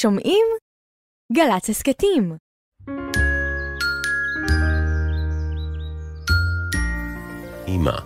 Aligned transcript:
שומעים? 0.00 0.46
גל"צ 1.32 1.70
הסכתים. 1.70 2.36
אמא. 7.68 7.98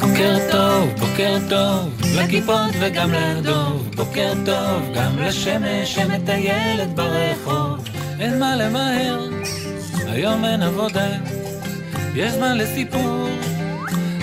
בוקר 0.00 0.36
טוב, 0.52 0.88
בוקר 1.00 1.38
טוב, 1.48 2.00
לכיפות 2.16 2.70
וגם 2.80 3.10
לדוב. 3.12 3.90
בוקר 3.96 4.32
טוב, 4.46 4.94
גם 4.94 5.18
לשמש 5.18 5.94
שמטיילת 5.94 6.94
ברחוב. 6.94 7.88
אין 8.20 8.38
מה 8.38 8.56
למהר, 8.56 9.28
היום 10.06 10.44
אין 10.44 10.62
עבודה. 10.62 11.08
יש 12.14 12.32
זמן 12.32 12.58
לסיפור, 12.58 13.28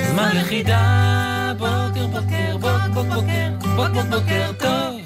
זמן 0.10 0.32
לכידה, 0.36 1.54
בוקר, 1.58 2.08
בוקר, 2.08 2.58
בוקר 2.58 2.88
בוקר, 2.94 3.14
בוקר, 3.16 3.50
בוק, 3.76 3.90
בוק, 3.94 4.06
בוקר 4.10 4.52
טוב. 4.60 5.02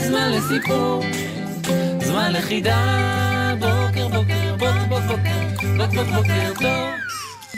זמן 0.00 0.32
לסיפור, 0.32 1.02
זמן 2.00 2.32
לכידה, 2.32 3.54
בוקר, 3.58 4.08
בוקר, 4.08 4.56
בוק, 4.58 4.76
בוק, 4.88 5.02
בוקר, 5.02 5.40
בוק, 5.76 5.94
בוק, 5.94 6.06
בוקר 6.14 6.52
טוב. 6.60 7.09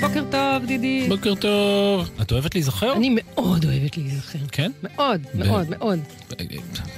בוקר 0.02 0.24
טוב, 0.30 0.66
דידי. 0.66 1.06
בוקר 1.09 1.34
טוב. 1.34 2.10
את 2.23 2.33
אוהבת 2.33 2.55
להיזכר? 2.55 2.93
אני 2.93 3.16
מאוד 3.16 3.65
אוהבת 3.65 3.97
להיזכר. 3.97 4.38
כן? 4.52 4.73
מאוד, 4.83 5.20
מאוד, 5.34 5.70
מאוד. 5.70 5.98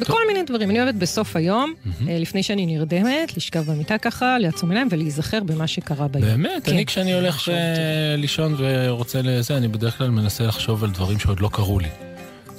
בכל 0.00 0.18
מיני 0.28 0.42
דברים. 0.42 0.70
אני 0.70 0.82
אוהבת 0.82 0.94
בסוף 0.94 1.36
היום, 1.36 1.74
אה, 2.08 2.18
לפני 2.18 2.42
שאני 2.42 2.66
נרדמת, 2.66 3.36
לשכב 3.36 3.60
במיטה 3.60 3.98
ככה, 3.98 4.38
לעצום 4.38 4.70
עיניים 4.70 4.88
ולהיזכר 4.90 5.40
במה 5.40 5.66
שקרה 5.66 6.08
ביום. 6.08 6.26
באמת, 6.26 6.64
כן. 6.64 6.72
אני 6.72 6.86
כשאני 6.86 7.14
הולך. 7.14 7.48
אה, 7.48 8.16
לישון 8.16 8.54
ורוצה 8.58 9.22
לזה, 9.22 9.56
אני 9.56 9.68
בדרך 9.68 9.98
כלל 9.98 10.10
מנסה 10.10 10.44
לחשוב 10.44 10.84
על 10.84 10.90
דברים 10.90 11.18
שעוד 11.18 11.40
לא 11.40 11.48
קרו 11.52 11.78
לי. 11.78 11.88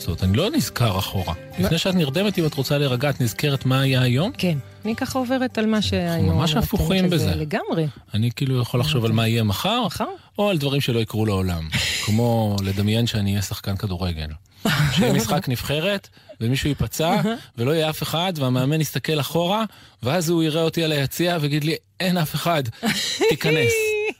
זאת 0.05 0.23
אני 0.23 0.37
לא 0.37 0.49
נזכר 0.51 0.99
אחורה. 0.99 1.33
לפני 1.59 1.77
שאת 1.77 1.95
נרדמת, 1.95 2.39
אם 2.39 2.45
את 2.45 2.53
רוצה 2.53 2.77
להירגע, 2.77 3.09
את 3.09 3.21
נזכרת 3.21 3.65
מה 3.65 3.81
היה 3.81 4.01
היום? 4.01 4.31
כן, 4.37 4.57
אני 4.85 4.95
ככה 4.95 5.19
עוברת 5.19 5.57
על 5.57 5.65
מה 5.65 5.81
שהיום. 5.81 6.29
ממש 6.29 6.49
נותנת 6.49 6.63
הפוכים 6.63 7.09
בזה. 7.09 7.35
לגמרי. 7.35 7.87
אני 8.13 8.31
כאילו 8.35 8.61
יכול 8.61 8.79
לחשוב 8.79 9.05
על 9.05 9.11
מה 9.11 9.27
יהיה 9.27 9.43
מחר? 9.43 9.87
או 10.39 10.49
על 10.49 10.57
דברים 10.57 10.81
שלא 10.81 10.99
יקרו 10.99 11.25
לעולם. 11.25 11.69
כמו 12.05 12.55
לדמיין 12.63 13.07
שאני 13.07 13.31
אהיה 13.31 13.41
שחקן 13.41 13.75
כדורגל. 13.75 14.27
שיהיה 14.91 15.13
משחק 15.13 15.49
נבחרת, 15.49 16.09
ומישהו 16.41 16.69
ייפצע, 16.69 17.21
ולא 17.57 17.71
יהיה 17.71 17.89
אף 17.89 18.03
אחד, 18.03 18.33
והמאמן 18.35 18.81
יסתכל 18.81 19.19
אחורה, 19.19 19.63
ואז 20.03 20.29
הוא 20.29 20.43
יראה 20.43 20.61
אותי 20.61 20.83
על 20.83 20.91
היציע 20.91 21.37
ויגיד 21.41 21.63
לי, 21.63 21.75
אין 21.99 22.17
אף 22.17 22.35
אחד, 22.35 22.63
תיכנס. 23.29 23.73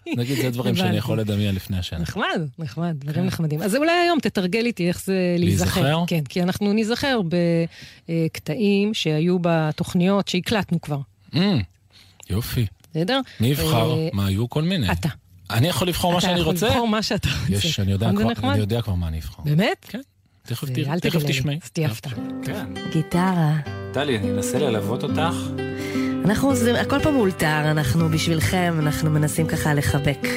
נגיד, 0.17 0.37
זה 0.41 0.49
דברים 0.49 0.75
שאני. 0.75 0.97
יכול 0.97 1.19
לדמיין 1.19 1.55
לפני 1.55 1.77
השנה. 1.77 1.99
נחמד, 1.99 2.41
נחמד, 2.59 2.95
דברים 2.99 3.25
נחמדים. 3.25 3.61
אז 3.61 3.75
אולי 3.75 3.91
היום 3.91 4.19
תתרגל 4.19 4.65
איתי 4.65 4.87
איך 4.87 5.03
זה 5.03 5.35
להיזכר. 5.39 5.81
להיזכר? 5.81 6.03
כן, 6.07 6.23
כי 6.29 6.43
אנחנו 6.43 6.73
ניזכר 6.73 7.19
בקטעים 8.09 8.93
שהיו 8.93 9.37
בתוכניות 9.41 10.27
שהקלטנו 10.27 10.81
כבר. 10.81 10.99
Mm, 11.33 11.37
יופי. 12.29 12.65
בסדר? 12.91 13.19
מי 13.39 13.47
יבחר? 13.47 13.93
אה, 13.93 14.09
מה, 14.13 14.25
היו 14.25 14.49
כל 14.49 14.61
מיני. 14.61 14.91
אתה. 14.91 15.09
אני 15.49 15.67
יכול 15.67 15.87
לבחור 15.87 16.13
מה 16.13 16.21
שאני 16.21 16.41
רוצה? 16.41 16.57
אתה 16.57 16.65
יכול 16.65 16.75
לבחור 16.75 16.87
מה 16.87 17.03
שאתה 17.03 17.29
רוצה. 17.41 17.67
יש, 17.67 17.79
אני 17.79 17.91
יודע 17.91 18.07
זה 18.07 18.13
כבר- 18.35 18.95
מה 18.95 19.07
אני 19.07 19.17
אבחר. 19.19 19.41
באמת? 19.45 19.85
כן, 19.89 20.01
תכף 20.43 21.23
תשמעי. 21.27 21.59
אז 21.63 21.71
תהיה 21.71 21.87
הפתעה. 21.87 22.13
כן. 22.43 22.65
גיטרה. 22.91 23.57
טלי, 23.93 24.17
אני 24.17 24.31
אנסה 24.31 24.59
ללוות 24.59 25.03
אותך. 25.03 25.64
אנחנו, 26.25 26.51
הכל 26.79 26.99
פה 26.99 27.11
מאולתר, 27.11 27.71
אנחנו 27.71 28.09
בשבילכם, 28.09 28.75
אנחנו 28.79 29.09
מנסים 29.09 29.47
ככה 29.47 29.73
לחבק. 29.73 30.27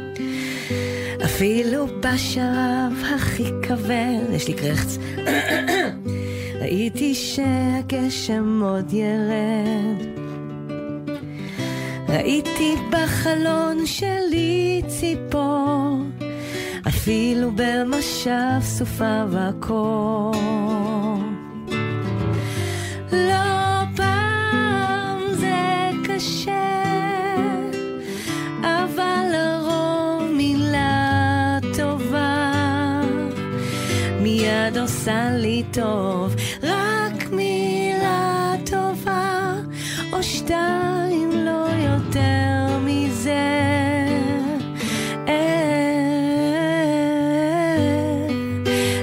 אפילו 1.24 1.86
בשרב 2.00 2.92
הכי 3.14 3.44
כבד, 3.62 4.32
יש 4.32 4.48
לי 4.48 4.54
קרחץ. 4.54 4.98
ראיתי 6.60 7.14
שהגשם 7.14 8.60
עוד 8.62 8.92
ירד. 8.92 10.06
ראיתי 12.08 12.74
בחלון 12.90 13.86
שלי 13.86 14.82
ציפור, 14.86 15.98
אפילו 16.88 17.50
במושב 17.54 18.60
סופה 18.60 19.24
וקור. 19.30 20.34
מיד 34.68 34.78
עושה 34.78 35.30
לי 35.32 35.62
טוב, 35.72 36.34
רק 36.62 37.30
מילה 37.32 38.52
טובה 38.70 39.54
או 40.12 40.22
שתיים, 40.22 41.30
לא 41.32 41.66
יותר 41.76 42.78
מזה. 42.84 43.48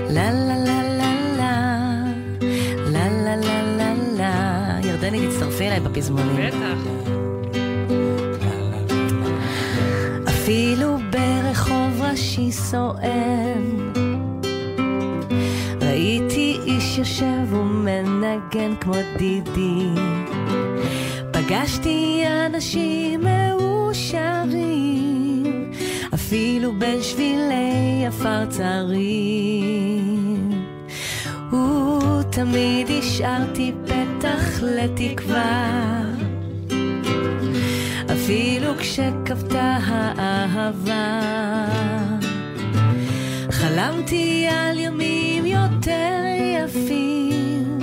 לה 0.09 0.31
לה 0.31 0.57
לה 0.57 0.83
לה 0.83 1.13
לה 1.37 1.87
לה 2.91 3.07
לה 3.07 3.35
לה 3.35 3.61
לה 3.77 3.93
לה 4.17 4.79
ירדני, 4.83 5.27
תצטרפי 5.27 5.67
אליי 5.67 5.79
בפזמונים. 5.79 6.47
בטח. 6.47 6.79
אפילו 10.29 10.97
ברחוב 11.11 12.01
ראשי 12.01 12.51
סואן 12.51 13.34
איש 16.97 16.99
יושב 16.99 17.53
ומנגן 17.53 18.75
כמו 18.81 18.93
דידי. 19.17 19.87
פגשתי 21.31 22.23
אנשים 22.45 23.23
מאושרים 23.23 24.63
אפילו 26.13 26.73
בין 26.79 27.01
שבילי 27.01 28.05
עפר 28.07 28.45
צרים 28.45 30.51
ותמיד 31.51 32.87
השארתי 32.99 33.71
פתח 33.85 34.59
לתקווה. 34.61 36.01
אפילו 38.13 38.77
כשכבתה 38.77 39.77
האהבה. 39.85 41.21
חלמתי 43.51 44.47
על 44.49 44.79
ימים 44.79 45.45
יותר 45.45 46.34
יפים, 46.65 47.79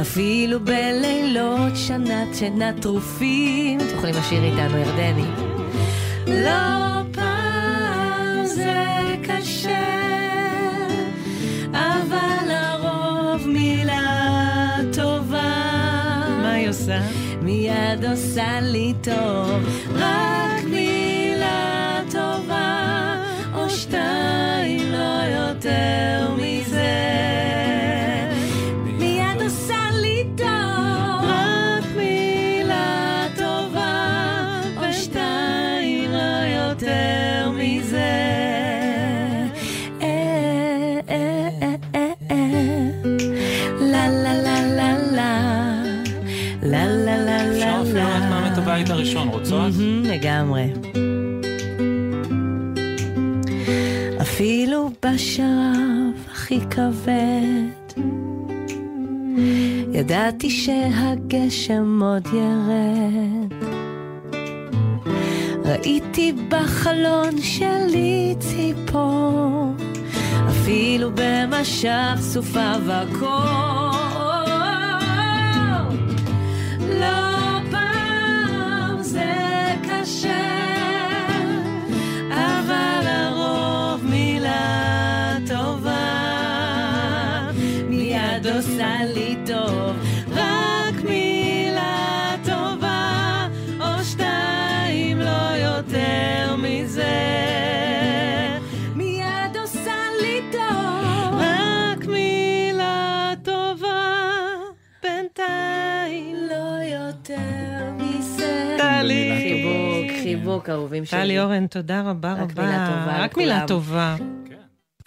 אפילו 0.00 0.60
בלילות 0.60 1.72
שנת 1.74 2.34
שנה 2.34 2.72
טרופים. 2.80 3.80
אתם 3.80 3.96
יכולים 3.96 4.14
לשיר 4.14 4.44
איתנו, 4.44 4.78
ירדני. 4.78 5.24
לא 6.26 7.02
פעם 7.12 8.46
זה 8.46 8.84
קשה, 9.22 9.84
אבל 11.72 12.48
לרוב 12.48 13.48
מילה 13.48 14.76
טובה. 14.96 15.52
מה 16.42 16.52
היא 16.52 16.68
עושה? 16.68 17.00
מיד 17.42 18.04
עושה 18.10 18.60
לי 18.60 18.94
טוב, 19.02 19.84
רק 19.94 20.64
מילה 20.64 22.00
טובה, 22.10 23.16
או 23.54 23.70
שתיים, 23.70 24.81
רוצות? 49.66 49.80
מהמם, 49.80 50.02
לגמרי. 50.04 50.66
אפילו 54.22 54.90
בשרב 55.04 56.30
הכי 56.32 56.60
כבד, 56.70 58.02
ידעתי 59.92 60.50
שהגשם 60.50 62.02
עוד 62.02 62.26
ירד. 62.26 63.72
ראיתי 65.64 66.32
בחלון 66.48 67.40
שלי 67.42 68.34
ציפור, 68.38 69.74
אפילו 70.48 71.10
במשך 71.14 72.16
סופה 72.20 72.72
וקור. 72.86 73.82
טובה, 85.46 86.02
מיד 87.88 88.46
עושה 88.56 88.96
לי 89.14 89.36
טוב. 89.46 89.96
רק 90.30 91.04
מילה 91.08 92.34
טובה, 92.44 93.48
או 93.80 94.04
שתיים, 94.04 95.18
לא 95.20 95.56
יותר 95.56 96.56
מזה. 96.58 97.18
מיד 98.96 99.56
עושה 99.60 99.94
לי 100.22 100.40
טוב. 100.52 101.40
רק 101.40 102.04
מילה 102.06 103.32
טובה, 103.42 104.10
בינתיים, 105.02 106.36
לא 106.50 106.82
יותר 106.82 107.38
מזה. 107.98 108.76
טלי. 108.78 109.32
חיבוק, 109.42 110.22
חיבוק, 110.22 110.70
אהובים 110.70 111.04
שלי. 111.04 111.20
טלי 111.20 111.40
אורן, 111.40 111.66
תודה 111.66 112.00
רבה 112.00 112.32
רבה. 112.32 112.42
רק 112.42 112.56
מילה 112.58 112.86
טובה. 112.86 113.24
רק 113.24 113.36
מילה 113.36 113.64
טובה. 113.68 114.16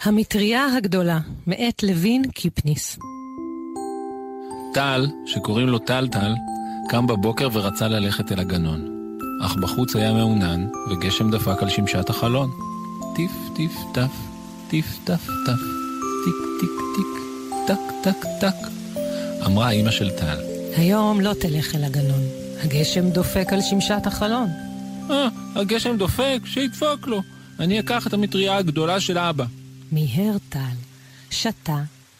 המטריה 0.06 0.66
הגדולה, 0.76 1.18
מאת 1.46 1.82
לוין 1.82 2.30
קיפניס. 2.30 2.98
טל, 4.74 5.06
שקוראים 5.26 5.68
לו 5.68 5.78
טלטל, 5.78 6.34
קם 6.88 7.06
בבוקר 7.06 7.48
ורצה 7.52 7.88
ללכת 7.88 8.32
אל 8.32 8.40
הגנון. 8.40 8.88
אך 9.44 9.56
בחוץ 9.56 9.96
היה 9.96 10.12
מעונן, 10.12 10.66
וגשם 10.90 11.30
דפק 11.30 11.62
על 11.62 11.68
שמשת 11.68 12.10
החלון. 12.10 12.50
טיף 13.16 13.30
טיף 13.56 13.72
טף, 13.94 14.10
טיף 14.68 14.86
טף 15.04 15.26
טף, 15.46 15.60
טיק 16.24 16.34
טיק 16.60 16.70
טיק, 16.96 17.22
טק 17.66 17.92
טק 18.02 18.26
טק. 18.40 18.68
אמרה 19.46 19.70
אמא 19.70 19.90
של 19.90 20.10
טל. 20.10 20.38
היום 20.76 21.20
לא 21.20 21.32
תלך 21.40 21.74
אל 21.74 21.84
הגנון. 21.84 22.22
הגשם 22.62 23.10
דופק 23.10 23.52
על 23.52 23.60
שמשת 23.62 24.06
החלון. 24.06 24.48
אה, 25.10 25.28
הגשם 25.54 25.96
דופק, 25.96 26.38
שידפוק 26.44 27.06
לו. 27.06 27.22
אני 27.60 27.80
אקח 27.80 28.06
את 28.06 28.12
המטריה 28.12 28.56
הגדולה 28.56 29.00
של 29.00 29.18
אבא. 29.18 29.44
מיהר 29.92 30.36
טל, 30.48 30.76
שתה, 31.30 31.78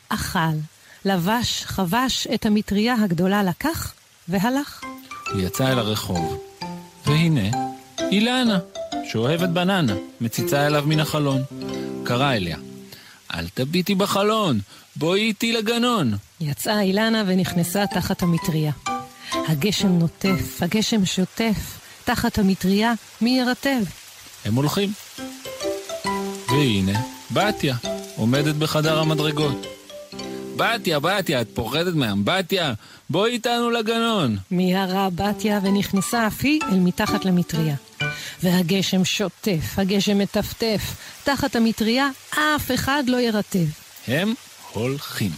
אכל, 0.08 0.56
לבש, 1.04 1.64
חבש 1.64 2.26
את 2.34 2.46
המטריה 2.46 2.94
הגדולה 3.04 3.42
לקח 3.42 3.92
והלך. 4.28 4.82
הוא 5.32 5.40
יצא 5.40 5.72
אל 5.72 5.78
הרחוב. 5.78 6.42
והנה, 7.06 7.58
אילנה, 8.10 8.58
שאוהבת 9.04 9.48
בננה, 9.48 9.94
מציצה 10.20 10.66
אליו 10.66 10.84
מן 10.86 11.00
החלון. 11.00 11.42
קרא 12.04 12.32
אליה, 12.32 12.56
אל 13.34 13.48
תביטי 13.48 13.94
בחלון, 13.94 14.60
בואי 14.96 15.20
איתי 15.20 15.52
לגנון. 15.52 16.14
יצאה 16.40 16.80
אילנה 16.80 17.22
ונכנסה 17.26 17.84
תחת 17.86 18.22
המטריה. 18.22 18.72
הגשם 19.32 19.88
נוטף, 19.88 20.62
הגשם 20.62 21.06
שוטף, 21.06 21.78
תחת 22.04 22.38
המטריה 22.38 22.92
מי 23.20 23.38
ירטב? 23.38 23.82
הם 24.44 24.54
הולכים. 24.54 24.92
והנה, 26.48 27.15
בתיה, 27.30 27.74
עומדת 28.16 28.54
בחדר 28.54 28.98
המדרגות. 28.98 29.66
בתיה, 30.56 31.00
בתיה, 31.00 31.40
את 31.40 31.48
פוחדת 31.54 31.94
מהאמבטיה? 31.94 32.72
בואי 33.10 33.32
איתנו 33.32 33.70
לגנון. 33.70 34.36
מיהרה 34.50 35.08
בתיה 35.14 35.60
ונכנסה 35.62 36.26
אף 36.26 36.40
היא 36.42 36.60
אל 36.72 36.78
מתחת 36.78 37.24
למטריה. 37.24 37.74
והגשם 38.42 39.04
שוטף, 39.04 39.78
הגשם 39.78 40.18
מטפטף, 40.18 40.80
תחת 41.24 41.56
המטריה 41.56 42.08
אף 42.30 42.70
אחד 42.74 43.02
לא 43.06 43.16
ירטב. 43.16 43.66
הם 44.08 44.34
הולכים. 44.72 45.30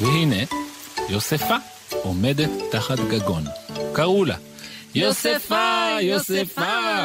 והנה, 0.00 0.44
יוספה 1.08 1.56
עומדת 2.02 2.50
תחת 2.70 2.98
גגון. 2.98 3.44
קראו 3.92 4.24
לה. 4.24 4.36
יוספה, 4.94 5.96
יוספה, 6.00 6.96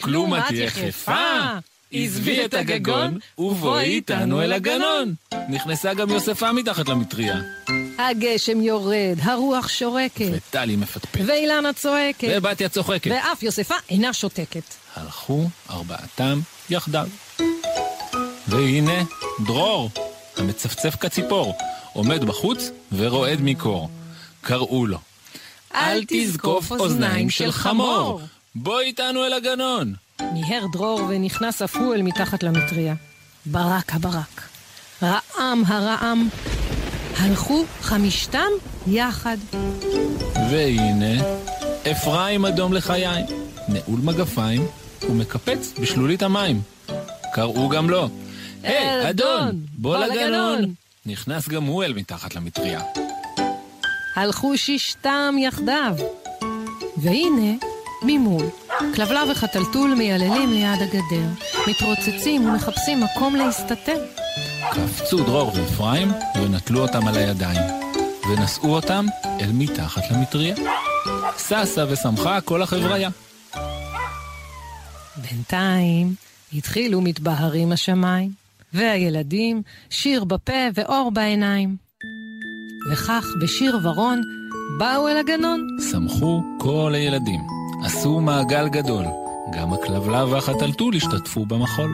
כלום 0.00 0.34
את 0.34 0.50
יחפה. 0.50 1.58
עזבי 1.92 2.44
את 2.44 2.54
הגגון 2.54 3.18
ובואי 3.38 3.84
איתנו 3.84 4.42
אל 4.42 4.52
הגנון. 4.52 5.14
נכנסה 5.48 5.94
גם 5.94 6.10
יוספה 6.10 6.52
מתחת 6.52 6.88
למטריה, 6.88 7.40
הגשם 7.98 8.60
יורד, 8.60 9.16
הרוח 9.22 9.68
שורקת, 9.68 10.28
וטלי 10.32 10.76
מפטפט, 10.76 11.20
ואילנה 11.26 11.72
צועקת, 11.72 12.28
ובתיה 12.36 12.68
צוחקת. 12.68 13.10
ואף 13.10 13.42
יוספה 13.42 13.74
אינה 13.90 14.12
שותקת. 14.12 14.62
הלכו 14.96 15.48
ארבעתם 15.70 16.40
יחדיו. 16.70 17.08
והנה, 18.48 19.02
דרור, 19.46 19.90
המצפצף 20.36 20.96
כציפור, 20.96 21.54
עומד 21.92 22.24
בחוץ 22.24 22.70
ורועד 22.92 23.38
מקור. 23.42 23.90
קראו 24.40 24.86
לו. 24.86 24.98
אל 25.74 26.04
תזקוף 26.08 26.72
אוזניים 26.72 27.30
של 27.30 27.52
חמור, 27.52 28.20
בוא 28.54 28.80
איתנו 28.80 29.24
אל 29.26 29.32
הגנון. 29.32 29.94
מיהר 30.32 30.66
דרור 30.72 31.00
ונכנס 31.08 31.62
אף 31.62 31.76
הוא 31.76 31.94
אל 31.94 32.02
מתחת 32.02 32.42
למטריה. 32.42 32.94
ברק 33.46 33.94
הברק, 33.94 34.42
רעם 35.02 35.62
הרעם, 35.66 36.28
הלכו 37.16 37.64
חמישתם 37.80 38.48
יחד. 38.86 39.36
והנה, 40.50 41.22
אפרים 41.90 42.46
אדום 42.46 42.72
לחיים, 42.72 43.26
נעול 43.68 44.00
מגפיים 44.02 44.66
ומקפץ 45.08 45.72
בשלולית 45.80 46.22
המים. 46.22 46.60
קראו 47.32 47.68
גם 47.68 47.90
לו. 47.90 48.08
היי, 48.62 49.10
אדון, 49.10 49.60
בוא 49.72 49.98
לגנון. 49.98 50.74
נכנס 51.06 51.48
גם 51.48 51.64
הוא 51.64 51.84
אל 51.84 51.92
מתחת 51.92 52.34
למטריה. 52.34 52.80
הלכו 54.16 54.58
שישתם 54.58 55.34
יחדיו. 55.38 55.96
והנה, 56.96 57.52
ממול, 58.02 58.46
כלבלב 58.94 59.28
וחתלתול 59.30 59.94
מייללים 59.94 60.52
ליד 60.52 60.82
הגדר, 60.82 61.28
מתרוצצים 61.68 62.44
ומחפשים 62.44 63.00
מקום 63.00 63.36
להסתתר. 63.36 64.04
קפצו 64.70 65.24
דרור 65.24 65.52
ואפרים 65.54 66.08
ונטלו 66.42 66.80
אותם 66.80 67.08
על 67.08 67.16
הידיים, 67.16 67.60
ונשאו 68.30 68.74
אותם 68.74 69.06
אל 69.40 69.50
מתחת 69.52 70.02
למטריה. 70.10 70.54
ששה 71.38 71.84
ושמחה 71.88 72.40
כל 72.40 72.62
החבריה. 72.62 73.10
בינתיים 75.16 76.14
התחילו 76.52 77.00
מתבהרים 77.00 77.72
השמיים, 77.72 78.30
והילדים 78.72 79.62
שיר 79.90 80.24
בפה 80.24 80.68
ואור 80.74 81.10
בעיניים. 81.10 81.76
וכך 82.92 83.26
בשיר 83.40 83.78
ורון 83.82 84.20
באו 84.78 85.08
אל 85.08 85.16
הגנון. 85.16 85.66
שמחו 85.90 86.42
כל 86.58 86.92
הילדים, 86.94 87.40
עשו 87.84 88.20
מעגל 88.20 88.68
גדול, 88.68 89.04
גם 89.56 89.72
הכלבלב 89.72 90.32
והחתלתול 90.32 90.96
השתתפו 90.96 91.46
במחול. 91.46 91.90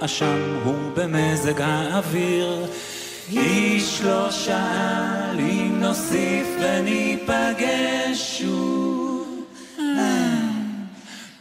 האשם 0.00 0.58
הוא 0.64 0.90
במזג 0.94 1.60
האוויר. 1.60 2.66
איש 3.32 4.00
לא 4.04 4.30
שאל 4.30 5.38
אם 5.38 5.80
נוסיף 5.80 6.46
וניפגש 6.60 8.38
שוב. 8.38 9.44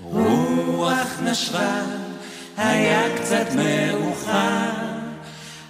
רוח 0.01 1.19
נשבה, 1.23 1.81
היה 2.57 3.17
קצת 3.17 3.45
מאוחר, 3.55 4.69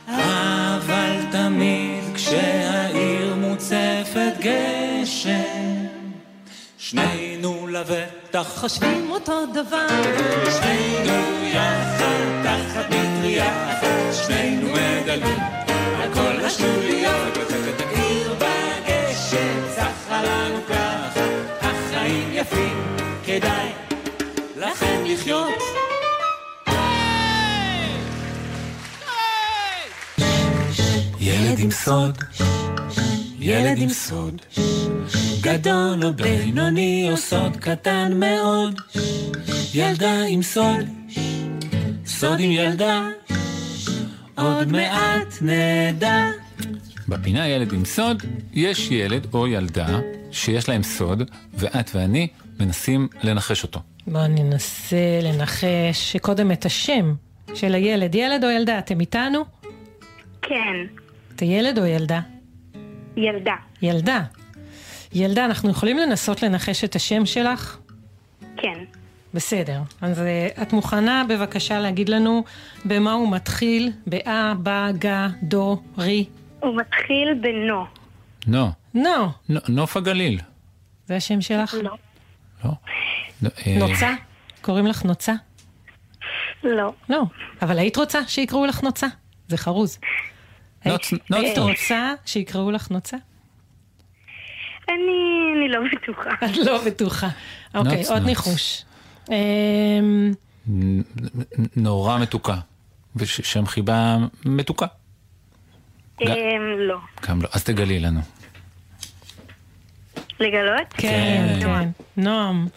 אבל 0.07 1.15
תמיד 1.31 2.03
כשהעיר 2.15 3.35
מוצפת 3.35 4.33
גשם, 4.39 5.85
שנינו 6.77 7.67
לבטח 8.29 8.57
חושבים 8.57 9.11
אותו 9.11 9.45
דבר, 9.53 9.87
שנינו 10.61 11.45
יחד 11.45 12.43
תחת 12.43 12.85
מטריה 12.85 13.73
אחת, 13.73 14.25
שנינו 14.27 14.67
מדלגים 14.67 15.39
על 16.01 16.13
כל 16.13 16.45
השלוליות. 16.45 17.37
עיר 17.95 18.33
בגשם, 18.33 19.75
צחה 19.75 20.23
לנו 20.23 20.59
ככה, 20.69 21.25
החיים 21.61 22.29
יפים, 22.33 22.95
כדאי 23.25 23.69
לכם 24.57 25.03
לחיות. 25.05 25.59
ילד 31.19 31.59
עם 31.59 31.71
סוד, 31.71 32.17
ילד 33.39 33.77
עם 33.77 33.89
סוד, 33.89 34.41
גדול 35.41 36.05
או 36.05 36.13
בינוני 36.13 37.07
או 37.11 37.17
סוד 37.17 37.57
קטן 37.57 38.19
מאוד, 38.19 38.81
ילדה 39.73 40.23
עם 40.29 40.41
סוד, 40.41 40.85
סוד 42.05 42.39
עם 42.39 42.51
ילדה, 42.51 43.07
עוד 44.37 44.71
מעט 44.71 45.41
נדע. 45.41 46.27
בפינה 47.07 47.47
ילד 47.47 47.73
עם 47.73 47.85
סוד, 47.85 48.23
יש 48.53 48.91
ילד 48.91 49.27
או 49.33 49.47
ילדה 49.47 49.99
שיש 50.31 50.69
להם 50.69 50.83
סוד, 50.83 51.31
ואת 51.53 51.91
ואני 51.95 52.27
מנסים 52.59 53.07
לנחש 53.23 53.63
אותו. 53.63 53.79
בואו 54.07 54.27
ננסה 54.27 55.19
לנחש 55.23 56.17
קודם 56.21 56.51
את 56.51 56.65
השם 56.65 57.13
של 57.53 57.75
הילד. 57.75 58.15
ילד 58.15 58.43
או 58.43 58.49
ילדה, 58.49 58.79
אתם 58.79 58.99
איתנו? 58.99 59.45
כן, 60.41 60.85
אתה 61.35 61.45
ילד 61.45 61.79
או 61.79 61.85
ילדה? 61.85 62.19
ילדה. 63.17 63.55
ילדה. 63.81 64.23
ילדה, 65.13 65.45
אנחנו 65.45 65.69
יכולים 65.69 65.97
לנסות 65.97 66.43
לנחש 66.43 66.83
את 66.83 66.95
השם 66.95 67.25
שלך? 67.25 67.77
כן. 68.57 68.83
בסדר. 69.33 69.81
אז 70.01 70.19
אה, 70.21 70.47
את 70.61 70.73
מוכנה 70.73 71.23
בבקשה 71.29 71.79
להגיד 71.79 72.09
לנו 72.09 72.43
במה 72.85 73.13
הוא 73.13 73.31
מתחיל? 73.31 73.91
באה, 74.07 74.53
בא, 74.53 74.91
גה, 74.91 75.27
דו, 75.43 75.81
רי? 75.97 76.25
הוא 76.59 76.75
מתחיל 76.77 77.33
בנו. 77.41 77.85
נו, 78.47 78.67
נו, 78.93 79.29
נו- 79.49 79.59
נוף 79.69 79.97
הגליל. 79.97 80.39
זה 81.07 81.15
השם 81.15 81.41
שלך? 81.41 81.73
לא. 81.83 81.91
לא? 82.65 82.71
אה, 83.67 83.77
נוצה? 83.79 84.13
קוראים 84.61 84.87
לך 84.87 85.03
נוצה? 85.05 85.33
לא. 86.63 86.93
לא. 87.09 87.23
אבל 87.61 87.79
היית 87.79 87.97
רוצה 87.97 88.27
שיקראו 88.27 88.65
לך 88.65 88.83
נוצה? 88.83 89.07
זה 89.47 89.57
חרוז. 89.57 89.99
היית-. 90.83 91.57
רוצה 91.57 92.13
שיקראו 92.25 92.71
לך 92.71 92.91
נוצה? 92.91 93.17
אני, 94.89 95.19
אני 95.57 95.69
לא 95.69 95.79
בטוחה. 95.93 96.29
את 96.45 96.57
לא 96.57 96.85
בטוחה. 96.85 97.27
אוקיי, 97.75 97.97
נוץ, 97.97 98.09
עוד. 98.09 98.23
ניחוש. 98.25 98.83
נ- 99.29 100.31
נורא 101.75 102.17
מתוקה. 102.19 102.55
ושם 103.15 103.65
חיבה 103.65 104.17
מתוקה. 104.45 104.85
ג- 106.21 106.27
אמ, 106.27 106.35
לא. 106.77 106.97
גם 107.29 107.41
לא. 107.41 107.47
אז 107.53 107.63
תגלי 107.63 107.99
לנו. 107.99 108.19
לגלות? 110.39 110.87
כן, 110.97 111.59
כן. 111.61 111.89
נועם. 112.17 112.67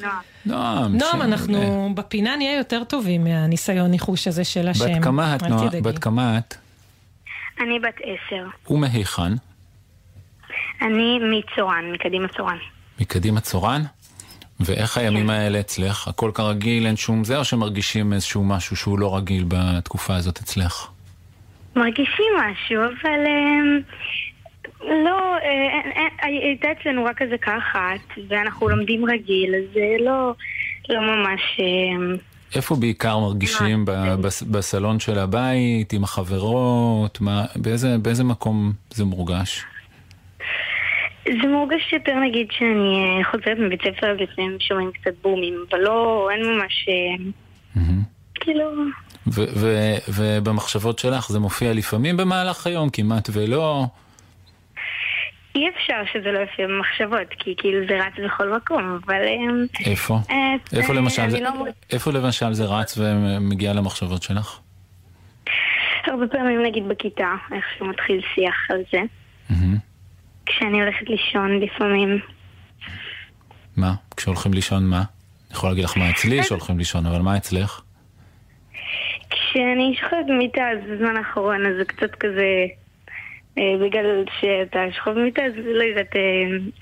נועם. 0.47 0.97
נועם, 0.97 1.23
אנחנו 1.23 1.89
בפינה 1.95 2.37
נהיה 2.37 2.57
יותר 2.57 2.85
טובים 2.85 3.25
מהניסיון 3.25 3.91
ניחוש 3.91 4.29
הזה 4.29 4.45
של 4.45 4.69
השם. 4.69 4.85
בת 4.99 5.05
כמה 5.05 5.37
את? 5.37 5.43
תדאגי. 5.43 5.81
בת 5.81 5.99
כמה 5.99 6.39
את? 6.39 6.55
אני 7.61 7.79
בת 7.79 7.95
עשר. 8.03 8.47
ומהיכן? 8.71 9.33
אני 10.83 11.19
מצורן, 11.19 11.85
מקדימה 11.93 12.29
צורן. 12.29 12.57
מקדימה 13.01 13.41
צורן? 13.41 13.83
ואיך 14.61 14.97
הימים 14.99 15.25
כן. 15.27 15.31
האלה 15.31 15.61
אצלך? 15.61 16.09
הכל 16.09 16.31
כרגיל, 16.35 16.87
אין 16.87 16.97
שום 16.97 17.25
זה, 17.25 17.37
או 17.37 17.45
שמרגישים 17.45 18.13
איזשהו 18.13 18.45
משהו 18.45 18.77
שהוא 18.77 18.99
לא 18.99 19.17
רגיל 19.17 19.45
בתקופה 19.49 20.17
הזאת 20.17 20.39
אצלך? 20.41 20.87
מרגישים 21.77 22.33
משהו, 22.39 22.83
אבל 22.83 23.21
אמ, 23.27 23.81
לא, 25.05 25.35
אה, 25.35 25.49
אין- 25.85 25.93
אין- 26.23 26.43
הייתה 26.43 26.69
אצלנו 26.81 27.05
רק 27.05 27.23
איזה 27.23 27.37
קחת, 27.39 28.19
ואנחנו 28.29 28.69
לומדים 28.69 29.05
רגיל, 29.05 29.55
אז 29.55 29.75
זה 29.75 30.05
לא, 30.05 30.33
לא 30.89 31.01
ממש... 31.01 31.41
אמ, 31.59 32.17
איפה 32.55 32.77
בעיקר 32.77 33.19
מרגישים? 33.19 33.85
בסלון 34.51 35.01
של 35.01 35.19
הבית, 35.19 35.93
עם 35.93 36.05
החברות? 36.05 37.21
מה, 37.21 37.45
באיזה, 37.57 37.99
באיזה 37.99 38.25
מקום 38.25 38.73
זה 38.91 39.05
מורגש? 39.05 39.65
זה 41.25 41.49
מורגש 41.49 41.93
יותר 41.93 42.15
נגיד 42.19 42.47
שאני 42.51 43.19
אה, 43.19 43.25
חוזרת 43.31 43.59
מבית 43.59 43.81
ספר 43.83 44.15
ולפעמים 44.19 44.57
שומעים 44.61 44.91
קצת 44.93 45.11
בומים, 45.23 45.65
אבל 45.71 45.81
לא, 45.81 46.29
אין 46.33 46.47
ממש... 46.47 46.87
אה. 46.89 47.83
כאילו... 48.35 48.65
ובמחשבות 50.09 50.99
שלך 50.99 51.29
זה 51.29 51.39
מופיע 51.39 51.73
לפעמים 51.73 52.17
במהלך 52.17 52.67
היום, 52.67 52.91
כמעט 52.91 53.29
ולא. 53.33 53.85
אי 55.55 55.69
אפשר 55.69 56.03
שזה 56.13 56.33
לא 56.33 56.39
יופיע 56.39 56.67
במחשבות, 56.67 57.29
כי 57.39 57.55
כאילו 57.59 57.87
זה 57.89 58.07
רץ 58.07 58.13
בכל 58.25 58.53
מקום, 58.57 58.99
אבל... 59.05 59.23
איפה? 59.87 60.19
אה, 60.31 60.37
איפה 60.79 60.93
אה, 60.93 60.99
למשל 60.99 61.31
זה, 61.31 61.41
לא- 61.41 61.67
איפה 61.93 62.11
למשל 62.13 62.53
זה 62.53 62.65
רץ 62.65 62.99
ומגיע 62.99 63.73
למחשבות 63.73 64.23
שלך? 64.23 64.59
הרבה 66.07 66.27
פעמים 66.27 66.63
נגיד 66.63 66.89
בכיתה, 66.89 67.35
איכשהו 67.53 67.87
מתחיל 67.87 68.21
שיח 68.35 68.71
על 68.71 68.83
זה. 68.93 69.01
כשאני 70.47 70.83
הולכת 70.83 71.09
לישון 71.09 71.61
לפעמים. 71.61 72.19
מה? 73.77 73.95
כשהולכים 74.17 74.55
לישון 74.55 74.85
מה? 74.87 74.97
אני 74.97 75.57
יכול 75.57 75.71
להגיד 75.71 75.85
לך 75.85 75.97
מה 75.97 76.11
אצלי 76.11 76.43
שהולכים 76.43 76.79
לישון, 76.79 77.07
אבל 77.07 77.19
מה 77.19 77.37
אצלך? 77.37 77.81
כשאני 79.31 79.95
שוכבת 80.01 80.27
במיטה, 80.29 80.63
אז 80.71 80.79
בזמן 80.91 81.17
האחרון, 81.17 81.67
אז 81.67 81.73
זה 81.79 81.85
קצת 81.85 82.15
כזה... 82.15 82.67
אה, 83.59 83.75
בגלל 83.87 84.25
שאתה 84.41 84.79
שוכב 84.97 85.11
במיטה, 85.11 85.43
אז 85.43 85.53
לא 85.57 85.83
יודעת, 85.83 86.17
אה, 86.17 86.21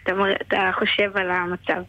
אתה, 0.03 0.13
אתה 0.49 0.71
חושב 0.79 1.17
על 1.17 1.31
המצב. 1.31 1.83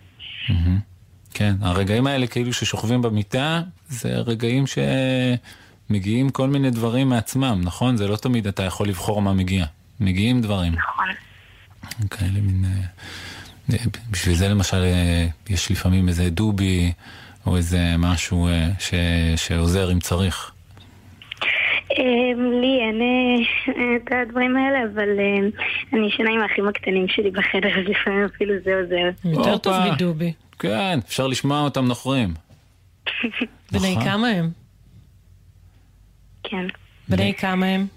כן, 1.33 1.53
הרגעים 1.61 2.07
האלה 2.07 2.27
כאילו 2.27 2.53
ששוכבים 2.53 3.01
במיטה, 3.01 3.61
זה 3.87 4.15
רגעים 4.15 4.63
שמגיעים 4.67 6.29
כל 6.29 6.47
מיני 6.47 6.71
דברים 6.71 7.09
מעצמם, 7.09 7.61
נכון? 7.63 7.97
זה 7.97 8.07
לא 8.07 8.15
תמיד 8.15 8.47
אתה 8.47 8.63
יכול 8.63 8.87
לבחור 8.87 9.21
מה 9.21 9.33
מגיע. 9.33 9.65
מגיעים 9.99 10.41
דברים. 10.41 10.73
נכון. 10.73 11.07
כאלה 12.09 12.41
מין... 12.41 12.65
אה, 12.65 12.85
אה, 13.73 13.77
בשביל 14.11 14.35
זה 14.35 14.47
למשל 14.47 14.77
אה, 14.77 15.27
יש 15.49 15.71
לפעמים 15.71 16.07
איזה 16.07 16.29
דובי 16.29 16.91
או 17.45 17.57
איזה 17.57 17.95
משהו 17.97 18.49
ש, 18.79 18.93
שעוזר 19.35 19.91
אם 19.91 19.99
צריך. 19.99 20.51
אה, 21.91 22.05
לי 22.61 22.79
אין 22.81 23.01
את 23.95 24.11
הדברים 24.11 24.57
האלה, 24.57 24.79
אבל 24.93 25.09
אני 25.93 26.07
ישנה 26.07 26.31
עם 26.31 26.41
האחים 26.41 26.67
הקטנים 26.67 27.07
שלי 27.07 27.31
בחדר, 27.31 27.69
אז 27.69 27.85
לפעמים 27.87 28.25
אפילו 28.25 28.53
זה 28.63 28.75
עוזר. 28.75 29.33
יותר 29.39 29.57
טוב. 29.57 29.75
מדובי. 29.93 30.33
כן, 30.59 30.99
אפשר 31.07 31.27
לשמוע 31.27 31.61
אותם 31.61 31.85
נוחרים. 31.85 32.33
בני 33.71 33.91
נכון. 33.91 34.03
כמה 34.03 34.27
הם? 34.27 34.49
כן. 36.43 36.67
בני 37.09 37.33
כמה 37.33 37.65
הם? 37.65 37.87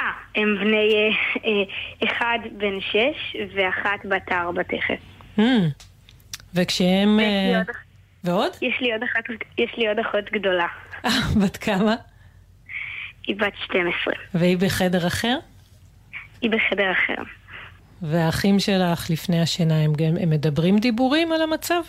אה, 0.00 0.23
הם 0.36 0.56
בני 0.60 0.76
אה, 0.94 1.10
אה, 1.44 2.08
אחד 2.08 2.38
בן 2.58 2.80
שש 2.80 3.36
ואחת 3.56 4.06
בת 4.06 4.32
ארבע 4.32 4.62
תכף. 4.62 5.00
Hmm. 5.38 5.42
וכשהם... 6.54 7.16
ויש 7.18 7.54
אה, 7.54 7.58
עוד- 7.58 7.66
ועוד? 8.24 8.52
יש 8.62 8.74
לי 8.80 8.92
עוד 8.92 9.02
אחת, 9.02 9.22
יש 9.58 9.70
לי 9.76 9.88
עוד 9.88 9.98
אחות 9.98 10.24
גדולה. 10.32 10.66
אה, 11.04 11.10
בת 11.44 11.56
כמה? 11.56 11.94
היא 13.26 13.36
בת 13.36 13.52
12. 13.64 14.14
והיא 14.34 14.58
בחדר 14.58 15.06
אחר? 15.06 15.36
היא 16.42 16.50
בחדר 16.50 16.92
אחר. 16.92 17.22
והאחים 18.02 18.58
שלך 18.60 19.10
לפני 19.10 19.40
השינה 19.40 19.80
הם, 19.82 19.92
הם 20.20 20.30
מדברים 20.30 20.78
דיבורים 20.78 21.32
על 21.32 21.42
המצב? 21.42 21.82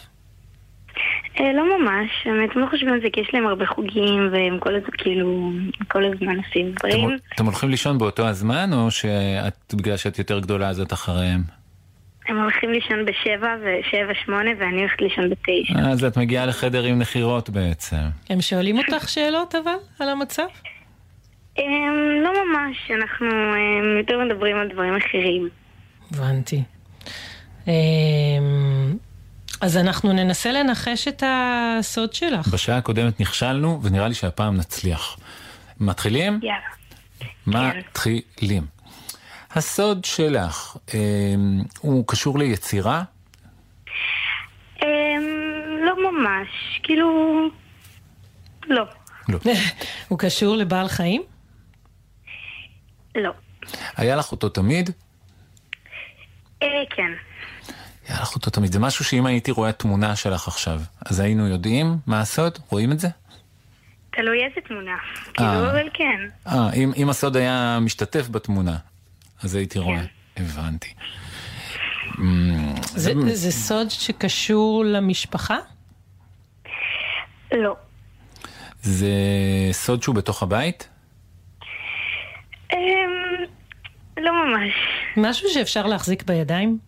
אה, 1.40 1.54
לא 1.54 1.78
ממש, 1.78 2.10
האמת, 2.26 2.56
הם 2.56 2.62
לא 2.62 2.68
חושבים 2.70 2.94
על 2.94 3.02
זה 3.02 3.08
כי 3.14 3.20
יש 3.20 3.30
להם 3.34 3.48
הרבה 3.48 3.66
חוגים 3.66 4.30
והם 4.32 4.60
כל 4.60 4.76
הזמן, 4.76 4.90
כאילו, 4.98 5.52
כל 5.88 6.06
הזמן 6.06 6.38
עושים 6.38 6.74
אתם, 6.78 6.88
דברים. 6.88 7.18
אתם 7.36 7.46
הולכים 7.46 7.70
לישון 7.70 7.98
באותו 7.98 8.28
הזמן, 8.28 8.70
או 8.74 8.92
שאת, 8.92 9.74
בגלל 9.74 9.98
שאת 9.98 10.20
יותר 10.20 10.40
גדולה 10.40 10.70
אז 10.70 10.82
את 10.82 10.94
אחריהם? 10.94 11.42
הם 12.28 12.42
הולכים 12.42 12.72
לישון 12.72 13.06
בשבע 13.06 13.56
ושבע 13.62 14.14
שמונה 14.26 14.50
ואני 14.60 14.80
הולכת 14.80 15.02
לישון 15.02 15.30
בתשע. 15.30 15.90
אז 15.92 16.04
את 16.04 16.18
מגיעה 16.18 16.46
לחדר 16.46 16.84
עם 16.84 17.00
נחירות 17.00 17.50
בעצם. 17.50 17.98
הם 18.30 18.42
שואלים 18.42 18.78
אותך 18.78 19.10
שאלות 19.10 19.56
אבל 19.56 19.76
על 20.00 20.10
המצב? 20.10 20.48
הם, 21.58 22.22
לא 22.24 22.32
ממש, 22.46 22.92
אנחנו 22.92 23.28
הם, 23.28 23.98
יותר 23.98 24.20
מדברים 24.26 24.58
על 24.58 24.68
דברים 24.68 24.96
אחרים. 24.96 25.50
הבנתי. 26.12 26.64
אז 29.62 29.78
אנחנו 29.78 30.14
ננסה 30.14 30.52
לנחש 30.52 31.08
את 31.08 31.24
הסוד 31.28 32.14
שלך. 32.14 32.48
בשעה 32.48 32.78
הקודמת 32.78 33.20
נכשלנו, 33.20 33.80
ונראה 33.84 34.08
לי 34.08 34.14
שהפעם 34.14 34.58
נצליח. 34.58 35.18
מתחילים? 35.80 36.40
יאללה. 36.44 37.74
מתחילים. 37.80 38.66
הסוד 39.52 40.06
שלך, 40.06 40.78
אה, 40.94 41.00
הוא 41.80 42.04
קשור 42.08 42.40
ליצירה? 42.40 43.04
הם, 44.82 45.24
לא 45.86 46.12
ממש, 46.12 46.80
כאילו... 46.84 47.38
לא, 48.68 48.86
לא. 49.30 49.40
הוא 50.10 50.20
קשור 50.20 50.58
לבעל 50.58 50.88
חיים? 50.88 51.22
לא. 53.16 53.32
היה 53.98 54.16
לך 54.16 54.32
אותו 54.32 54.50
תמיד? 54.50 54.90
אה, 56.64 56.68
כן. 56.90 57.12
לך 58.10 58.36
אותו 58.36 58.50
תמיד. 58.50 58.72
זה 58.72 58.80
משהו 58.80 59.06
שאם 59.06 59.26
הייתי 59.26 59.52
רואה 59.52 59.72
תמונה 59.72 60.16
שלך 60.16 60.48
עכשיו, 60.48 60.82
אז 61.06 61.20
היינו 61.20 61.48
יודעים 61.48 61.98
מה 62.08 62.22
הסוד? 62.22 62.60
רואים 62.70 62.92
את 62.92 63.00
זה? 63.00 63.08
תלוי 64.12 64.44
איזה 64.44 64.62
תמונה. 64.68 64.98
כאילו, 65.34 65.70
אבל 65.72 65.90
כן. 65.94 66.30
אה, 66.48 66.74
אם, 66.74 66.92
אם 66.98 67.10
הסוד 67.10 67.38
היה 67.38 67.78
משתתף 67.82 68.28
בתמונה, 68.30 68.78
אז 69.44 69.56
הייתי 69.56 69.80
רואה. 69.80 70.02
הבנתי. 70.38 70.94
אמ, 72.20 72.74
זה, 72.84 73.14
זה 73.34 73.52
סוד 73.52 73.90
שקשור 73.90 74.86
למשפחה? 74.86 75.58
לא. 77.52 77.76
זה 78.82 79.10
סוד 79.72 80.04
שהוא 80.04 80.16
בתוך 80.16 80.44
הבית? 80.44 80.90
אמ, 82.74 82.78
לא 84.18 84.32
ממש. 84.46 84.74
משהו 85.18 85.50
שאפשר 85.50 85.86
להחזיק 85.88 86.24
בידיים? 86.24 86.80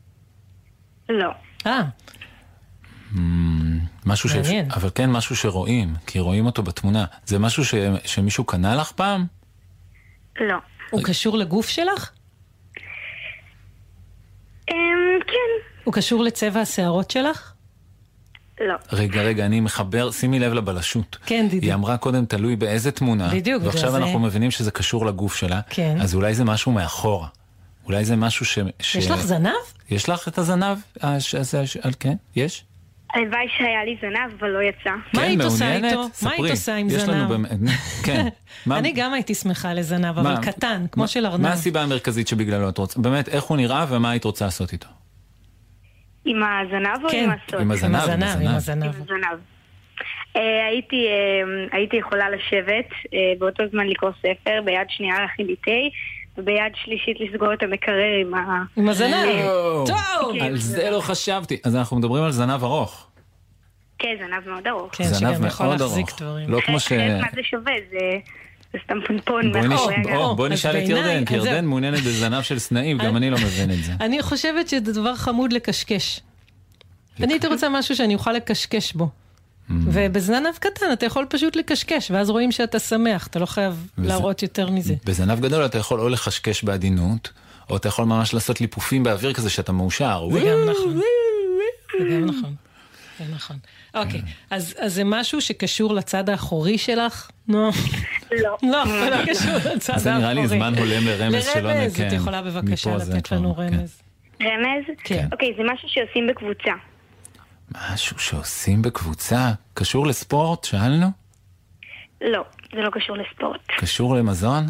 לא. 1.10 1.30
אה, 1.68 1.82
משהו 4.06 4.30
שאפשר, 4.30 4.42
מעניין. 4.52 4.72
אבל 4.72 4.90
כן 4.96 5.10
משהו 5.12 5.36
שרואים, 5.36 5.96
כי 6.08 6.20
רואים 6.20 6.46
אותו 6.46 6.64
בתמונה. 6.64 7.06
זה 7.26 7.40
משהו 7.40 7.66
ש, 7.66 7.76
שמישהו 8.06 8.44
קנה 8.44 8.76
לך 8.76 8.92
פעם? 8.92 9.26
לא. 10.40 10.56
הוא 10.90 11.04
קשור 11.04 11.38
לגוף 11.38 11.68
שלך? 11.68 12.12
אמ, 14.72 14.76
כן. 15.28 15.68
הוא 15.84 15.94
קשור 15.94 16.24
לצבע 16.24 16.60
השערות 16.62 17.12
שלך? 17.12 17.54
לא. 18.62 18.76
רגע, 18.92 19.22
רגע, 19.22 19.46
אני 19.46 19.60
מחבר, 19.60 20.12
שימי 20.12 20.40
לב 20.40 20.54
לבלשות. 20.54 21.18
כן, 21.26 21.48
דידי. 21.50 21.66
היא 21.68 21.74
אמרה 21.74 21.98
קודם 21.98 22.26
תלוי 22.26 22.56
באיזה 22.56 22.92
תמונה. 22.92 23.28
בדיוק, 23.28 23.62
בגלל 23.62 23.72
ועכשיו 23.74 23.92
זה- 23.92 23.98
אנחנו 23.98 24.20
מבינים 24.20 24.52
שזה 24.52 24.72
קשור 24.72 25.06
לגוף 25.06 25.36
שלה. 25.36 25.62
כן. 25.70 25.98
אז 26.02 26.16
אולי 26.16 26.34
זה 26.36 26.44
משהו 26.46 26.72
מאחורה. 26.72 27.28
אולי 27.88 28.06
זה 28.06 28.16
משהו 28.16 28.46
ש... 28.46 28.60
ש... 28.80 28.96
יש 28.96 29.12
לך 29.12 29.20
זנב? 29.20 29.52
יש 29.90 30.10
לך 30.10 30.28
את 30.28 30.38
הזנב? 30.38 30.78
אה, 31.04 31.20
ש... 31.20 31.36
כן, 32.00 32.14
יש? 32.36 32.64
הלוואי 33.14 33.48
שהיה 33.58 33.86
לי 33.86 33.98
זנב, 34.02 34.34
אבל 34.40 34.50
לא 34.50 34.60
יצא. 34.64 34.90
מה 34.90 35.02
כן, 35.14 35.20
היית 35.20 35.42
עושה? 35.42 35.76
איתו? 35.76 36.02
מה 36.24 36.32
היית. 36.32 36.52
עושה 36.52 36.76
עם 36.76 36.88
יש 36.88 36.94
זנב? 36.94 37.32
כן. 38.06 38.28
מה- 38.66 38.78
אני 38.78 38.92
גם 38.92 39.14
הייתי 39.14 39.34
שמחה 39.36 39.74
לזנב, 39.74 40.06
אבל 40.06 40.34
מה- 40.34 40.42
קטן, 40.42 40.86
כמו 40.92 41.04
מה- 41.04 41.08
של 41.08 41.26
ארנב. 41.26 41.42
מה 41.42 41.54
הסיבה 41.54 41.82
המרכזית 41.82 42.28
שבגללו 42.28 42.70
את 42.70 42.78
רוצה? 42.78 43.00
באמת, 43.02 43.30
איך 43.30 43.44
הוא 43.44 43.58
נראה 43.58 43.86
ומה 43.90 44.12
היית 44.12 44.24
רוצה 44.24 44.46
לעשות 44.46 44.74
איתו? 44.74 44.88
עם 46.26 46.42
הזנב 46.44 47.04
או 47.06 47.10
כן, 47.10 47.24
עם 47.24 47.30
הסוד? 47.48 47.62
עם 47.62 47.72
הזנב, 47.72 47.96
עם 47.96 48.02
הזנב, 48.02 48.24
עם 48.24 48.48
הזנב. 48.48 48.48
עם 48.48 48.56
הזנב. 48.56 48.86
הזנב. 48.86 49.40
אה, 50.36 50.68
הייתי, 50.68 50.96
אה, 51.08 51.78
הייתי 51.78 51.98
יכולה 51.98 52.30
לשבת, 52.30 52.90
אה, 53.14 53.20
באותו 53.40 53.64
זמן 53.72 53.88
לקרוא 53.88 54.12
ספר, 54.20 54.62
ביד 54.66 54.88
שנייה 54.90 55.20
להכין 55.22 55.46
לי 55.48 55.56
תה, 55.56 55.72
וביד 56.38 56.74
שלישית 56.84 57.18
לסגור 57.20 57.54
את 57.54 57.64
המקרר 57.64 58.22
עם 58.26 58.34
ה... 58.34 58.64
עם 58.76 58.90
הזנב. 58.90 59.26
יואו, 59.40 59.86
טוב. 59.88 60.36
על 60.42 60.58
זה 60.58 60.90
לא 60.90 61.02
חשבתי. 61.02 61.58
אז 61.64 61.76
אנחנו 61.76 61.98
מדברים 61.98 62.24
על 62.24 62.32
זנב 62.32 62.64
ארוך. 62.64 63.08
כן, 64.00 64.16
זנב 64.20 64.50
מאוד 64.50 64.68
ארוך. 64.68 64.90
כן, 64.96 65.04
זנב 65.04 65.36
שגם 65.36 65.46
יכול 65.46 65.66
מאוד 65.66 65.80
להחזיק 65.80 66.10
ארוך. 66.10 66.22
דברים. 66.22 66.50
לא 66.50 66.62
כמו 66.62 66.80
ש... 66.80 66.86
אחרת 66.86 67.22
מה 67.22 67.28
זה 67.36 67.42
שווה? 67.44 67.74
זה 67.92 67.98
זה 68.74 68.80
סתם 68.84 68.98
פונפון 69.08 69.52
מאחורי 69.52 69.96
הגב. 69.96 70.36
בואי 70.36 70.50
נשאל 70.50 70.78
את 70.78 70.90
ירדן, 70.90 71.26
כי. 71.26 71.36
ירדן 71.36 71.66
מעוניינת 71.66 72.00
בזנב 72.00 72.42
של 72.42 72.60
סנאים, 72.60 72.98
גם 72.98 73.18
אני 73.18 73.30
לא 73.30 73.38
מבין 73.38 73.72
את 73.72 73.84
זה. 73.84 73.92
אני 74.02 74.22
חושבת 74.22 74.68
שזה 74.68 74.94
דבר 74.94 75.16
חמוד 75.16 75.54
לקשקש. 75.54 76.20
אני 77.24 77.34
הייתי 77.34 77.48
רוצה 77.48 77.70
משהו 77.70 77.96
שאני 77.96 78.14
אוכל 78.14 78.32
לקשקש 78.32 78.94
בו. 78.94 79.10
Mm. 79.70 79.74
ובזנב 79.86 80.56
קטן 80.60 80.86
אתה 80.94 81.06
יכול 81.06 81.26
פשוט 81.30 81.56
לקשקש, 81.56 82.12
ואז 82.12 82.30
רואים 82.30 82.52
שאתה 82.52 82.80
שמח, 82.80 83.28
אתה 83.28 83.40
לא 83.40 83.46
חייב 83.46 83.88
וזה- 83.98 84.08
להראות 84.08 84.44
יותר 84.44 84.70
מזה. 84.70 84.94
בזנב 85.06 85.40
גדול 85.40 85.66
אתה 85.66 85.78
יכול 85.78 86.00
או 86.00 86.10
לחשקש 86.10 86.64
בעדינות, 86.64 87.32
או 87.70 87.78
אתה 87.78 87.88
יכול 87.88 88.06
ממש 88.06 88.34
לעשות 88.34 88.62
ליפופים 88.62 89.04
באוויר 89.04 89.34
כזה 89.34 89.50
שאתה 89.50 89.72
מאושר. 89.72 90.28
זה 90.32 90.40
גם 90.40 90.70
נכון. 90.70 91.02
זה 92.00 92.06
גם 92.16 92.26
נכון. 92.26 92.56
זה 93.20 93.26
נכון. 93.36 93.58
אוקיי, 93.96 94.22
אז 94.50 94.76
אז 94.80 94.94
זה 94.94 95.04
משהו 95.04 95.42
שקשור 95.42 95.94
לצד 95.94 96.30
האחורי 96.30 96.78
שלך? 96.78 97.30
נו. 97.48 97.70
לא. 98.32 98.58
לא, 98.72 98.86
זה 98.86 99.10
לא 99.10 99.26
קשור 99.26 99.52
לצד 99.76 99.94
האחורי. 99.94 100.00
זה 100.00 100.14
נראה 100.14 100.34
לי 100.34 100.48
זמן 100.48 100.74
הולם 100.78 101.06
לרמז 101.06 101.48
שלא 101.54 101.72
לרמז, 101.72 101.96
כן. 101.96 102.08
את 102.08 102.14
יכולה 102.14 102.42
בבקשה 102.42 102.96
לתת 102.98 103.32
לנו 103.32 103.56
כן. 103.56 103.62
רמז. 103.62 104.02
רמז? 104.42 104.84
כן. 105.04 105.28
אוקיי, 105.32 105.54
זה 105.58 105.64
משהו 105.74 105.88
שעושים 105.90 106.28
בקבוצה. 106.28 106.72
משהו 107.72 108.20
שעושים 108.20 108.82
בקבוצה, 108.82 109.52
קשור 109.74 110.08
לספורט, 110.08 110.64
שאלנו? 110.64 111.08
לא, 112.22 112.44
זה 112.72 112.82
לא 112.82 112.90
קשור 112.90 113.18
לספורט. 113.18 113.62
קשור 113.78 114.16
למזון? 114.16 114.66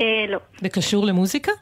אה, 0.00 0.04
לא. 0.28 0.38
זה 0.60 0.68
קשור 0.68 1.06
למוזיקה? 1.06 1.52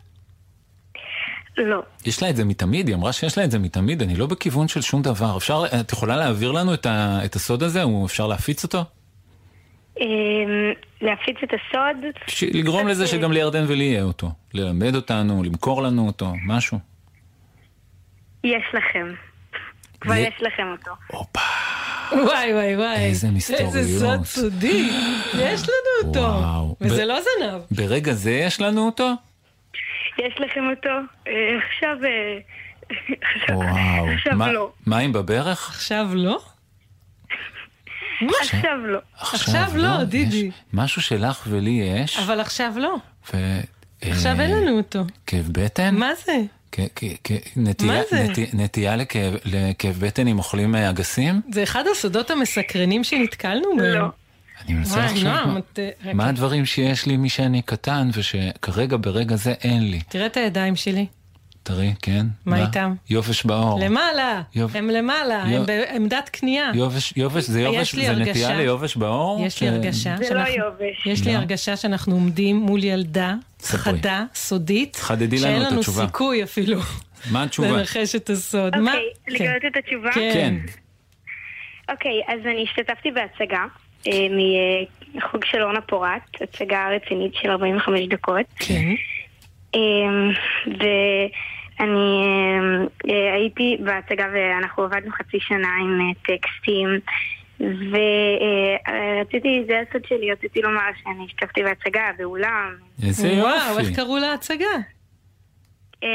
לא. 1.59 1.83
יש 2.07 2.23
לה 2.23 2.31
את 2.31 2.37
זה 2.37 2.45
מתמיד, 2.45 2.89
היא 2.89 2.97
אמרה 2.97 3.13
שיש 3.13 3.39
לה 3.39 3.45
את 3.45 3.51
זה 3.51 3.59
מתמיד, 3.59 4.03
אני 4.03 4.17
לא 4.17 4.27
בכיוון 4.27 4.69
של 4.69 4.81
שום 4.81 5.03
דבר. 5.03 5.37
אפשר, 5.37 5.63
את 5.81 5.93
יכולה 5.93 6.17
להעביר 6.17 6.53
לנו 6.53 6.75
את, 6.75 6.87
ה, 6.87 7.21
את 7.25 7.35
הסוד 7.37 7.63
הזה? 7.63 7.83
הוא 7.83 8.07
אפשר 8.07 8.27
להפיץ 8.27 8.65
אותו? 8.65 8.85
אה, 10.01 10.05
להפיץ 11.01 11.37
את 11.45 11.49
הסוד? 11.53 11.97
ש- 12.27 12.43
לגרום 12.43 12.89
לזה 12.89 13.07
שגם 13.07 13.33
לירדן 13.33 13.65
ולי 13.69 13.85
יהיה 13.85 14.03
אותו. 14.03 14.31
ללמד 14.55 14.95
אותנו, 14.95 15.43
למכור 15.43 15.83
לנו 15.83 16.07
אותו, 16.07 16.33
משהו. 16.47 16.79
יש 18.45 18.65
לכם. 18.75 19.15
כבר 20.01 20.15
יש 20.15 20.35
לכם 20.41 20.67
אותו. 20.79 20.91
הופה, 21.07 21.41
וואי 22.13 22.53
וואי 22.55 22.77
וואי. 22.77 22.97
איזה 22.97 23.31
מסתוריות. 23.31 23.77
איזה 23.77 23.99
סוד 24.01 24.25
סודי. 24.25 24.91
יש 25.39 25.61
לנו 25.63 26.09
אותו. 26.09 26.21
וואו. 26.21 26.77
וזה 26.81 27.05
לא 27.05 27.19
זנב. 27.21 27.61
ברגע 27.71 28.13
זה 28.13 28.31
יש 28.31 28.61
לנו 28.61 28.87
אותו? 28.87 29.11
יש 30.19 30.35
לכם 30.41 30.61
אותו? 30.77 30.89
אה, 31.29 31.33
עכשיו... 31.69 31.97
אה, 32.05 32.39
עכשיו- 33.43 33.57
וואו. 33.57 34.09
עכשיו 34.15 34.33
מה- 34.37 34.53
לא. 34.53 34.73
מים 34.87 35.13
בברך? 35.13 35.69
עכשיו 35.69 36.07
לא? 36.15 36.41
עכשיו 38.41 38.77
לא. 38.87 38.99
עכשיו 39.21 39.67
לא, 39.75 40.05
דידי. 40.05 40.51
משהו 40.73 41.03
שלך 41.03 41.47
ולי 41.51 41.71
יש, 41.71 42.19
אבל 42.19 42.41
עכשיו 42.41 42.73
לא. 42.77 42.97
עכשיו 44.03 44.37
אה, 44.41 44.43
אין 44.43 44.51
לנו 44.51 44.77
אותו. 44.79 45.05
כאב 45.27 45.49
בטן? 45.53 45.95
מה 45.95 46.11
זה? 46.25 46.33
נטייה- 47.57 47.93
מה 47.93 48.01
זה? 48.11 48.23
נטי- 48.29 48.47
נטייה 48.55 48.97
לכאב- 48.97 49.35
לכאב 49.45 49.97
בטן 50.01 50.29
אם 50.29 50.39
אוכלים 50.39 50.75
אה, 50.75 50.91
אגסים? 50.91 51.41
זה 51.53 51.63
אחד 51.63 51.85
הסודות 51.93 52.31
המסקרנים 52.31 53.05
שנתקלנו 53.05 53.77
בהם. 53.79 53.93
לא. 53.95 54.07
אני 54.67 54.75
מנסה 54.75 55.05
לחשוב 55.07 55.25
מה- 55.25 55.59
רגע. 56.05 56.15
מה 56.15 56.29
הדברים 56.29 56.67
שיש 56.67 57.07
לי 57.07 57.17
משאני 57.17 57.63
קטן 57.63 58.11
ושכרגע 58.13 58.97
ברגע 59.01 59.37
זה 59.37 59.53
אין 59.53 59.91
לי. 59.91 60.01
תראה 60.09 60.27
את 60.27 60.37
הידיים 60.37 60.77
שלי. 60.77 61.07
תראי, 61.65 61.95
כן? 62.03 62.27
מה 62.47 62.67
איתם? 62.67 62.95
יובש 63.11 63.45
בעור. 63.47 63.81
למעלה. 63.85 64.43
יופ. 64.55 64.77
הם 64.77 64.91
למעלה. 64.91 65.45
יופ. 65.49 65.61
הם 65.61 65.67
בעמדת 65.67 66.29
קנייה. 66.29 66.71
יובש, 66.75 67.13
יובש, 67.17 67.45
זה 67.45 67.61
יובש, 67.61 67.79
יש 67.81 67.95
לי 67.95 68.05
זה 68.05 68.11
הרגשה- 68.11 68.31
נטייה 68.31 68.57
ליובש 68.57 68.97
בעור? 68.97 69.43
יש 69.47 69.63
לי 69.63 69.69
ש- 69.69 69.73
הרגשה 69.73 70.17
זה 70.17 70.35
לא. 70.35 70.41
יובש. 70.41 71.07
יש 71.07 71.25
לי 71.27 71.33
לא? 71.33 71.39
הרגשה 71.39 71.77
שאנחנו 71.77 72.15
עומדים 72.15 72.57
מול 72.57 72.85
ילדה 72.85 73.35
ספרי. 73.61 73.79
חדה, 73.99 74.25
סודית, 74.35 74.97
חדדי 74.97 75.37
לנו 75.37 75.43
שאין 75.45 75.63
את 75.63 75.67
לנו 75.71 75.81
התשובה. 75.81 76.07
סיכוי 76.07 76.43
אפילו 76.45 76.79
מה 77.31 77.43
התשובה? 77.43 77.69
לנחש 77.69 78.15
את 78.15 78.31
הסוד. 78.31 78.77
מה? 78.77 78.93
אוקיי, 78.93 79.09
כן. 79.39 79.45
לגלות 79.45 79.63
את 79.73 79.85
התשובה? 79.85 80.11
כן. 80.13 80.31
כן. 80.35 80.55
אוקיי, 81.93 82.21
אז 82.29 82.41
אני 82.47 82.65
השתתפתי 82.71 83.11
בהצגה 83.11 83.65
אה, 84.07 84.13
מחוג 85.15 85.45
של 85.45 85.63
אורנה 85.63 85.81
פורת, 85.81 86.21
הצגה 86.41 86.89
רצינית 86.97 87.33
של 87.43 87.51
45 87.51 88.01
דקות. 88.11 88.47
כן. 88.59 88.85
אמ, 89.75 90.31
ואני 91.81 92.23
אמ, 92.59 92.87
אה, 93.11 93.35
הייתי 93.35 93.77
בהצגה 93.85 94.27
ואנחנו 94.35 94.83
עבדנו 94.83 95.11
חצי 95.11 95.41
שנה 95.41 95.69
עם 95.83 96.01
אה, 96.01 96.37
טקסטים 96.37 96.89
ורציתי, 97.61 99.65
זה 99.67 99.83
הסוד 99.89 100.03
שלי, 100.09 100.33
רציתי 100.33 100.63
לומר 100.63 100.81
שאני 101.03 101.25
השתתפתי 101.27 101.63
בהצגה 101.63 102.03
באולם. 102.19 102.75
איזה 103.03 103.29
וואו, 103.29 103.71
יופי. 103.71 103.81
איך 103.81 103.97
קראו 103.97 104.19
להצגה? 104.19 104.75
אה, 106.03 106.09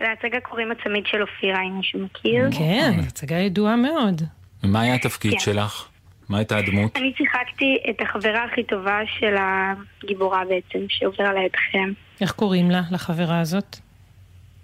להצגה 0.00 0.40
קוראים 0.40 0.70
הצמיד 0.70 1.04
של 1.06 1.22
אופירה, 1.22 1.62
אם 1.62 1.76
מישהו 1.76 2.00
מכיר. 2.00 2.48
כן, 2.58 2.90
הצגה 3.06 3.36
ידועה 3.36 3.76
מאוד. 3.76 4.22
ומה 4.64 4.80
היה 4.80 4.94
התפקיד 4.94 5.32
כן. 5.32 5.38
שלך? 5.38 5.88
מה 6.28 6.38
הייתה 6.38 6.56
הדמות? 6.56 6.96
אני 6.96 7.12
שיחקתי 7.16 7.78
את 7.90 8.00
החברה 8.00 8.44
הכי 8.44 8.64
טובה 8.64 9.00
של 9.18 9.34
הגיבורה 9.38 10.42
בעצם, 10.48 10.78
שעוברה 10.88 11.32
לידכם. 11.32 11.92
איך 12.20 12.32
קוראים 12.32 12.70
לה, 12.70 12.82
לחברה 12.90 13.40
הזאת? 13.40 13.76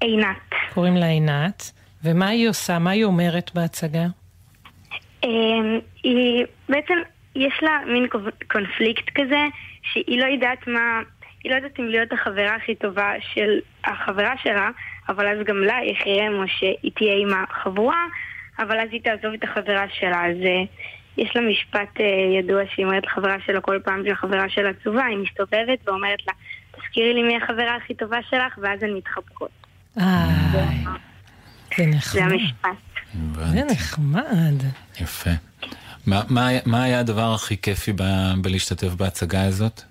עינת. 0.02 0.36
קוראים 0.74 0.96
לה 0.96 1.06
עינת. 1.06 1.72
ומה 2.04 2.28
היא 2.28 2.48
עושה? 2.48 2.78
מה 2.78 2.90
היא 2.90 3.04
אומרת 3.04 3.50
בהצגה? 3.54 4.04
אמ, 5.24 5.78
היא 6.02 6.44
בעצם, 6.68 6.94
יש 7.36 7.54
לה 7.62 7.78
מין 7.86 8.06
קונפ- 8.06 8.44
קונפליקט 8.52 9.10
כזה, 9.14 9.40
שהיא 9.92 10.20
לא 10.20 10.26
יודעת 10.26 10.66
מה, 10.66 11.00
היא 11.44 11.50
לא 11.50 11.56
יודעת 11.56 11.80
אם 11.80 11.84
להיות 11.84 12.12
החברה 12.12 12.54
הכי 12.54 12.74
טובה 12.74 13.12
של 13.34 13.58
החברה 13.84 14.32
שלה, 14.42 14.70
אבל 15.08 15.26
אז 15.28 15.46
גם 15.46 15.56
לה 15.56 15.78
יחיים 15.84 16.32
או 16.32 16.48
שהיא 16.48 16.90
תהיה 16.94 17.14
עם 17.14 17.28
החבורה, 17.42 18.06
אבל 18.58 18.80
אז 18.80 18.88
היא 18.92 19.00
תעזוב 19.04 19.34
את 19.34 19.44
החברה 19.44 19.84
שלה. 20.00 20.26
אז 20.26 20.36
אה, 20.44 20.62
יש 21.16 21.36
לה 21.36 21.42
משפט 21.42 22.00
אה, 22.00 22.06
ידוע 22.38 22.62
שהיא 22.74 22.86
אומרת 22.86 23.06
לחברה 23.06 23.36
שלה 23.46 23.60
כל 23.60 23.78
פעם 23.84 24.02
שהחברה 24.08 24.48
שלה 24.48 24.70
עצובה, 24.70 25.04
היא 25.04 25.18
מסתובבת 25.18 25.78
ואומרת 25.88 26.18
לה, 26.26 26.32
תזכירי 26.76 27.14
לי 27.14 27.22
מי 27.22 27.36
החברה 27.36 27.76
הכי 27.76 27.94
טובה 27.94 28.18
שלך, 28.30 28.58
ואז 28.62 28.82
הן 28.82 28.96
מתחבקות. 28.96 29.61
אה, 29.98 30.28
זה 30.52 30.64
זה 31.76 31.86
נחמד. 31.86 32.22
המשפט. 32.22 32.68
זה. 33.44 33.64
נחמד. 33.64 34.62
יפה. 35.00 35.30
מה, 36.06 36.22
מה, 36.30 36.48
מה 36.66 36.82
היה 36.82 37.00
הדבר 37.00 37.34
הכי 37.34 37.56
כיפי 37.56 37.92
ב, 37.92 38.02
בלהשתתף 38.42 38.88
בהצגה 38.88 39.42
הזאת? 39.42 39.82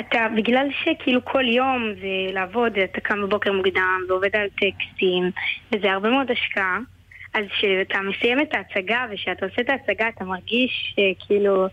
אתה, 0.00 0.18
בגלל 0.36 0.66
שכאילו 0.82 1.24
כל 1.24 1.44
יום 1.48 1.92
זה 2.00 2.34
לעבוד, 2.34 2.78
אתה 2.78 3.00
קם 3.00 3.22
בבוקר 3.22 3.52
מוקדם 3.52 4.00
ועובד 4.08 4.36
על 4.36 4.48
טקסטים, 4.48 5.30
וזה 5.72 5.92
הרבה 5.92 6.10
מאוד 6.10 6.30
השקעה, 6.30 6.78
אז 7.34 7.44
כשאתה 7.50 7.98
מסיים 8.00 8.40
את 8.40 8.54
ההצגה 8.54 9.06
ושאתה 9.12 9.46
עושה 9.46 9.62
את 9.62 9.68
ההצגה 9.68 10.08
אתה 10.08 10.24
מרגיש 10.24 10.96
כאילו 11.18 11.66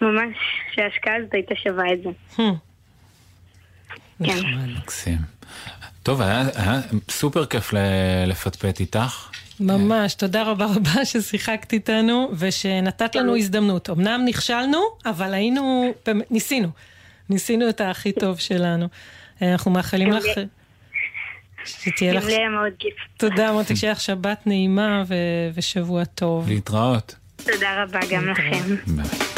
ממש 0.00 0.36
שההשקעה 0.74 1.16
הזאת 1.16 1.34
הייתה 1.34 1.54
שווה 1.54 1.92
את 1.92 2.02
זה. 2.02 2.08
Hmm. 2.36 2.42
כן. 4.24 4.32
נחמד. 4.32 4.78
מקסים. 4.78 5.37
טוב, 6.08 6.22
היה, 6.22 6.44
היה 6.54 6.80
סופר 7.10 7.46
כיף 7.46 7.72
לפטפט 8.26 8.80
איתך. 8.80 9.28
ממש, 9.60 10.14
תודה 10.14 10.42
רבה 10.42 10.66
רבה 10.66 11.04
ששיחקת 11.10 11.72
איתנו 11.72 12.30
ושנתת 12.38 13.14
לנו 13.14 13.36
הזדמנות. 13.36 13.90
אמנם 13.90 14.22
נכשלנו, 14.24 14.78
אבל 15.06 15.34
היינו, 15.34 15.92
ניסינו. 16.30 16.68
ניסינו 17.30 17.68
את 17.68 17.80
הכי 17.80 18.12
טוב 18.12 18.38
שלנו. 18.38 18.88
אה, 19.42 19.52
אנחנו 19.52 19.70
מאחלים 19.70 20.12
לך... 20.12 20.24
שתהיה 21.64 22.12
לך... 22.12 22.26
היה 22.26 22.48
מאוד 22.48 22.72
כיף. 22.78 22.94
תודה 23.16 23.52
מותק, 23.52 23.74
שיהיה 23.74 23.92
לך 23.92 24.00
שבת 24.00 24.46
נעימה 24.46 25.02
ו- 25.08 25.14
ושבוע 25.54 26.04
טוב. 26.04 26.48
להתראות. 26.48 27.14
תודה 27.36 27.82
רבה 27.82 28.00
גם 28.10 28.28
לכם. 28.28 28.74
ביי. 28.86 29.37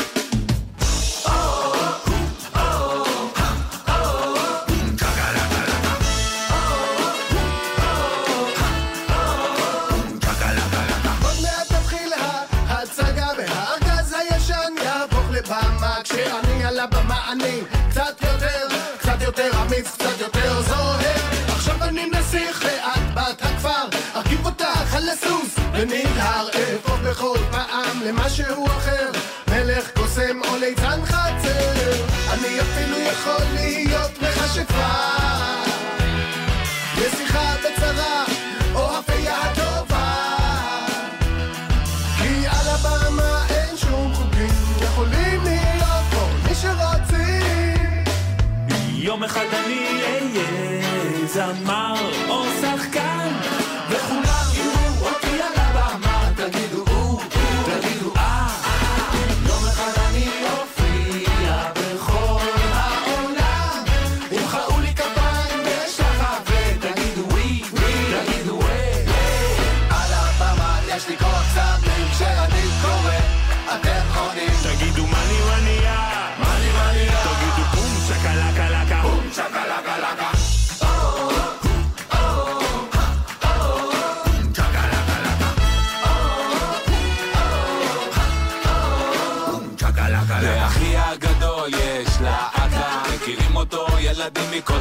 אותך 25.01 25.09
על 25.09 25.09
הסוס 25.09 25.55
ונזהר 25.73 26.49
אהפוך 26.55 26.89
בכל 26.89 26.89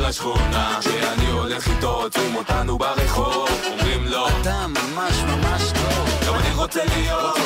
השכונה 0.10 0.78
כשאני 0.80 1.32
הולך 1.32 1.68
איתו 1.68 1.90
עוצרים 1.90 2.36
אותנו 2.36 2.78
ברחוב 2.78 3.50
אומרים 3.72 4.08
לו 4.08 4.28
אתה 4.28 4.66
ממש 4.68 5.14
ממש 5.28 5.62
טוב. 5.72 6.28
גם 6.28 6.36
אני 6.36 6.54
רוצה 6.56 6.86
להיות 6.86 7.38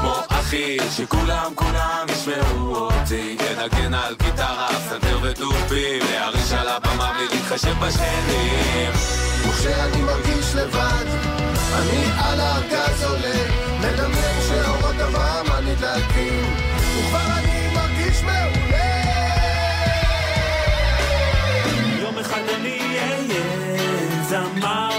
כמו 0.00 0.14
אחי 0.28 0.76
שכולם 0.96 1.52
כולם 1.54 2.06
ישמעו 2.08 2.76
אותי. 2.76 3.36
לנגן 3.40 3.94
על 3.94 4.14
גיטרה, 4.22 4.68
פסנתר 4.68 5.18
ותופים 5.22 6.02
להרעיש 6.12 6.52
על 6.52 6.68
הבמה 6.68 7.12
ולהתחשב 7.18 7.74
בשכנים. 7.86 8.90
וכשאני 9.48 10.02
מרגיש 10.02 10.54
לבד, 10.54 11.04
אני 11.74 12.04
על 12.18 12.40
הארגז 12.40 13.04
עולה, 13.04 13.44
מדמיין 13.78 14.40
שאורות 14.48 14.96
הבמה 14.98 15.60
נדלקים, 15.60 16.54
וכבר 16.76 17.26
אני 17.38 17.74
מרגיש 17.74 18.22
מעולה. 18.22 18.69
אהיה 24.64 24.89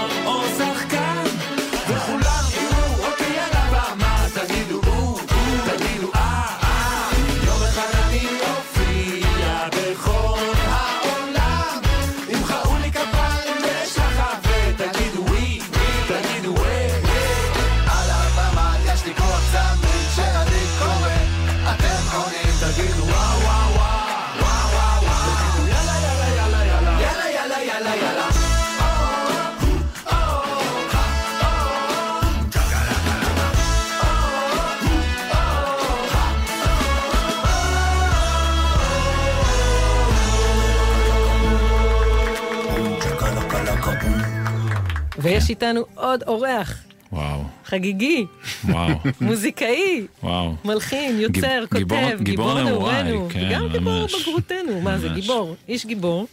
איתנו 45.52 45.84
עוד 45.94 46.22
אורח, 46.26 46.82
וואו, 47.12 47.40
חגיגי, 47.64 48.26
וואו, 48.64 48.94
מוזיקאי, 49.20 50.06
וואו. 50.22 50.54
מלחין, 50.64 51.20
יוצר, 51.20 51.38
גיב- 51.40 51.78
גיבור- 51.78 51.98
כותב, 52.10 52.22
גיבור 52.22 52.46
גיבור 52.54 52.62
נעורינו, 52.62 53.28
כן, 53.30 53.48
גם 53.52 53.68
גיבור 53.72 54.00
ממש. 54.02 54.14
בגרותנו, 54.22 54.80
מה 54.80 54.98
זה. 54.98 55.08
גיבור, 55.08 55.56
איש 55.68 55.86
גיבור. 55.86 56.26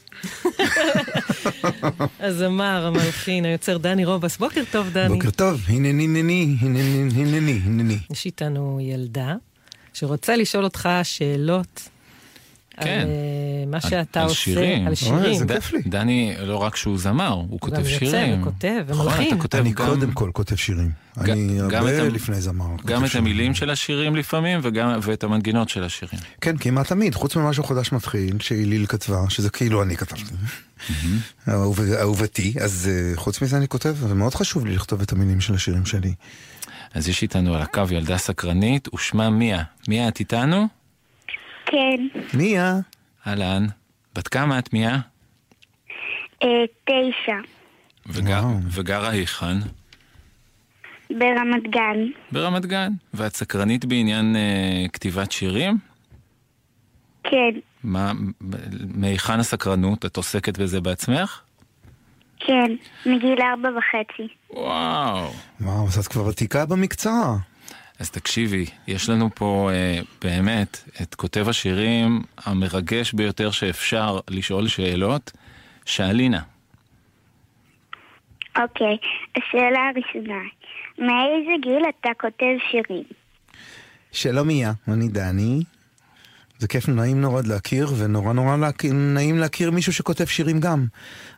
הזמר, 2.19 2.86
המלחין, 2.88 3.45
היוצר 3.45 3.77
דני 3.77 4.05
רובס, 4.05 4.38
בוקר 4.38 4.62
טוב 4.71 4.89
דני. 4.89 5.08
בוקר 5.15 5.29
טוב, 5.32 5.62
הנני, 5.67 6.03
הנני, 6.03 6.55
הנני, 6.62 7.10
הנני, 7.15 7.60
הנני. 7.65 7.97
יש 8.12 8.25
איתנו 8.25 8.79
ילדה 8.82 9.36
שרוצה 9.93 10.36
לשאול 10.36 10.63
אותך 10.63 10.89
שאלות. 11.03 11.89
כן. 12.84 13.00
על 13.02 13.08
אה, 13.08 13.65
מה 13.68 13.78
על- 13.84 13.89
שאתה 13.89 14.20
על 14.22 14.26
עושה, 14.28 14.36
שירים. 14.39 14.82
על 14.82 14.88
אוי, 14.88 14.96
שירים. 14.96 15.24
איזה 15.24 15.46
ד- 15.46 15.52
כיף 15.52 15.72
לי. 15.74 15.82
דני, 15.82 16.36
לא 16.39 16.58
רק 16.58 16.76
שהוא 16.76 16.98
זמר, 16.98 17.28
הוא 17.28 17.48
הוא 17.50 17.60
כותב 17.60 17.76
גם 17.76 17.82
יוצר 17.82 17.89
שירים. 18.00 18.42
וכותב 18.42 18.82
נכון, 18.89 19.02
ומלחין. 19.08 19.42
כותב 19.42 19.58
אני 19.58 19.72
גם- 19.74 19.86
קודם 19.88 20.12
כל 20.12 20.30
כותב 20.34 20.56
שירים. 20.56 20.92
ג- 21.24 21.30
אני 21.30 21.58
גם 21.58 21.63
הרבה 21.88 22.08
את 22.08 22.13
לפני 22.13 22.42
זמר. 22.42 22.65
גם 22.86 23.06
את 23.06 23.10
שירים. 23.10 23.26
המילים 23.26 23.54
של 23.54 23.70
השירים 23.70 24.15
לפעמים, 24.15 24.60
וגם, 24.63 25.00
ואת 25.02 25.24
המנגינות 25.24 25.70
של 25.70 25.84
השירים. 25.84 26.20
כן, 26.42 26.58
כמעט 26.58 26.88
תמיד, 26.88 27.15
חוץ 27.15 27.36
ממשהו 27.36 27.63
חדש 27.63 27.92
מתחיל, 27.92 28.36
שהיליל 28.39 28.86
כתבה, 28.86 29.24
שזה 29.30 29.50
כאילו 29.50 29.84
אני 29.84 29.98
כתבתי. 29.98 30.24
אהוב- 31.50 31.80
אהובתי, 32.00 32.54
אז 32.62 32.89
אה, 32.92 33.18
חוץ 33.18 33.42
מזה 33.42 33.58
אני 33.58 33.68
כותב, 33.68 33.96
ומאוד 34.00 34.36
חשוב 34.36 34.65
לי 34.65 34.76
לכתוב 34.76 35.02
את 35.02 35.12
המילים 35.12 35.42
של 35.42 35.54
השירים 35.54 35.86
שלי. 35.86 36.13
אז 36.94 37.10
יש 37.10 37.22
איתנו 37.22 37.56
על 37.56 37.62
הקו 37.62 37.82
ילדה 37.92 38.18
סקרנית, 38.18 38.94
ושמה 38.94 39.30
מיה. 39.30 39.63
מיה, 39.88 40.08
את 40.08 40.20
איתנו? 40.20 40.68
כן, 41.71 42.08
מיה, 42.34 42.73
אהלן. 43.27 43.65
בת 44.15 44.27
כמה 44.27 44.60
את 44.60 44.73
מיה? 44.73 44.99
אה, 46.43 46.47
תשע, 46.84 47.38
וגר. 48.08 48.43
וגרה 48.71 49.10
היכן? 49.10 49.58
ברמת 51.10 51.63
גן. 51.63 51.97
ברמת 52.32 52.65
גן. 52.65 52.91
ואת 53.13 53.36
סקרנית 53.36 53.86
בעניין 53.86 54.36
אה, 54.36 54.86
כתיבת 54.93 55.32
שירים? 55.32 55.77
כן, 57.23 57.60
מה, 57.84 58.12
מהיכן 58.95 59.39
הסקרנות? 59.39 60.05
את 60.05 60.17
עוסקת 60.17 60.58
בזה 60.58 60.82
בעצמך? 60.82 61.41
כן, 62.39 62.71
מגיל 63.05 63.38
ארבע 63.41 63.69
וחצי. 63.77 64.27
וואו. 64.49 65.32
וואו, 65.62 65.88
אז 65.88 65.97
את 65.97 66.08
כבר 66.08 66.25
ותיקה 66.25 66.65
במקצוע. 66.65 67.38
אז 68.00 68.12
תקשיבי, 68.12 68.66
יש 68.88 69.10
לנו 69.10 69.30
פה 69.36 69.70
אה, 69.74 70.00
באמת 70.22 70.84
את 71.02 71.16
כותב 71.16 71.50
השירים 71.50 72.22
המרגש 72.46 73.14
ביותר 73.14 73.52
שאפשר 73.52 74.20
לשאול 74.30 74.68
שאלות, 74.68 75.32
שאלינה. 75.86 76.42
אוקיי, 78.58 78.98
השאלה 79.38 79.80
הראשונה, 79.90 80.42
מאיזה 80.98 81.52
גיל 81.62 81.84
אתה 81.90 82.10
כותב 82.22 82.56
שירים? 82.72 83.04
שלום 84.12 84.48
מיה, 84.48 84.72
אני 84.88 85.08
דני. 85.08 85.64
זה 86.60 86.68
כיף 86.68 86.90
נעים 86.90 87.22
נורא 87.22 87.42
להכיר, 87.46 87.88
ונורא 87.98 88.34
נורא 88.34 88.58
להכ... 88.58 88.86
נעים 88.86 89.38
להכיר 89.38 89.72
מישהו 89.72 89.94
שכותב 89.94 90.26
שירים 90.26 90.60
גם. 90.60 90.86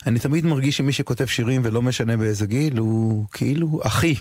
אני 0.07 0.19
תמיד 0.19 0.45
מרגיש 0.45 0.77
שמי 0.77 0.91
שכותב 0.91 1.25
שירים, 1.25 1.61
ולא 1.63 1.81
משנה 1.81 2.17
באיזה 2.17 2.45
גיל, 2.45 2.77
הוא 2.77 3.25
כאילו 3.31 3.79
אחי 3.83 4.15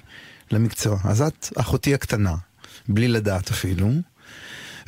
למקצוע. 0.52 0.98
אז 1.04 1.22
את 1.22 1.48
אחותי 1.56 1.94
הקטנה, 1.94 2.34
בלי 2.88 3.08
לדעת 3.08 3.50
אפילו. 3.50 3.90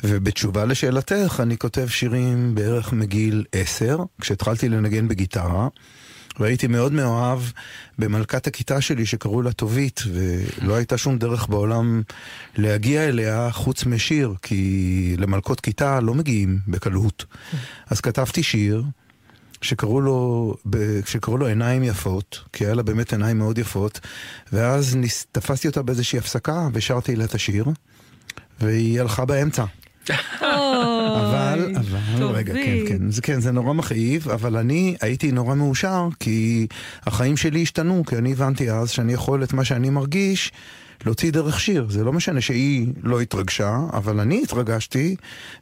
ובתשובה 0.03 0.65
לשאלתך, 0.65 1.39
אני 1.43 1.57
כותב 1.57 1.87
שירים 1.87 2.55
בערך 2.55 2.93
מגיל 2.93 3.45
עשר, 3.51 3.97
כשהתחלתי 4.21 4.69
לנגן 4.69 5.07
בגיטרה. 5.07 5.67
והייתי 6.39 6.67
מאוד 6.67 6.93
מאוהב 6.93 7.39
במלכת 7.99 8.47
הכיתה 8.47 8.81
שלי 8.81 9.05
שקראו 9.05 9.41
לה 9.41 9.51
טובית, 9.53 10.01
ולא 10.13 10.75
הייתה 10.75 10.97
שום 10.97 11.17
דרך 11.17 11.47
בעולם 11.47 12.01
להגיע 12.57 13.03
אליה 13.03 13.51
חוץ 13.51 13.85
משיר, 13.85 14.33
כי 14.41 15.15
למלכות 15.17 15.59
כיתה 15.59 15.99
לא 15.99 16.13
מגיעים 16.13 16.59
בקלות. 16.67 17.25
אז 17.89 18.01
כתבתי 18.01 18.43
שיר. 18.43 18.83
שקראו 19.63 20.01
לו, 20.01 20.55
שקראו 21.05 21.37
לו 21.37 21.47
עיניים 21.47 21.83
יפות, 21.83 22.39
כי 22.53 22.65
היה 22.65 22.73
לה 22.73 22.83
באמת 22.83 23.11
עיניים 23.11 23.37
מאוד 23.37 23.57
יפות, 23.57 23.99
ואז 24.53 24.95
ניס, 24.95 25.27
תפסתי 25.31 25.67
אותה 25.67 25.81
באיזושהי 25.81 26.19
הפסקה 26.19 26.67
ושרתי 26.73 27.15
לה 27.15 27.23
את 27.23 27.35
השיר, 27.35 27.65
והיא 28.59 29.01
הלכה 29.01 29.25
באמצע. 29.25 29.65
אבל, 31.21 31.75
אבל, 31.75 32.25
רגע, 32.25 32.53
כן, 32.53 32.77
כן, 32.87 33.11
זה 33.11 33.21
כן, 33.21 33.39
זה 33.39 33.51
נורא 33.51 33.73
מכאיב, 33.73 34.29
אבל 34.29 34.57
אני 34.57 34.95
הייתי 35.01 35.31
נורא 35.31 35.55
מאושר, 35.55 36.07
כי 36.19 36.67
החיים 37.03 37.37
שלי 37.37 37.61
השתנו, 37.61 38.03
כי 38.05 38.15
אני 38.17 38.31
הבנתי 38.31 38.71
אז 38.71 38.89
שאני 38.89 39.13
יכול 39.13 39.43
את 39.43 39.53
מה 39.53 39.65
שאני 39.65 39.89
מרגיש 39.89 40.51
להוציא 41.05 41.31
דרך 41.31 41.59
שיר. 41.59 41.85
זה 41.89 42.03
לא 42.03 42.13
משנה 42.13 42.41
שהיא 42.41 42.87
לא 43.03 43.21
התרגשה, 43.21 43.77
אבל 43.93 44.19
אני 44.19 44.43
התרגשתי, 44.43 45.15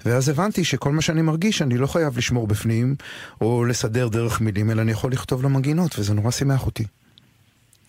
ואז 0.06 0.30
הבנתי 0.30 0.64
שכל 0.64 0.92
מה 0.92 1.02
שאני 1.02 1.22
מרגיש, 1.22 1.62
אני 1.62 1.78
לא 1.78 1.88
חייב 1.88 2.18
לשמור 2.18 2.48
בפנים, 2.48 2.96
או 3.42 3.66
לסדר 3.66 4.08
דרך 4.08 4.42
מילים, 4.42 4.72
אלא 4.72 4.82
אני 4.82 4.92
יכול 4.92 5.12
לכתוב 5.12 5.44
למנגינות, 5.44 6.00
וזה 6.00 6.14
נורא 6.14 6.32
שימח 6.32 6.66
אותי. 6.66 6.84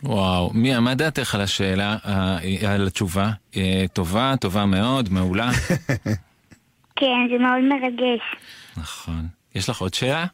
וואו, 0.02 0.50
מיה, 0.54 0.80
מה 0.80 0.94
דעתך 0.94 1.34
על 1.34 1.40
השאלה, 1.40 1.96
אה, 2.06 2.74
על 2.74 2.86
התשובה? 2.86 3.30
אה, 3.56 3.84
טובה, 3.92 4.34
טובה 4.40 4.66
מאוד, 4.66 5.12
מעולה. 5.12 5.50
כן, 7.00 7.28
זה 7.30 7.38
מאוד 7.38 7.62
מרגש. 7.68 8.20
נכון. 8.76 9.26
יש 9.54 9.68
לך 9.68 9.80
עוד 9.80 9.94
שאלה? 9.94 10.26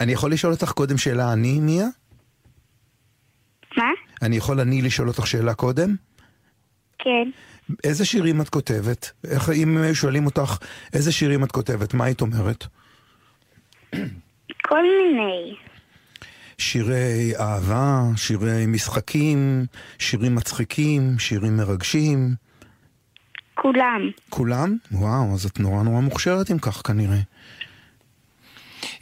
אני 0.00 0.12
יכול 0.12 0.32
לשאול 0.32 0.52
אותך 0.52 0.72
קודם 0.72 0.98
שאלה 0.98 1.32
אני, 1.32 1.60
מיה? 1.60 1.86
מה? 3.76 3.84
אני 4.22 4.36
יכול 4.36 4.60
אני 4.60 4.82
לשאול 4.82 5.08
אותך 5.08 5.26
שאלה 5.26 5.54
קודם? 5.54 5.94
כן. 7.04 7.30
איזה 7.84 8.04
שירים 8.04 8.40
את 8.40 8.48
כותבת? 8.48 9.10
איך, 9.30 9.50
אם 9.50 9.94
שואלים 9.94 10.26
אותך 10.26 10.58
איזה 10.92 11.12
שירים 11.12 11.44
את 11.44 11.52
כותבת, 11.52 11.94
מה 11.94 12.04
היית 12.04 12.20
אומרת? 12.20 12.66
כל 14.62 14.82
מיני. 14.82 15.56
שירי 16.58 17.32
אהבה, 17.40 18.02
שירי 18.16 18.66
משחקים, 18.66 19.66
שירים 19.98 20.34
מצחיקים, 20.34 21.18
שירים 21.18 21.56
מרגשים. 21.56 22.34
כולם. 23.54 24.10
כולם? 24.30 24.76
וואו, 24.92 25.34
אז 25.34 25.44
את 25.44 25.60
נורא 25.60 25.82
נורא 25.82 26.00
מוכשרת 26.00 26.50
אם 26.50 26.58
כך 26.58 26.82
כנראה. 26.86 27.20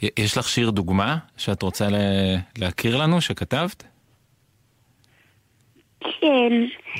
יש 0.01 0.37
לך 0.37 0.49
שיר 0.49 0.69
דוגמה 0.69 1.17
שאת 1.37 1.61
רוצה 1.61 1.87
להכיר 2.57 2.97
לנו, 2.97 3.21
שכתבת? 3.21 3.83
כן. 6.01 6.53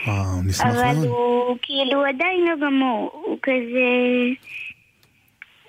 וואו, 0.07 0.41
נשמח 0.45 0.65
מאוד. 0.65 0.77
אבל 0.85 1.07
הוא 1.07 1.57
כאילו 1.61 2.05
עדיין 2.05 2.43
לא 2.47 2.67
גמור, 2.67 3.23
הוא 3.25 3.37
כזה... 3.41 3.87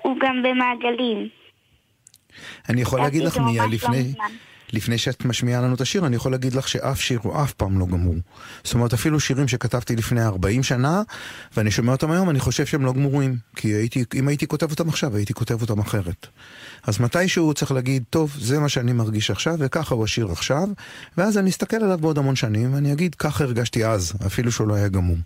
הוא 0.03 0.17
גם 0.21 0.43
במעגלים. 0.43 1.29
אני 2.69 2.81
יכול 2.81 3.01
להגיד 3.01 3.23
לך, 3.23 3.39
מיה, 3.39 3.63
לא 3.67 3.71
לפני... 4.75 4.99
שאת 5.01 5.25
משמיעה 5.25 5.61
לנו 5.63 5.75
את 5.75 5.81
השיר, 5.81 6.07
אני 6.07 6.17
יכול 6.17 6.33
להגיד 6.33 6.55
לך 6.55 6.69
שאף 6.69 7.01
שיר 7.01 7.21
הוא 7.23 7.43
אף 7.43 7.53
פעם 7.53 7.79
לא 7.79 7.87
גמור. 7.87 8.15
זאת 8.65 8.75
אומרת, 8.75 8.93
אפילו 8.93 9.21
שירים 9.21 9.49
שכתבתי 9.49 9.97
לפני 9.97 10.23
40 10.23 10.63
שנה, 10.63 11.03
ואני 11.57 11.71
שומע 11.71 11.93
אותם 11.93 12.11
היום, 12.11 12.31
אני 12.31 12.41
חושב 12.41 12.67
שהם 12.67 12.85
לא 12.85 12.93
גמורים. 12.93 13.37
כי 13.57 13.69
הייתי, 13.69 14.05
אם 14.15 14.29
הייתי 14.29 14.47
כותב 14.47 14.71
אותם 14.71 14.89
עכשיו, 14.89 15.17
הייתי 15.17 15.35
כותב 15.35 15.61
אותם 15.61 15.79
אחרת. 15.79 16.27
אז 16.83 17.01
מתישהו 17.01 17.55
צריך 17.55 17.73
להגיד, 17.73 18.03
טוב, 18.11 18.37
זה 18.41 18.59
מה 18.59 18.69
שאני 18.69 18.93
מרגיש 18.93 19.31
עכשיו, 19.31 19.55
וככה 19.59 19.95
הוא 19.95 20.05
השיר 20.05 20.33
עכשיו, 20.33 20.69
ואז 21.19 21.39
אני 21.39 21.51
אסתכל 21.51 21.77
עליו 21.77 21.99
בעוד 21.99 22.19
המון 22.19 22.37
שנים, 22.37 22.75
ואני 22.75 22.93
אגיד, 22.93 23.15
ככה 23.15 23.45
הרגשתי 23.45 23.87
אז, 23.87 24.13
אפילו 24.27 24.53
שהוא 24.53 24.69
לא 24.69 24.75
היה 24.75 24.89
גמור. 24.89 25.17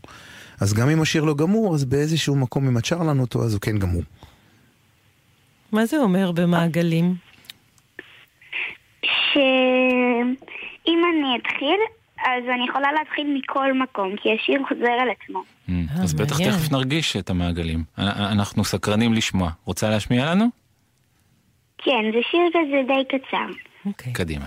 אז 0.60 0.74
גם 0.74 0.88
אם 0.88 1.02
השיר 1.02 1.24
לא 1.24 1.34
גמור, 1.34 1.74
אז 1.74 1.84
באיזשהו 1.84 2.36
מקום, 2.36 2.68
אם 2.68 2.78
את 2.78 2.84
שר 2.84 3.02
לנו 3.02 3.20
אותו, 3.20 3.44
אז 3.44 3.52
הוא 3.52 3.60
כן 3.60 3.78
גמור. 3.78 4.02
מה 5.72 5.86
זה 5.86 5.96
אומר 5.96 6.32
במעגלים? 6.32 7.33
שאם 9.34 11.02
אני 11.12 11.36
אתחיל, 11.36 11.80
אז 12.18 12.44
אני 12.54 12.64
יכולה 12.68 12.92
להתחיל 12.92 13.34
מכל 13.38 13.72
מקום, 13.72 14.16
כי 14.16 14.28
השיר 14.32 14.60
חוזר 14.68 14.92
על 15.00 15.08
עצמו. 15.10 15.42
Mm, 15.68 15.72
אז 16.02 16.14
בטח 16.14 16.38
תכף 16.38 16.72
נרגיש 16.72 17.16
את 17.16 17.30
המעגלים. 17.30 17.84
אנחנו 17.98 18.64
סקרנים 18.64 19.12
לשמוע. 19.12 19.50
רוצה 19.64 19.90
להשמיע 19.90 20.30
לנו? 20.30 20.44
כן, 21.78 22.04
זה 22.12 22.18
שיר 22.30 22.40
כזה 22.48 22.82
די 22.86 23.18
קצר. 23.18 23.46
אוקיי. 23.86 24.12
קדימה. 24.12 24.46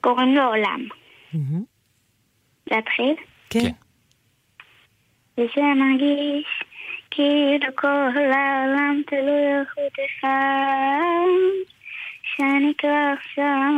קוראים 0.00 0.34
לו 0.34 0.42
עולם. 0.42 0.80
להתחיל? 2.70 3.14
כן. 3.50 3.70
וזה 5.38 5.60
מרגיש 5.76 6.46
כאילו 7.10 7.66
כל 7.76 8.32
העולם 8.32 9.02
תלוי 9.06 9.52
על 9.52 9.64
חוט 9.74 9.98
אחד 10.06 11.73
כבר 12.78 13.12
עכשיו 13.18 13.72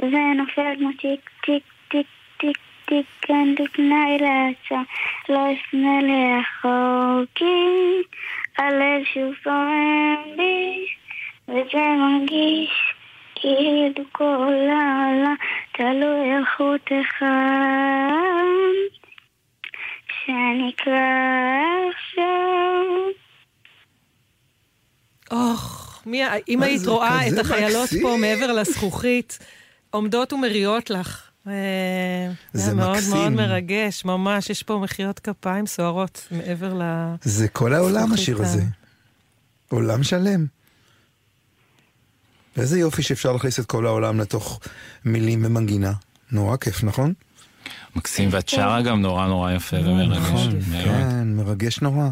ונופל 0.00 0.74
כמו 0.78 0.90
טיק 1.00 1.30
טיק 1.44 1.62
טיק 1.88 2.06
טיק 2.36 2.58
טיק 2.84 3.06
כן 3.20 3.54
תתנאי 3.56 4.18
לעצה 4.18 4.82
לא 5.28 5.52
אפנה 5.52 5.98
לאחור 6.02 7.24
כי 7.34 7.44
הלב 8.58 9.04
שוב 9.14 9.34
פועם 9.44 10.36
בי 10.36 10.86
וזה 11.48 11.78
מרגיש 11.98 12.94
כאילו 13.34 14.04
כל 14.12 14.52
העולם 14.70 15.34
תלוי 15.72 16.30
על 16.30 16.44
חוט 16.56 16.92
אחד 17.00 18.32
שנקרא 20.24 20.92
עכשיו. 21.90 23.12
אוח, 25.32 25.91
מי, 26.06 26.22
אם 26.48 26.62
היית 26.62 26.86
רואה 26.86 27.28
את 27.28 27.38
החיילות 27.38 27.90
פה 28.02 28.16
מעבר 28.20 28.52
לזכוכית, 28.52 29.38
עומדות 29.90 30.32
ומריעות 30.32 30.90
לך. 30.90 31.22
אה, 31.46 31.52
זה 32.52 32.74
מאוד 32.74 32.96
מקסים. 32.96 33.12
מאוד 33.12 33.30
מרגש, 33.30 34.04
ממש, 34.04 34.50
יש 34.50 34.62
פה 34.62 34.80
מחיאות 34.82 35.18
כפיים 35.18 35.66
סוערות 35.66 36.28
מעבר 36.30 36.74
ל... 36.74 36.82
זה 37.22 37.48
כל 37.48 37.74
העולם 37.74 38.12
השיר 38.12 38.42
הזה. 38.42 38.62
עולם 39.68 40.02
שלם. 40.02 40.46
ואיזה 42.56 42.78
יופי 42.78 43.02
שאפשר 43.02 43.32
להכניס 43.32 43.60
את 43.60 43.66
כל 43.66 43.86
העולם 43.86 44.20
לתוך 44.20 44.60
מילים 45.04 45.44
ומנגינה. 45.44 45.92
נורא 46.32 46.56
כיף, 46.56 46.84
נכון? 46.84 47.12
מקסים, 47.96 48.28
ואת 48.32 48.48
שרה 48.48 48.82
גם 48.82 49.02
נורא 49.02 49.26
נורא 49.26 49.52
יפה 49.52 49.76
ומרגש. 49.76 50.18
נכון. 50.18 50.60
כן, 50.84 51.24
מרגש 51.36 51.80
נורא. 51.80 52.04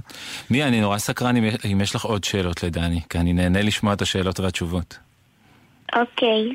מיה, 0.51 0.69
אני 0.69 0.81
נורא 0.81 0.99
סקרן 0.99 1.37
אם 1.73 1.81
יש 1.81 1.95
לך 1.95 2.05
עוד 2.05 2.25
שאלות 2.25 2.63
לדני, 2.63 3.01
כי 3.09 3.19
אני 3.19 3.33
נהנה 3.33 3.63
לשמוע 3.63 3.93
את 3.93 4.03
השאלות 4.03 4.41
והתשובות. 4.41 4.99
אוקיי. 5.97 6.55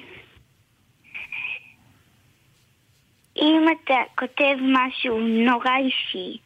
אם 3.41 3.65
אתה 3.71 3.95
כותב 4.17 4.55
משהו 4.61 5.19
נורא 5.19 5.77
אישי, 5.77 6.37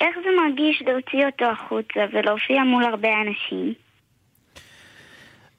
איך 0.00 0.16
זה 0.24 0.28
מרגיש 0.42 0.82
להוציא 0.86 1.26
אותו 1.26 1.44
החוצה 1.44 2.00
ולהופיע 2.12 2.62
מול 2.64 2.84
הרבה 2.84 3.08
אנשים? 3.26 3.74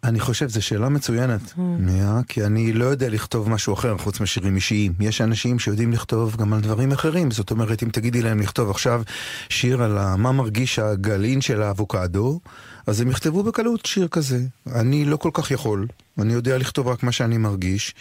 אני 0.04 0.20
חושב 0.20 0.50
זו 0.50 0.62
שאלה 0.62 0.90
מצוינת, 0.90 1.54
מיה, 1.58 2.20
כי 2.28 2.46
אני 2.46 2.74
לא 2.74 2.86
יודע 2.86 3.10
לכתוב 3.10 3.50
משהו 3.50 3.74
אחר 3.74 3.98
חוץ 3.98 4.20
משירים 4.20 4.56
אישיים. 4.56 4.94
יש 5.00 5.22
אנשים 5.22 5.60
שיודעים 5.60 5.92
לכתוב 5.92 6.36
גם 6.36 6.54
על 6.54 6.62
דברים 6.62 6.92
אחרים. 6.92 7.32
זאת 7.32 7.52
אומרת, 7.52 7.84
אם 7.84 7.90
תגידי 7.90 8.22
להם 8.22 8.40
לכתוב 8.40 8.70
עכשיו 8.70 9.02
שיר 9.50 9.84
על 9.84 10.16
מה 10.16 10.32
מרגיש 10.32 10.80
הגלעין 10.80 11.42
של 11.42 11.62
האבוקדו, 11.62 12.40
אז 12.90 13.02
הם 13.02 13.10
יכתבו 13.10 13.44
בקלות 13.44 13.86
שיר 13.86 14.08
כזה. 14.08 14.40
אני 14.76 15.06
לא 15.06 15.18
כל 15.18 15.30
כך 15.34 15.52
יכול, 15.52 15.88
אני 16.20 16.34
יודע 16.34 16.58
לכתוב 16.58 16.88
רק 16.88 17.04
מה 17.04 17.12
שאני 17.12 17.38
מרגיש, 17.38 17.96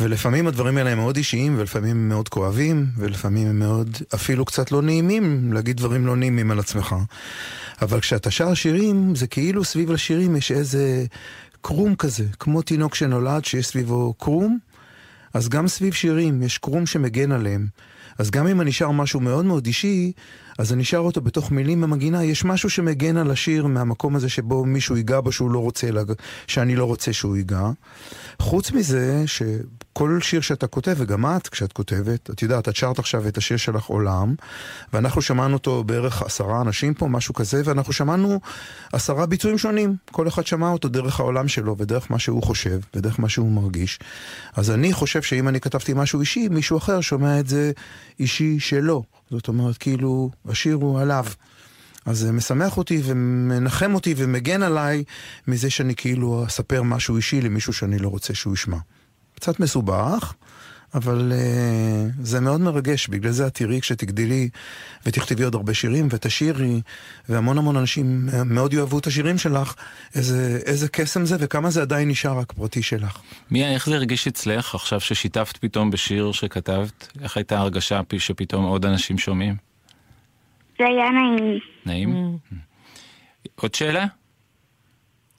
ולפעמים 0.00 0.46
הדברים 0.46 0.78
האלה 0.78 0.90
הם 0.90 0.98
מאוד 0.98 1.16
אישיים, 1.16 1.58
ולפעמים 1.58 1.90
הם 1.90 2.08
מאוד 2.08 2.28
כואבים, 2.28 2.86
ולפעמים 2.96 3.48
הם 3.48 3.58
מאוד 3.58 3.96
אפילו 4.14 4.44
קצת 4.44 4.72
לא 4.72 4.82
נעימים, 4.82 5.52
להגיד 5.52 5.76
דברים 5.76 6.06
לא 6.06 6.16
נעימים 6.16 6.50
על 6.50 6.58
עצמך. 6.58 6.94
אבל 7.82 8.00
כשאתה 8.00 8.30
שר 8.30 8.54
שירים, 8.54 9.14
זה 9.14 9.26
כאילו 9.26 9.64
סביב 9.64 9.90
השירים 9.90 10.36
יש 10.36 10.52
איזה 10.52 11.04
קרום 11.60 11.94
כזה, 11.94 12.24
כמו 12.38 12.62
תינוק 12.62 12.94
שנולד 12.94 13.44
שיש 13.44 13.66
סביבו 13.66 14.14
קרום, 14.18 14.58
אז 15.34 15.48
גם 15.48 15.68
סביב 15.68 15.94
שירים 15.94 16.42
יש 16.42 16.58
קרום 16.58 16.86
שמגן 16.86 17.32
עליהם. 17.32 17.66
אז 18.18 18.30
גם 18.30 18.46
אם 18.46 18.60
אני 18.60 18.72
שר 18.72 18.90
משהו 18.90 19.20
מאוד 19.20 19.44
מאוד 19.44 19.66
אישי, 19.66 20.12
אז 20.58 20.72
אני 20.72 20.84
שר 20.84 20.98
אותו 20.98 21.20
בתוך 21.20 21.50
מילים 21.50 21.80
במגינה, 21.80 22.24
יש 22.24 22.44
משהו 22.44 22.70
שמגן 22.70 23.16
על 23.16 23.30
השיר 23.30 23.66
מהמקום 23.66 24.16
הזה 24.16 24.28
שבו 24.28 24.64
מישהו 24.64 24.96
ייגע 24.96 25.20
בו 25.20 25.32
שהוא 25.32 25.50
לא 25.50 25.58
רוצה, 25.58 25.90
לג... 25.90 26.12
שאני 26.46 26.76
לא 26.76 26.84
רוצה 26.84 27.12
שהוא 27.12 27.36
ייגע. 27.36 27.70
חוץ 28.38 28.72
מזה, 28.72 29.22
שכל 29.92 30.18
שיר 30.20 30.40
שאתה 30.40 30.66
כותב, 30.66 30.94
וגם 30.98 31.26
את 31.26 31.48
כשאת 31.48 31.72
כותבת, 31.72 32.30
את 32.30 32.42
יודעת, 32.42 32.68
את 32.68 32.76
שרת 32.76 32.98
עכשיו 32.98 33.28
את 33.28 33.38
השיר 33.38 33.56
שלך 33.56 33.84
עולם, 33.84 34.34
ואנחנו 34.92 35.22
שמענו 35.22 35.54
אותו 35.54 35.84
בערך 35.84 36.22
עשרה 36.22 36.60
אנשים 36.60 36.94
פה, 36.94 37.08
משהו 37.08 37.34
כזה, 37.34 37.62
ואנחנו 37.64 37.92
שמענו 37.92 38.40
עשרה 38.92 39.26
ביצועים 39.26 39.58
שונים. 39.58 39.96
כל 40.10 40.28
אחד 40.28 40.46
שמע 40.46 40.68
אותו 40.68 40.88
דרך 40.88 41.20
העולם 41.20 41.48
שלו, 41.48 41.76
ודרך 41.78 42.10
מה 42.10 42.18
שהוא 42.18 42.42
חושב, 42.42 42.80
ודרך 42.94 43.20
מה 43.20 43.28
שהוא 43.28 43.52
מרגיש. 43.52 43.98
אז 44.56 44.70
אני 44.70 44.92
חושב 44.92 45.22
שאם 45.22 45.48
אני 45.48 45.60
כתבתי 45.60 45.92
משהו 45.96 46.20
אישי, 46.20 46.48
מישהו 46.48 46.78
אחר 46.78 47.00
שומע 47.00 47.40
את 47.40 47.48
זה 47.48 47.72
אישי 48.20 48.60
שלו. 48.60 49.02
זאת 49.30 49.48
אומרת, 49.48 49.76
כאילו, 49.76 50.30
השיר 50.48 50.74
הוא 50.74 51.00
עליו. 51.00 51.24
אז 52.06 52.18
זה 52.18 52.32
משמח 52.32 52.76
אותי 52.76 53.00
ומנחם 53.04 53.94
אותי 53.94 54.14
ומגן 54.16 54.62
עליי 54.62 55.04
מזה 55.48 55.70
שאני 55.70 55.94
כאילו 55.94 56.44
אספר 56.46 56.82
משהו 56.82 57.16
אישי 57.16 57.40
למישהו 57.40 57.72
שאני 57.72 57.98
לא 57.98 58.08
רוצה 58.08 58.34
שהוא 58.34 58.54
ישמע. 58.54 58.78
קצת 59.42 59.60
מסובך, 59.60 60.34
אבל 60.94 61.32
uh, 61.32 62.22
זה 62.22 62.40
מאוד 62.40 62.60
מרגש, 62.60 63.08
בגלל 63.08 63.30
זה 63.30 63.46
את 63.46 63.54
תראי 63.54 63.80
כשתגדילי 63.80 64.48
ותכתבי 65.06 65.44
עוד 65.44 65.54
הרבה 65.54 65.74
שירים 65.74 66.08
ותשאירי, 66.10 66.80
והמון 67.28 67.58
המון 67.58 67.76
אנשים 67.76 68.28
מאוד 68.44 68.72
יאהבו 68.72 68.98
את 68.98 69.06
השירים 69.06 69.38
שלך, 69.38 69.74
איזה, 70.14 70.58
איזה 70.66 70.88
קסם 70.88 71.24
זה 71.24 71.36
וכמה 71.40 71.70
זה 71.70 71.82
עדיין 71.82 72.08
נשאר 72.08 72.38
רק 72.38 72.52
פרטי 72.52 72.82
שלך. 72.82 73.20
מיה, 73.50 73.72
איך 73.74 73.86
זה 73.86 73.94
הרגיש 73.94 74.26
אצלך 74.26 74.74
עכשיו 74.74 75.00
ששיתפת 75.00 75.56
פתאום 75.56 75.90
בשיר 75.90 76.32
שכתבת? 76.32 77.08
איך 77.22 77.36
הייתה 77.36 77.58
הרגשה 77.58 78.00
שפתאום 78.18 78.64
עוד 78.64 78.86
אנשים 78.86 79.18
שומעים? 79.18 79.54
זה 80.78 80.84
היה 80.86 81.10
נעים. 81.10 81.58
נעים? 81.86 82.38
עוד 83.54 83.74
שאלה? 83.74 84.06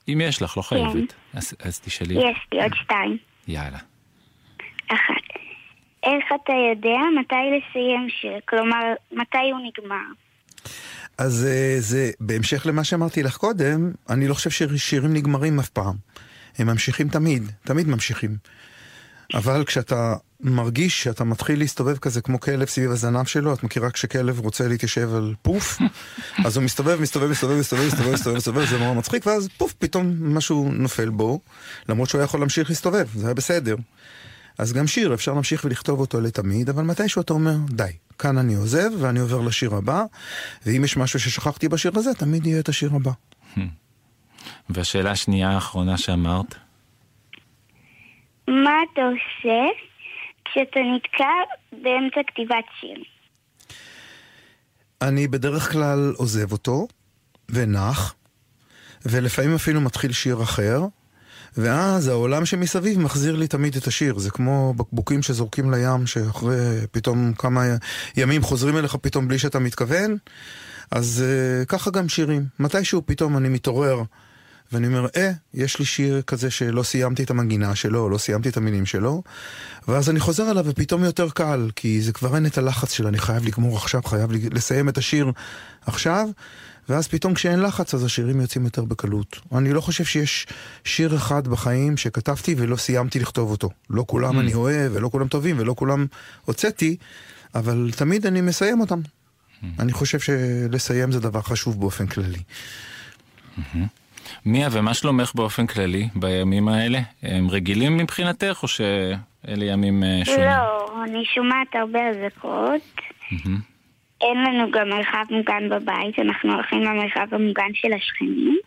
אם 0.08 0.20
יש 0.24 0.42
לך, 0.42 0.56
לא 0.56 0.62
חייבת. 0.62 1.14
אז, 1.34 1.54
אז 1.62 1.80
תשאלי. 1.80 2.14
יש 2.14 2.38
לי 2.52 2.62
עוד 2.62 2.72
שתיים. 2.74 3.18
יאללה. 3.48 3.78
אחת. 4.88 5.24
איך 6.02 6.24
אתה 6.44 6.52
יודע 6.70 7.00
מתי 7.20 7.34
לסיים 7.34 8.08
שיר? 8.20 8.40
כלומר, 8.48 8.92
מתי 9.12 9.50
הוא 9.52 9.60
נגמר? 9.60 10.06
אז 11.18 11.46
אה, 11.50 11.76
זה, 11.78 12.10
בהמשך 12.20 12.66
למה 12.66 12.84
שאמרתי 12.84 13.22
לך 13.22 13.36
קודם, 13.36 13.92
אני 14.10 14.28
לא 14.28 14.34
חושב 14.34 14.50
ששירים 14.50 15.14
נגמרים 15.14 15.58
אף 15.58 15.68
פעם. 15.68 15.94
הם 16.58 16.66
ממשיכים 16.66 17.08
תמיד, 17.08 17.42
תמיד 17.64 17.88
ממשיכים. 17.88 18.36
אבל 19.34 19.64
כשאתה 19.64 20.14
מרגיש 20.40 21.02
שאתה 21.02 21.24
מתחיל 21.24 21.58
להסתובב 21.58 21.98
כזה 21.98 22.20
כמו 22.20 22.40
כלב 22.40 22.68
סביב 22.68 22.90
הזנב 22.90 23.26
שלו, 23.26 23.54
את 23.54 23.62
מכירה 23.62 23.90
כשכלב 23.90 24.40
רוצה 24.40 24.68
להתיישב 24.68 25.14
על 25.14 25.34
פוף? 25.42 25.78
אז 26.46 26.56
הוא 26.56 26.64
מסתובב, 26.64 27.00
מסתובב, 27.00 27.30
מסתובב, 27.30 27.58
מסתובב, 27.58 27.86
מסתובב, 27.86 28.12
מסתובב, 28.12 28.36
מסתובב, 28.36 28.64
זה 28.64 28.78
נורא 28.78 28.94
מצחיק, 28.94 29.26
ואז 29.26 29.48
פוף, 29.56 29.72
פתאום 29.72 30.36
משהו 30.36 30.70
נופל 30.72 31.08
בו, 31.08 31.40
למרות 31.88 32.08
שהוא 32.08 32.18
היה 32.18 32.24
יכול 32.24 32.40
להמשיך 32.40 32.70
להסתובב, 32.70 33.06
זה 33.14 33.26
היה 33.26 33.34
בסדר. 33.34 33.76
אז 34.58 34.72
גם 34.72 34.86
שיר, 34.86 35.14
אפשר 35.14 35.32
להמשיך 35.32 35.64
ולכתוב 35.64 36.00
אותו 36.00 36.20
לתמיד, 36.20 36.68
אבל 36.68 36.82
מתישהו 36.82 37.22
אתה 37.22 37.32
אומר, 37.32 37.54
די, 37.68 37.92
כאן 38.18 38.38
אני 38.38 38.54
עוזב 38.54 38.90
ואני 38.98 39.20
עובר 39.20 39.40
לשיר 39.40 39.74
הבא, 39.74 40.04
ואם 40.66 40.84
יש 40.84 40.96
משהו 40.96 41.20
ששכחתי 41.20 41.68
בשיר 41.68 41.92
הזה, 41.94 42.14
תמיד 42.14 42.46
יהיה 42.46 42.60
את 42.60 42.68
השיר 42.68 42.90
הבא. 42.94 43.10
והשאלה 44.68 45.10
השנייה 45.10 45.50
האחרונה 45.50 45.98
שאמרת? 45.98 46.54
מה 48.48 48.70
אתה 48.92 49.00
עושה 49.00 49.62
כשאתה 50.44 50.80
נתקע 50.96 51.32
באמצע 51.72 52.20
כתיבת 52.26 52.64
שיר? 52.80 53.04
אני 55.02 55.28
בדרך 55.28 55.72
כלל 55.72 56.12
עוזב 56.16 56.52
אותו, 56.52 56.86
ונח, 57.48 58.14
ולפעמים 59.06 59.54
אפילו 59.54 59.80
מתחיל 59.80 60.12
שיר 60.12 60.42
אחר, 60.42 60.80
ואז 61.56 62.08
העולם 62.08 62.44
שמסביב 62.44 62.98
מחזיר 62.98 63.36
לי 63.36 63.48
תמיד 63.48 63.76
את 63.76 63.86
השיר. 63.86 64.18
זה 64.18 64.30
כמו 64.30 64.74
בקבוקים 64.76 65.22
שזורקים 65.22 65.70
לים, 65.70 66.06
שאחרי 66.06 66.86
פתאום 66.90 67.32
כמה 67.38 67.64
ימים 68.16 68.42
חוזרים 68.42 68.76
אליך 68.76 68.96
פתאום 68.96 69.28
בלי 69.28 69.38
שאתה 69.38 69.58
מתכוון. 69.58 70.16
אז 70.90 71.24
uh, 71.24 71.66
ככה 71.66 71.90
גם 71.90 72.08
שירים. 72.08 72.44
מתישהו 72.58 73.02
פתאום 73.06 73.36
אני 73.36 73.48
מתעורר. 73.48 74.02
ואני 74.72 74.86
אומר, 74.86 75.06
אה, 75.16 75.30
יש 75.54 75.78
לי 75.78 75.84
שיר 75.84 76.22
כזה 76.22 76.50
שלא 76.50 76.82
סיימתי 76.82 77.22
את 77.22 77.30
המנגינה 77.30 77.74
שלו, 77.74 78.08
לא 78.08 78.18
סיימתי 78.18 78.48
את 78.48 78.56
המילים 78.56 78.86
שלו, 78.86 79.22
ואז 79.88 80.10
אני 80.10 80.20
חוזר 80.20 80.50
אליו 80.50 80.64
ופתאום 80.68 81.04
יותר 81.04 81.30
קל, 81.30 81.70
כי 81.76 82.02
זה 82.02 82.12
כבר 82.12 82.34
אין 82.34 82.46
את 82.46 82.58
הלחץ 82.58 82.92
של 82.92 83.06
אני 83.06 83.18
חייב 83.18 83.44
לגמור 83.46 83.76
עכשיו, 83.76 84.02
חייב 84.02 84.30
לסיים 84.32 84.88
את 84.88 84.98
השיר 84.98 85.32
עכשיו, 85.86 86.28
ואז 86.88 87.08
פתאום 87.08 87.34
כשאין 87.34 87.60
לחץ 87.60 87.94
אז 87.94 88.04
השירים 88.04 88.40
יוצאים 88.40 88.64
יותר 88.64 88.84
בקלות. 88.84 89.40
אני 89.54 89.72
לא 89.72 89.80
חושב 89.80 90.04
שיש 90.04 90.46
שיר 90.84 91.16
אחד 91.16 91.48
בחיים 91.48 91.96
שכתבתי 91.96 92.54
ולא 92.58 92.76
סיימתי 92.76 93.20
לכתוב 93.20 93.50
אותו. 93.50 93.70
לא 93.90 94.04
כולם 94.06 94.40
אני 94.40 94.54
אוהב, 94.54 94.92
ולא 94.94 95.08
כולם 95.08 95.28
טובים, 95.28 95.58
ולא 95.58 95.74
כולם 95.78 96.06
הוצאתי, 96.44 96.96
אבל 97.54 97.90
תמיד 97.96 98.26
אני 98.26 98.40
מסיים 98.40 98.80
אותם. 98.80 99.00
אני 99.78 99.92
חושב 99.92 100.18
שלסיים 100.18 101.12
זה 101.12 101.20
דבר 101.20 101.40
חשוב 101.40 101.80
באופן 101.80 102.06
כללי. 102.06 102.42
מיה, 104.46 104.68
ומה 104.72 104.94
שלומך 104.94 105.32
באופן 105.34 105.66
כללי 105.66 106.08
בימים 106.14 106.68
האלה? 106.68 107.00
הם 107.22 107.50
רגילים 107.50 107.96
מבחינתך, 107.96 108.58
או 108.62 108.68
שאלה 108.68 109.64
ימים 109.64 110.04
אה, 110.04 110.20
שונים? 110.24 110.40
לא, 110.40 111.04
אני 111.04 111.24
שומעת 111.34 111.68
הרבה 111.74 111.98
אזעקות. 112.10 112.82
אין 114.24 114.44
לנו 114.44 114.70
גם 114.70 114.88
מרחב 114.88 115.24
מוגן 115.30 115.68
בבית, 115.68 116.18
אנחנו 116.18 116.52
הולכים 116.52 116.82
למרחב 116.82 117.34
המוגן 117.34 117.74
של 117.74 117.92
השכנים. 117.92 118.58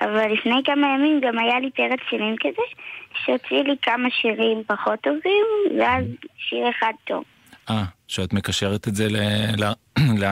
אבל 0.00 0.32
לפני 0.32 0.54
כמה 0.64 0.86
ימים 0.94 1.20
גם 1.20 1.38
היה 1.38 1.60
לי 1.60 1.70
פרץ 1.70 2.00
שירים 2.10 2.34
כזה, 2.40 2.62
שהוציא 3.24 3.62
לי 3.62 3.76
כמה 3.82 4.08
שירים 4.10 4.62
פחות 4.66 5.00
טובים, 5.00 5.46
ואז 5.78 6.04
שיר 6.36 6.70
אחד 6.70 6.92
טוב. 7.04 7.24
אה, 7.70 7.84
שאת 8.08 8.32
מקשרת 8.32 8.88
את 8.88 8.94
זה 8.94 9.08
ל... 9.08 9.16
ל... 10.18 10.24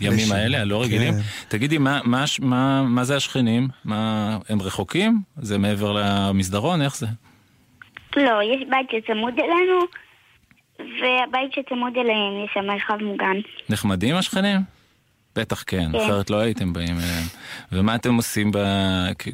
לימים 0.00 0.32
האלה, 0.32 0.60
הלא 0.60 0.82
רגילים. 0.82 1.12
כן. 1.14 1.18
תגידי, 1.48 1.78
מה, 1.78 2.00
מה, 2.04 2.24
מה, 2.40 2.82
מה 2.82 3.04
זה 3.04 3.16
השכנים? 3.16 3.68
מה, 3.84 4.38
הם 4.48 4.62
רחוקים? 4.62 5.18
זה 5.36 5.58
מעבר 5.58 5.92
למסדרון? 5.92 6.82
איך 6.82 6.96
זה? 6.96 7.06
לא, 8.16 8.42
יש 8.42 8.68
בית 8.70 8.90
שצמוד 8.90 9.34
אלינו, 9.38 9.80
והבית 10.78 11.52
שצמוד 11.52 11.92
אליהם 11.96 12.44
יש 12.44 12.50
שם 12.54 12.66
מרחב 12.66 12.96
מוגן. 13.02 13.36
נחמדים 13.68 14.16
השכנים? 14.16 14.60
בטח 15.36 15.64
כן, 15.66 15.92
כן. 15.92 15.98
אחרת 15.98 16.30
לא 16.30 16.36
הייתם 16.40 16.72
באים 16.72 16.96
אליהם. 16.96 17.24
ומה 17.72 17.94
אתם 17.94 18.14
עושים 18.14 18.50
ב... 18.52 18.58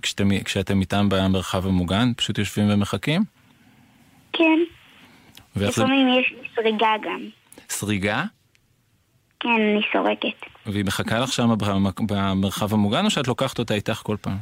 כשאתם, 0.02 0.28
כשאתם 0.44 0.80
איתם 0.80 1.08
במרחב 1.08 1.66
המוגן? 1.66 2.12
פשוט 2.16 2.38
יושבים 2.38 2.70
ומחכים? 2.70 3.22
כן, 4.32 4.58
ואיך 5.56 5.70
זה... 5.76 5.82
לפעמים 5.82 6.08
יש 6.20 6.34
סריגה 6.54 6.92
גם. 7.04 7.20
סריגה? 7.68 8.24
כן, 9.40 9.48
אני 9.48 9.80
סורקת. 9.92 10.46
והיא 10.66 10.84
מחכה 10.84 11.18
לך 11.18 11.32
שם 11.32 11.48
במ- 11.58 12.06
במרחב 12.08 12.72
המוגן, 12.74 13.04
או 13.04 13.10
שאת 13.10 13.28
לוקחת 13.28 13.58
אותה 13.58 13.74
איתך 13.74 14.00
כל 14.04 14.16
פעם? 14.20 14.36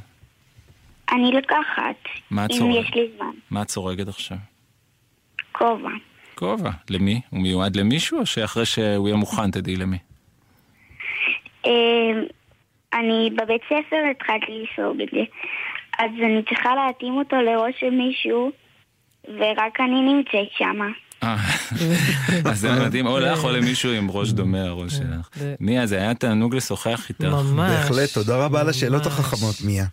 אני 1.13 1.33
לוקחת, 1.33 1.97
אם 2.33 2.49
צורקת? 2.49 2.87
יש 2.89 2.95
לי 2.95 3.09
זמן. 3.17 3.31
מה 3.51 3.63
את 3.63 3.67
צורגת 3.67 4.09
עכשיו? 4.09 4.37
כובע. 5.53 5.89
כובע. 6.39 6.71
למי? 6.91 7.21
הוא 7.31 7.41
מיועד 7.41 7.77
למישהו, 7.77 8.19
או 8.19 8.27
שאחרי 8.27 8.67
שהוא 8.67 9.09
יהיה 9.09 9.17
מוכן 9.17 9.51
תדעי 9.51 9.77
למי? 9.77 9.99
אה, 11.67 12.21
אני 12.93 13.31
בבית 13.37 13.63
ספר 13.65 13.97
התחלתי 14.11 14.63
לסוג 14.63 15.01
את 15.01 15.09
זה. 15.13 15.23
אז 15.99 16.11
אני 16.19 16.43
צריכה 16.49 16.75
להתאים 16.75 17.17
אותו 17.17 17.37
לראש 17.37 17.75
של 17.81 17.91
מישהו, 17.91 18.51
ורק 19.29 19.81
אני 19.81 20.01
נמצאת 20.01 20.53
שמה. 20.59 20.89
אה, 21.23 21.37
אז 22.51 22.61
זה 22.61 22.73
מדהים, 22.73 23.07
או 23.07 23.19
לך 23.19 23.45
או 23.45 23.51
למישהו 23.51 23.91
עם 23.93 24.11
ראש 24.11 24.31
דומה 24.33 24.63
הראש 24.63 24.93
שלך. 24.95 25.29
זה- 25.37 25.55
מיה, 25.61 25.87
זה 25.87 25.97
היה 25.97 26.15
תענוג 26.15 26.55
לשוחח 26.55 27.07
איתך. 27.09 27.21
ממש. 27.25 27.71
בהחלט, 27.73 28.11
תודה 28.15 28.37
רבה 28.45 28.61
על 28.61 28.69
השאלות. 28.69 29.07
החכמות, 29.07 29.55
מיה. 29.65 29.87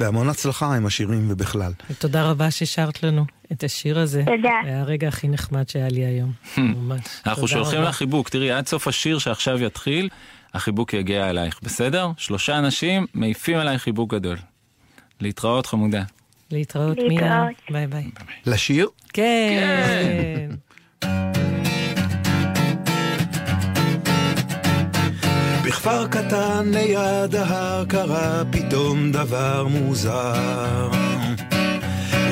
והמון 0.00 0.28
הצלחה 0.28 0.76
עם 0.76 0.86
השירים 0.86 1.26
ובכלל. 1.30 1.72
תודה 1.98 2.30
רבה 2.30 2.50
ששרת 2.50 3.02
לנו 3.02 3.24
את 3.52 3.64
השיר 3.64 3.98
הזה. 3.98 4.22
תודה. 4.26 4.50
זה 4.64 4.80
הרגע 4.80 5.08
הכי 5.08 5.28
נחמד 5.28 5.68
שהיה 5.68 5.88
לי 5.88 6.04
היום. 6.04 6.32
ממש. 6.58 7.00
אנחנו 7.26 7.48
שולחים. 7.48 7.82
לך 7.82 7.94
חיבוק, 7.96 8.28
תראי, 8.28 8.50
עד 8.52 8.66
סוף 8.66 8.88
השיר 8.88 9.18
שעכשיו 9.18 9.62
יתחיל, 9.62 10.08
החיבוק 10.54 10.94
יגיע 10.94 11.30
אלייך, 11.30 11.58
בסדר? 11.62 12.10
שלושה 12.16 12.58
אנשים 12.58 13.06
מעיפים 13.14 13.56
עלייך 13.58 13.82
חיבוק 13.82 14.14
גדול. 14.14 14.36
להתראות 15.20 15.66
חמודה. 15.66 16.02
להתראות. 16.54 16.98
מיה. 17.08 17.46
ביי 17.70 17.86
ביי. 17.86 18.10
לשיר? 18.46 18.88
כן. 19.12 20.50
בכפר 25.64 26.06
קטן 26.08 26.70
ליד 26.72 27.34
ההר 27.34 27.84
קרה 27.84 28.42
פתאום 28.50 29.12
דבר 29.12 29.66
מוזר. 29.70 30.90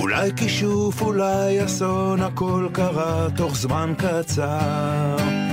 אולי 0.01 0.31
כישוף, 0.37 1.03
אולי 1.03 1.65
אסון, 1.65 2.23
הכל 2.23 2.69
קרה 2.73 3.27
תוך 3.37 3.57
זמן 3.57 3.93
קצר. 3.99 5.52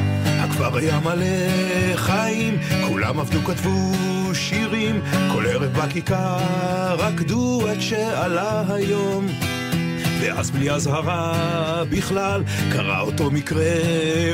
הכפר 0.70 0.78
היה 0.80 0.99
מלא 0.99 1.95
חיים, 1.95 2.57
כולם 2.88 3.20
עבדו, 3.20 3.39
כתבו 3.43 3.91
שירים, 4.34 5.01
כל 5.34 5.45
ערב 5.47 5.74
בכיכר 5.74 6.95
רקדו 6.97 7.61
עד 7.70 7.82
שעלה 7.82 8.63
היום. 8.70 9.28
ואז 10.22 10.51
בלי 10.51 10.72
אזהרה 10.72 11.84
בכלל, 11.89 12.43
קרה 12.72 13.01
אותו 13.01 13.32
מקרה 13.32 13.63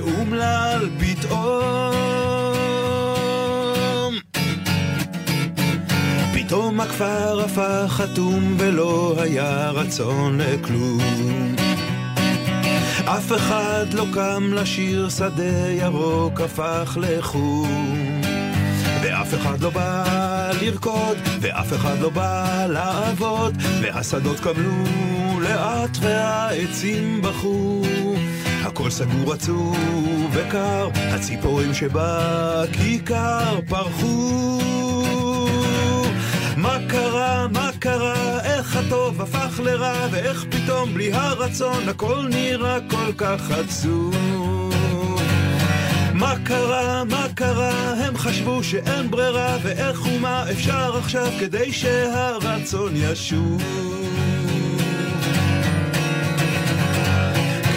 אומלל 0.01 0.89
פתאום. 0.99 1.95
פתאום 6.33 6.79
הכפר 6.79 7.41
הפך 7.45 7.85
חתום 7.87 8.55
ולא 8.57 9.15
היה 9.17 9.69
רצון 9.69 10.41
לכלום. 10.41 11.54
אף 13.07 13.31
אחד 13.31 13.85
לא 13.93 14.05
קם 14.13 14.53
לשיר, 14.53 15.09
שדה 15.09 15.69
ירוק 15.69 16.41
הפך 16.41 16.97
לחום. 17.01 18.21
ואף 19.01 19.33
אחד 19.33 19.61
לא 19.61 19.69
בא 19.69 20.51
לרקוד, 20.61 21.17
ואף 21.41 21.73
אחד 21.73 21.99
לא 22.01 22.09
בא 22.09 22.65
לעבוד, 22.69 23.57
והשדות 23.81 24.39
קמלו 24.39 24.83
לאט 25.39 25.97
והעצים 26.01 27.21
בכו. 27.21 27.81
הכל 28.63 28.89
סגור 28.89 29.33
עצוב 29.33 29.77
וקר, 30.31 30.89
הציפורים 30.95 31.73
שבכיכר 31.73 33.59
פרחו. 33.67 35.14
מה 36.65 36.77
קרה, 36.89 37.47
מה 37.47 37.69
קרה, 37.79 38.39
איך 38.43 38.75
הטוב 38.75 39.21
הפך 39.21 39.59
לרע, 39.63 40.07
ואיך 40.11 40.45
פתאום 40.49 40.93
בלי 40.93 41.13
הרצון 41.13 41.89
הכל 41.89 42.25
נראה 42.29 42.77
כל 42.89 43.11
כך 43.17 43.51
עצוב. 43.51 44.15
מה 46.13 46.33
קרה, 46.43 47.03
מה 47.03 47.27
קרה, 47.35 47.93
הם 47.93 48.17
חשבו 48.17 48.63
שאין 48.63 49.11
ברירה, 49.11 49.57
ואיך 49.63 50.05
ומה 50.05 50.51
אפשר 50.51 50.97
עכשיו 50.97 51.31
כדי 51.39 51.71
שהרצון 51.73 52.93
ישוב. 52.95 53.61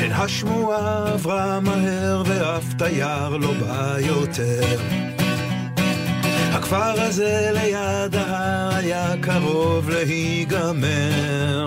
כן, 0.00 0.10
השמועה 0.12 1.12
עברה 1.12 1.60
מהר, 1.60 2.22
ואף 2.26 2.74
תייר 2.78 3.28
לא 3.28 3.52
בא 3.52 3.96
יותר. 4.00 5.07
הכפר 6.68 7.02
הזה 7.02 7.50
ליד 7.54 8.14
ההר 8.14 8.74
היה 8.74 9.14
קרוב 9.20 9.90
להיגמר. 9.90 11.66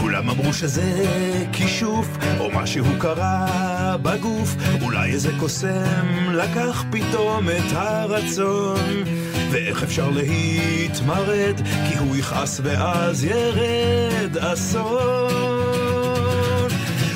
כולם 0.00 0.30
אמרו 0.30 0.52
שזה 0.52 1.04
כישוף, 1.52 2.08
או 2.38 2.50
משהו 2.50 2.84
קרה 2.98 3.96
בגוף, 4.02 4.56
אולי 4.82 5.12
איזה 5.12 5.30
קוסם 5.38 6.06
לקח 6.32 6.84
פתאום 6.90 7.48
את 7.48 7.72
הרצון. 7.72 9.04
ואיך 9.50 9.82
אפשר 9.82 10.10
להתמרד, 10.10 11.60
כי 11.88 11.98
הוא 11.98 12.16
יכעס 12.16 12.60
ואז 12.64 13.24
ירד 13.24 14.36
אסון. 14.38 15.50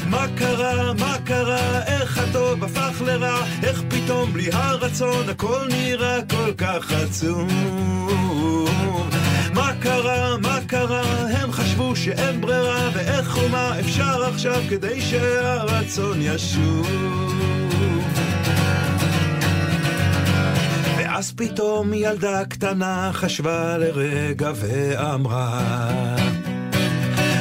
מה 0.06 0.26
קרה, 0.34 0.92
מה 0.92 1.16
קרה, 1.24 1.82
איך 1.86 2.18
הטוב 2.18 2.64
הפך 2.64 3.02
לרע, 3.06 3.38
איך 3.62 3.82
פתאום 4.04 4.32
בלי 4.32 4.48
הרצון 4.52 5.28
הכל 5.28 5.66
נראה 5.68 6.18
כל 6.30 6.52
כך 6.58 6.92
עצוב. 6.92 7.48
מה 9.54 9.72
קרה, 9.80 10.36
מה 10.38 10.58
קרה, 10.66 11.02
הם 11.26 11.52
חשבו 11.52 11.96
שאין 11.96 12.40
ברירה, 12.40 12.90
ואיך 12.94 13.38
ומה 13.44 13.80
אפשר 13.80 14.24
עכשיו 14.24 14.62
כדי 14.68 15.00
שהרצון 15.00 16.18
ישוב. 16.20 16.88
ואז 20.96 21.32
פתאום 21.36 21.94
ילדה 21.94 22.44
קטנה 22.44 23.10
חשבה 23.12 23.78
לרגע 23.78 24.52
ואמרה 24.54 25.60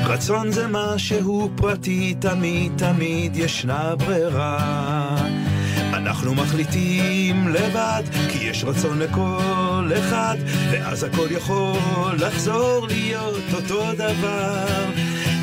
רצון 0.05 0.51
זה 0.51 0.65
משהו 0.69 1.49
פרטי, 1.55 2.15
תמיד 2.19 2.71
תמיד 2.77 3.35
ישנה 3.35 3.95
ברירה. 3.95 5.42
אנחנו 6.03 6.35
מחליטים 6.35 7.47
לבד, 7.47 8.03
כי 8.29 8.37
יש 8.37 8.63
רצון 8.63 8.99
לכל 8.99 9.91
אחד, 9.99 10.37
ואז 10.71 11.03
הכל 11.03 11.27
יכול 11.29 12.15
לחזור 12.17 12.87
להיות 12.87 13.53
אותו 13.53 13.93
דבר. 13.93 14.85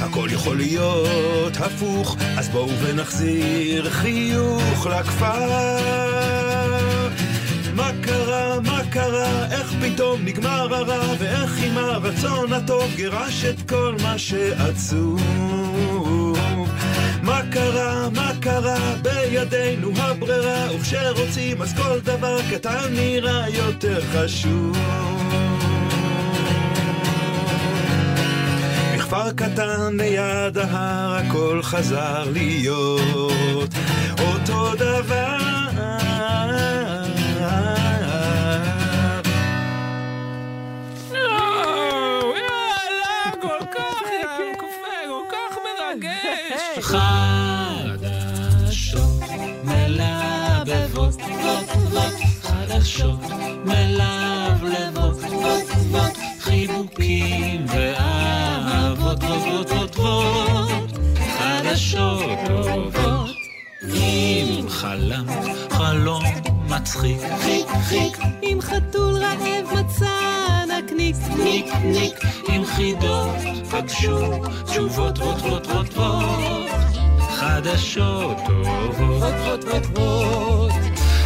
הכל 0.01 0.29
יכול 0.31 0.57
להיות 0.57 1.57
הפוך, 1.57 2.17
אז 2.37 2.49
בואו 2.49 2.69
ונחזיר 2.81 3.91
חיוך 3.91 4.87
לכפר. 4.87 5.81
מה 7.75 7.91
קרה, 8.03 8.61
מה 8.61 8.81
קרה, 8.91 9.47
איך 9.51 9.75
פתאום 9.81 10.21
נגמר 10.25 10.75
הרע, 10.75 11.15
ואיך 11.19 11.63
עם 11.63 11.79
הרצון 11.79 12.53
הטוב 12.53 12.93
גירש 12.97 13.45
את 13.45 13.69
כל 13.69 13.95
מה 14.03 14.19
שעצוב. 14.19 15.21
מה 17.23 17.41
קרה, 17.51 18.09
מה 18.15 18.30
קרה, 18.41 18.95
בידינו 19.03 19.91
הברירה, 19.97 20.67
וכשרוצים 20.75 21.63
אז 21.63 21.75
כל 21.77 22.01
דבר 22.01 22.39
קטן 22.51 22.89
נראה 22.91 23.49
יותר 23.49 24.01
חשוב. 24.01 24.79
בכפר 28.97 29.33
קטן 29.33 29.97
ליד 29.97 30.59
ההר 30.59 31.15
הכל 31.15 31.61
חזר 31.63 32.25
להיות 32.33 33.75
אותו 34.19 34.75
דבר. 34.75 35.37
יאללה, 42.35 43.31
מלבבות, 49.91 51.21
פגשו 73.71 74.21
תשובות 74.65 75.19
רות 75.19 75.41
רות 75.43 75.67
רות 75.67 75.95
רות 75.95 76.60
חדשות 77.57 78.37
טובות 78.47 79.35
רות 79.45 79.65
רות 79.65 79.99
רות 79.99 80.73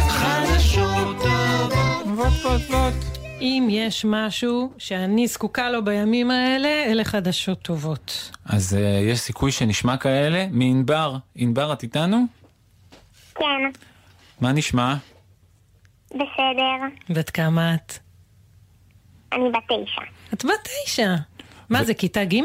חדשות 0.09 1.17
טובות 1.17 2.17
רות 2.17 2.33
רות 2.43 2.61
רות 2.69 3.17
אם 3.41 3.67
יש 3.69 4.05
משהו 4.05 4.71
שאני 4.77 5.27
זקוקה 5.27 5.69
לו 5.69 5.85
בימים 5.85 6.31
האלה, 6.31 6.83
אלה 6.85 7.03
חדשות 7.03 7.61
טובות. 7.61 8.31
אז 8.45 8.73
uh, 8.73 9.11
יש 9.11 9.19
סיכוי 9.19 9.51
שנשמע 9.51 9.97
כאלה 9.97 10.47
מענבר. 10.51 11.17
ענבר, 11.35 11.73
את 11.73 11.83
איתנו? 11.83 12.25
כן, 13.35 13.43
מה 14.41 14.51
נשמע? 14.51 14.95
בסדר. 16.11 16.77
בת 17.09 17.29
כמה 17.29 17.75
את? 17.75 17.93
אני 19.33 19.49
בת 19.49 19.63
תשע. 19.67 20.01
את 20.33 20.45
בת 20.45 20.69
תשע. 20.85 21.15
מה 21.69 21.83
זה, 21.83 21.93
כיתה 21.93 22.23
ג'? 22.23 22.37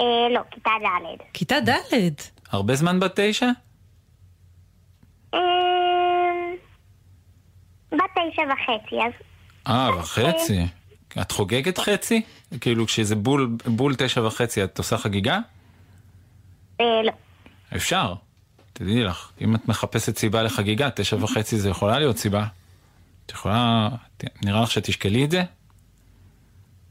אה, 0.00 0.28
לא, 0.34 0.40
כיתה 0.50 0.70
ד'. 0.82 1.22
כיתה 1.32 1.56
ד'. 1.60 2.12
הרבה 2.50 2.74
זמן 2.74 3.00
בת 3.00 3.20
תשע? 3.20 3.46
אה, 5.34 5.40
בת 7.92 8.00
תשע 8.14 8.42
וחצי, 8.42 8.96
אז 8.96 9.12
אה, 9.66 9.90
וחצי. 9.98 10.66
את 11.20 11.32
חוגגת 11.32 11.78
חצי? 11.78 12.22
כאילו 12.60 12.86
כשזה 12.86 13.16
בול, 13.16 13.56
בול 13.66 13.94
תשע 13.94 14.26
וחצי 14.26 14.64
את 14.64 14.78
עושה 14.78 14.98
חגיגה? 14.98 15.38
אה, 16.80 17.02
לא. 17.04 17.12
אפשר. 17.76 18.14
תדעי 18.72 19.04
לך, 19.04 19.30
אם 19.40 19.54
את 19.54 19.68
מחפשת 19.68 20.18
סיבה 20.18 20.42
לחגיגה, 20.42 20.90
תשע 20.90 21.16
וחצי 21.16 21.58
זה 21.58 21.68
יכולה 21.68 21.98
להיות 21.98 22.18
סיבה. 22.18 22.46
את 23.26 23.30
יכולה, 23.30 23.88
נראה 24.44 24.62
לך 24.62 24.70
שתשקלי 24.70 25.24
את 25.24 25.30
זה? 25.30 25.42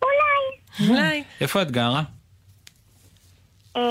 אולי. 0.01 0.89
אולי. 0.89 1.23
איפה 1.41 1.61
את 1.61 1.71
גרה? 1.71 2.03
אמ, 3.75 3.81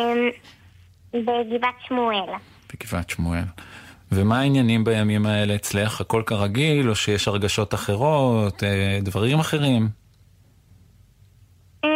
בגבעת 1.12 1.74
שמואל. 1.88 2.26
בגבעת 2.74 3.10
שמואל. 3.10 3.42
ומה 4.12 4.40
העניינים 4.40 4.84
בימים 4.84 5.26
האלה 5.26 5.54
אצלך? 5.54 6.00
הכל 6.00 6.22
כרגיל, 6.26 6.88
או 6.90 6.94
שיש 6.94 7.28
הרגשות 7.28 7.74
אחרות, 7.74 8.62
אה, 8.64 8.98
דברים 9.02 9.38
אחרים? 9.38 9.88
אמ, 11.84 11.90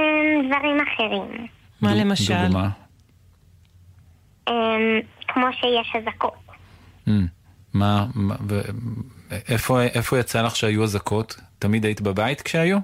דברים 0.49 0.77
אחרים. 0.81 1.47
מה 1.81 1.95
למשל? 1.95 2.47
דוגמה. 2.47 2.69
אמ, 4.49 4.55
כמו 5.29 5.47
שיש 5.53 5.93
אזעקות. 6.03 6.35
Mm, 7.09 7.11
מה, 7.75 8.07
מה- 8.15 8.37
ו- 8.49 8.61
איפה, 9.49 9.83
איפה 9.83 10.19
יצא 10.19 10.43
לך 10.43 10.57
שהיו 10.57 10.85
אזעקות? 10.85 11.37
תמיד 11.59 11.85
היית 11.85 12.01
בבית 12.01 12.43
כשהיו? 12.43 12.79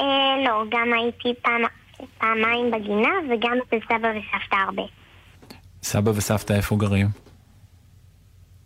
אה, 0.00 0.04
לא, 0.44 0.62
גם 0.70 0.88
הייתי 1.02 1.40
פעם, 1.42 1.60
פעמיים 2.18 2.70
בגינה 2.70 3.10
וגם 3.30 3.58
אצל 3.68 3.76
סבא 3.88 4.08
וסבתא 4.08 4.56
הרבה. 4.66 4.82
סבא 5.82 6.10
וסבתא 6.10 6.52
איפה 6.52 6.76
גרים? 6.76 7.06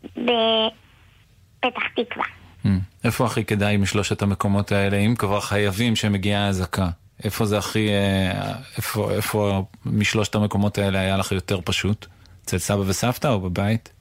בפתח 0.05 1.83
תקווה. 1.97 2.25
Mm, 2.65 2.69
איפה 3.05 3.27
הכי 3.27 3.45
כדאי 3.45 3.77
משלושת 3.77 4.23
המקומות 4.23 4.73
האלה, 4.73 4.97
אם 4.97 5.15
כבר 5.19 5.41
חייבים 5.41 5.97
שמגיעה 5.97 6.49
אזעקה? 6.49 6.89
איפה 7.25 7.45
זה 7.45 7.59
הכי, 7.59 7.89
אה, 7.89 8.55
איפה, 8.77 9.11
איפה 9.11 9.65
משלושת 9.87 10.35
המקומות 10.35 10.79
האלה 10.79 10.99
היה 10.99 11.17
לך 11.17 11.33
יותר 11.33 11.61
פשוט? 11.61 12.07
אצל 12.45 12.59
סבא 12.59 12.81
וסבתא 12.81 13.29
או 13.29 13.41
בבית? 13.41 13.93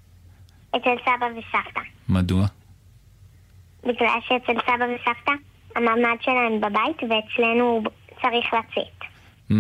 אצל 0.69 0.95
סבא 1.05 1.25
וסבתא. 1.25 1.81
מדוע? 2.09 2.45
בגלל 3.83 4.19
שאצל 4.27 4.59
סבא 4.65 4.85
וסבתא 4.95 5.31
המעמד 5.75 6.17
שלהם 6.21 6.61
בבית 6.61 6.97
ואצלנו 7.03 7.83
צריך 8.21 8.45
לצאת. 8.53 9.08
Mm, 9.51 9.53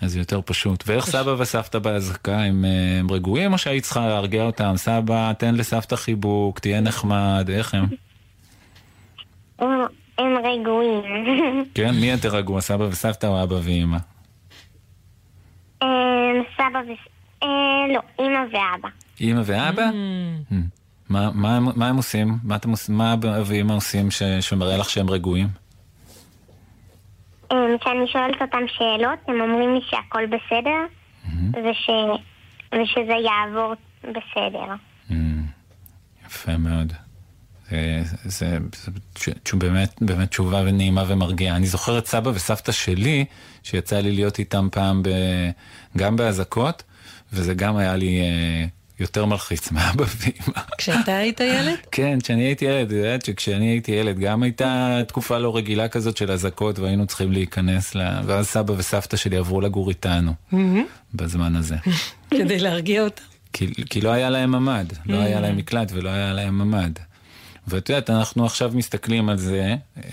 אז 0.00 0.12
זה 0.12 0.18
יותר 0.18 0.40
פשוט. 0.44 0.84
ואיך 0.86 1.06
סבא 1.06 1.30
וסבתא 1.38 1.78
באזעקה, 1.78 2.40
הם, 2.42 2.64
אה, 2.64 2.98
הם 3.00 3.10
רגועים 3.10 3.52
או 3.52 3.58
שהיית 3.58 3.84
צריכה 3.84 4.08
להרגיע 4.08 4.42
אותם? 4.42 4.72
סבא, 4.76 5.32
תן 5.38 5.54
לסבתא 5.54 5.96
חיבוק, 5.96 6.58
תהיה 6.58 6.80
נחמד, 6.80 7.50
איך 7.52 7.74
הם? 7.74 7.86
הם, 9.58 9.68
רגועים. 10.44 11.02
כן, 11.74 11.94
מי 11.94 12.10
יותר 12.10 12.36
רגוע, 12.36 12.60
סבא 12.60 12.82
וסבתא 12.84 13.26
או 13.26 13.42
אבא 13.42 13.54
ואמא? 13.62 13.98
אמ, 15.82 15.88
סבא 16.54 16.78
ו... 16.88 16.92
אה, 17.42 17.48
לא, 17.94 18.00
אמא 18.20 18.38
ואבא. 18.52 18.88
אמא 19.20 19.40
ואבא? 19.44 19.90
Mm. 20.50 20.54
מה, 21.08 21.30
מה, 21.34 21.56
הם- 21.88 21.96
עושים? 21.96 22.38
מה, 22.88 23.12
אבא 23.12 23.40
ואמא 23.46 23.72
עושים 23.72 24.10
ש, 24.10 24.22
שמראה 24.40 24.76
לך 24.76 24.90
שהם 24.90 25.10
רגועים? 25.10 25.48
אמ, 27.52 27.78
כשאני 27.80 28.06
שואלת 28.06 28.42
אותם 28.42 28.62
שאלות, 28.66 29.18
הם 29.28 29.40
אומרים 29.40 29.74
לי 29.74 29.80
שהכל 29.90 30.26
בסדר 30.26 30.86
וש... 31.52 31.90
ושזה 32.74 33.12
יעבור 33.12 33.74
בסדר. 34.02 34.74
יפה 36.26 36.56
מאוד. 36.56 36.92
זה, 37.70 38.02
זה, 38.24 38.58
באמת, 39.54 39.94
באמת 40.00 40.28
תשובה 40.28 40.62
נעימה 40.62 41.04
ומרגיעה. 41.08 41.56
אני 41.56 41.66
זוכר 41.66 41.98
את 41.98 42.06
סבא 42.06 42.28
וסבתא 42.28 42.72
שלי, 42.72 43.24
שיצא 43.62 44.00
לי 44.00 44.12
להיות 44.12 44.38
איתם 44.38 44.68
פעם 44.72 45.02
ב, 45.02 45.08
גם 45.96 46.16
באזעקות, 46.16 46.82
וזה 47.32 47.54
גם 47.54 47.76
היה 47.76 47.96
לי 47.96 48.20
אה, 48.20 48.66
יותר 49.00 49.24
מלחיץ 49.24 49.70
מאבא 49.72 50.04
ואמא. 50.16 50.62
כשאתה 50.78 51.16
היית 51.16 51.40
ילד? 51.40 51.76
כן, 51.92 52.18
כשאני 52.22 52.42
הייתי 52.42 52.64
ילד, 52.64 52.86
את 52.86 52.92
יודעת 52.92 53.24
שכשאני 53.24 53.66
הייתי 53.66 53.92
ילד 53.92 54.18
גם 54.18 54.42
הייתה 54.42 55.00
תקופה 55.08 55.38
לא 55.38 55.56
רגילה 55.56 55.88
כזאת 55.88 56.16
של 56.16 56.30
אזעקות 56.32 56.78
והיינו 56.78 57.06
צריכים 57.06 57.32
להיכנס 57.32 57.94
ל... 57.94 58.00
ואז 58.24 58.46
סבא 58.46 58.72
וסבתא 58.76 59.16
שלי 59.16 59.36
עברו 59.36 59.60
לגור 59.60 59.88
איתנו 59.88 60.32
בזמן 61.14 61.56
הזה. 61.56 61.76
כדי 62.30 62.58
להרגיע 62.58 63.02
אותם. 63.02 63.22
כי, 63.52 63.72
כי 63.90 64.00
לא 64.00 64.10
היה 64.10 64.30
להם 64.30 64.50
ממ"ד, 64.50 64.86
לא 65.06 65.16
היה 65.20 65.40
להם 65.40 65.56
מקלט 65.56 65.92
ולא 65.92 66.08
היה 66.08 66.32
להם 66.32 66.58
ממ"ד. 66.58 66.98
ואת 67.68 67.88
יודעת, 67.88 68.10
אנחנו 68.10 68.44
עכשיו 68.44 68.70
מסתכלים 68.74 69.28
על 69.28 69.36
זה, 69.36 69.74
אה, 69.96 70.10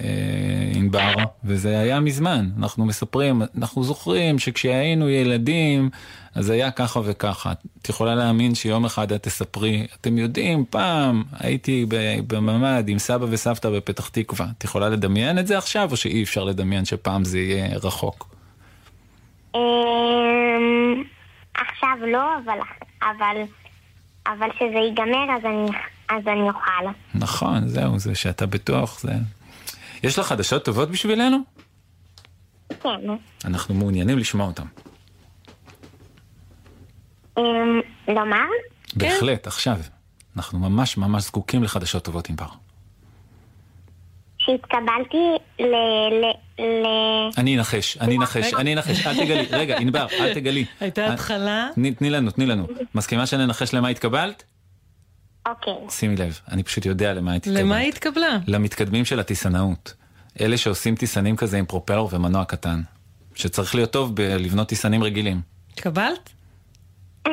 ענבר, 0.75 1.13
וזה 1.43 1.79
היה 1.79 1.99
מזמן. 1.99 2.49
אנחנו 2.59 2.85
מספרים, 2.85 3.41
אנחנו 3.57 3.83
זוכרים 3.83 4.39
שכשהיינו 4.39 5.09
ילדים, 5.09 5.89
אז 6.35 6.49
היה 6.49 6.71
ככה 6.71 6.99
וככה. 7.03 7.53
את 7.81 7.89
יכולה 7.89 8.15
להאמין 8.15 8.55
שיום 8.55 8.85
אחד 8.85 9.11
את 9.11 9.23
תספרי, 9.23 9.87
אתם 10.01 10.17
יודעים, 10.17 10.65
פעם 10.69 11.23
הייתי 11.39 11.85
בממ"ד 12.27 12.83
עם 12.87 12.99
סבא 12.99 13.25
וסבתא 13.29 13.69
בפתח 13.69 14.09
תקווה. 14.09 14.47
את 14.57 14.63
יכולה 14.63 14.89
לדמיין 14.89 15.39
את 15.39 15.47
זה 15.47 15.57
עכשיו, 15.57 15.91
או 15.91 15.97
שאי 15.97 16.23
אפשר 16.23 16.43
לדמיין 16.43 16.85
שפעם 16.85 17.23
זה 17.23 17.39
יהיה 17.39 17.77
רחוק? 17.83 18.35
אמ, 19.55 21.03
עכשיו 21.55 21.97
לא, 22.07 22.37
אבל, 22.37 22.59
אבל, 23.01 23.41
אבל 24.27 24.49
שזה 24.59 24.79
ייגמר 24.79 25.35
אז 25.37 25.45
אני, 25.45 25.71
אז 26.09 26.27
אני 26.27 26.41
אוכל. 26.49 26.97
נכון, 27.15 27.67
זהו, 27.67 27.99
זה 27.99 28.15
שאתה 28.15 28.45
בטוח, 28.45 28.99
זה... 28.99 29.13
יש 30.03 30.19
לך 30.19 30.25
חדשות 30.27 30.65
טובות 30.65 30.91
בשבילנו? 30.91 31.37
כן. 32.69 32.89
אנחנו 33.45 33.75
מעוניינים 33.75 34.17
לשמוע 34.17 34.47
אותם. 34.47 34.65
אמ, 37.37 37.43
לומר? 38.07 38.45
בהחלט, 38.95 39.47
עכשיו. 39.47 39.77
אנחנו 40.37 40.59
ממש 40.59 40.97
ממש 40.97 41.23
זקוקים 41.23 41.63
לחדשות 41.63 42.03
טובות, 42.03 42.29
ענבר. 42.29 42.47
שהתקבלתי 44.37 45.17
ל... 45.59 45.75
ל... 46.11 46.25
ל... 46.59 46.85
אני 47.37 47.57
אנחש, 47.57 47.97
אני 47.97 48.17
אנחש, 48.17 48.53
אני 48.53 48.73
אנחש, 48.73 49.07
אל 49.07 49.13
תגלי, 49.25 49.47
רגע, 49.51 49.77
ענבר, 49.77 50.07
אל 50.19 50.33
תגלי. 50.33 50.65
הייתה 50.79 51.01
אה, 51.01 51.13
התחלה. 51.13 51.69
תני 51.97 52.09
לנו, 52.09 52.31
תני 52.31 52.45
לנו. 52.45 52.67
מסכימה 52.95 53.25
שננחש 53.25 53.73
למה 53.73 53.87
התקבלת? 53.87 54.43
אוקיי. 55.47 55.73
שימי 55.89 56.15
לב, 56.15 56.39
אני 56.51 56.63
פשוט 56.63 56.85
יודע 56.85 57.13
למה 57.13 57.33
התקבלת. 57.33 57.59
למה 57.59 57.75
היא 57.75 57.89
התקבלה? 57.89 58.37
למתקדמים 58.47 59.05
של 59.05 59.19
הטיסנאות. 59.19 59.93
אלה 60.41 60.57
שעושים 60.57 60.95
טיסנים 60.95 61.35
כזה 61.35 61.57
עם 61.57 61.65
פרופלר 61.65 62.05
ומנוע 62.11 62.45
קטן. 62.45 62.81
שצריך 63.35 63.75
להיות 63.75 63.91
טוב 63.91 64.15
בלבנות 64.15 64.67
טיסנים 64.67 65.03
רגילים. 65.03 65.41
התקבלת? 65.73 66.29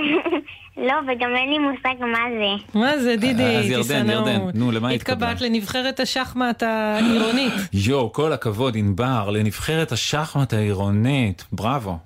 לא, 0.89 0.95
וגם 1.03 1.31
אין 1.37 1.51
לי 1.51 1.59
מושג 1.59 2.01
מה 2.01 2.19
זה. 2.39 2.79
מה 2.79 2.99
זה, 2.99 3.17
דידי, 3.17 3.57
אז 3.57 3.65
ירדן, 3.65 3.83
טיסנאות. 3.83 4.29
ירדן, 4.29 4.59
נו, 4.59 4.73
למה 4.73 4.91
התקבלת? 4.91 5.23
התקבלת 5.23 5.41
לנבחרת 5.41 6.01
השחמט 6.01 6.63
העירונית. 6.63 7.53
יואו, 7.87 8.13
כל 8.13 8.33
הכבוד, 8.33 8.77
ענבר, 8.77 9.31
לנבחרת 9.31 9.93
השחמט 9.93 10.53
העירונית. 10.53 11.45
בראבו. 11.53 11.99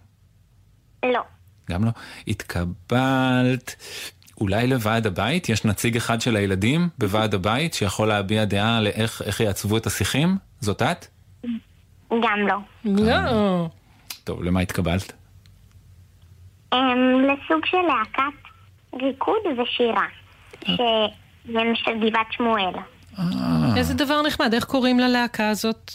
לא. 1.04 1.20
גם 1.70 1.84
לא. 1.84 1.90
התקבלת 2.28 3.76
אולי 4.40 4.66
לוועד 4.66 5.06
הבית? 5.06 5.48
יש 5.48 5.64
נציג 5.64 5.96
אחד 5.96 6.20
של 6.20 6.36
הילדים 6.36 6.88
בוועד 6.98 7.34
הבית 7.34 7.74
שיכול 7.74 8.08
להביע 8.08 8.44
דעה 8.44 8.80
לאיך 8.80 9.22
איך 9.22 9.40
יעצבו 9.40 9.76
את 9.76 9.86
השיחים? 9.86 10.36
זאת 10.60 10.82
את? 10.82 11.06
גם 12.10 12.46
לא. 12.48 12.56
לא. 12.84 13.68
טוב, 14.24 14.42
למה 14.42 14.60
התקבלת? 14.60 15.12
אמ, 16.72 16.78
לסוג 17.20 17.66
של 17.66 17.76
להקת 17.76 18.38
ריקוד 19.02 19.58
ושירה. 19.58 20.06
שהם 20.64 21.74
של 21.74 22.08
גבעת 22.08 22.26
שמואל. 22.30 22.72
איזה 23.76 23.94
דבר 23.94 24.22
נחמד, 24.22 24.54
איך 24.54 24.64
קוראים 24.64 25.00
ללהקה 25.00 25.48
הזאת? 25.48 25.90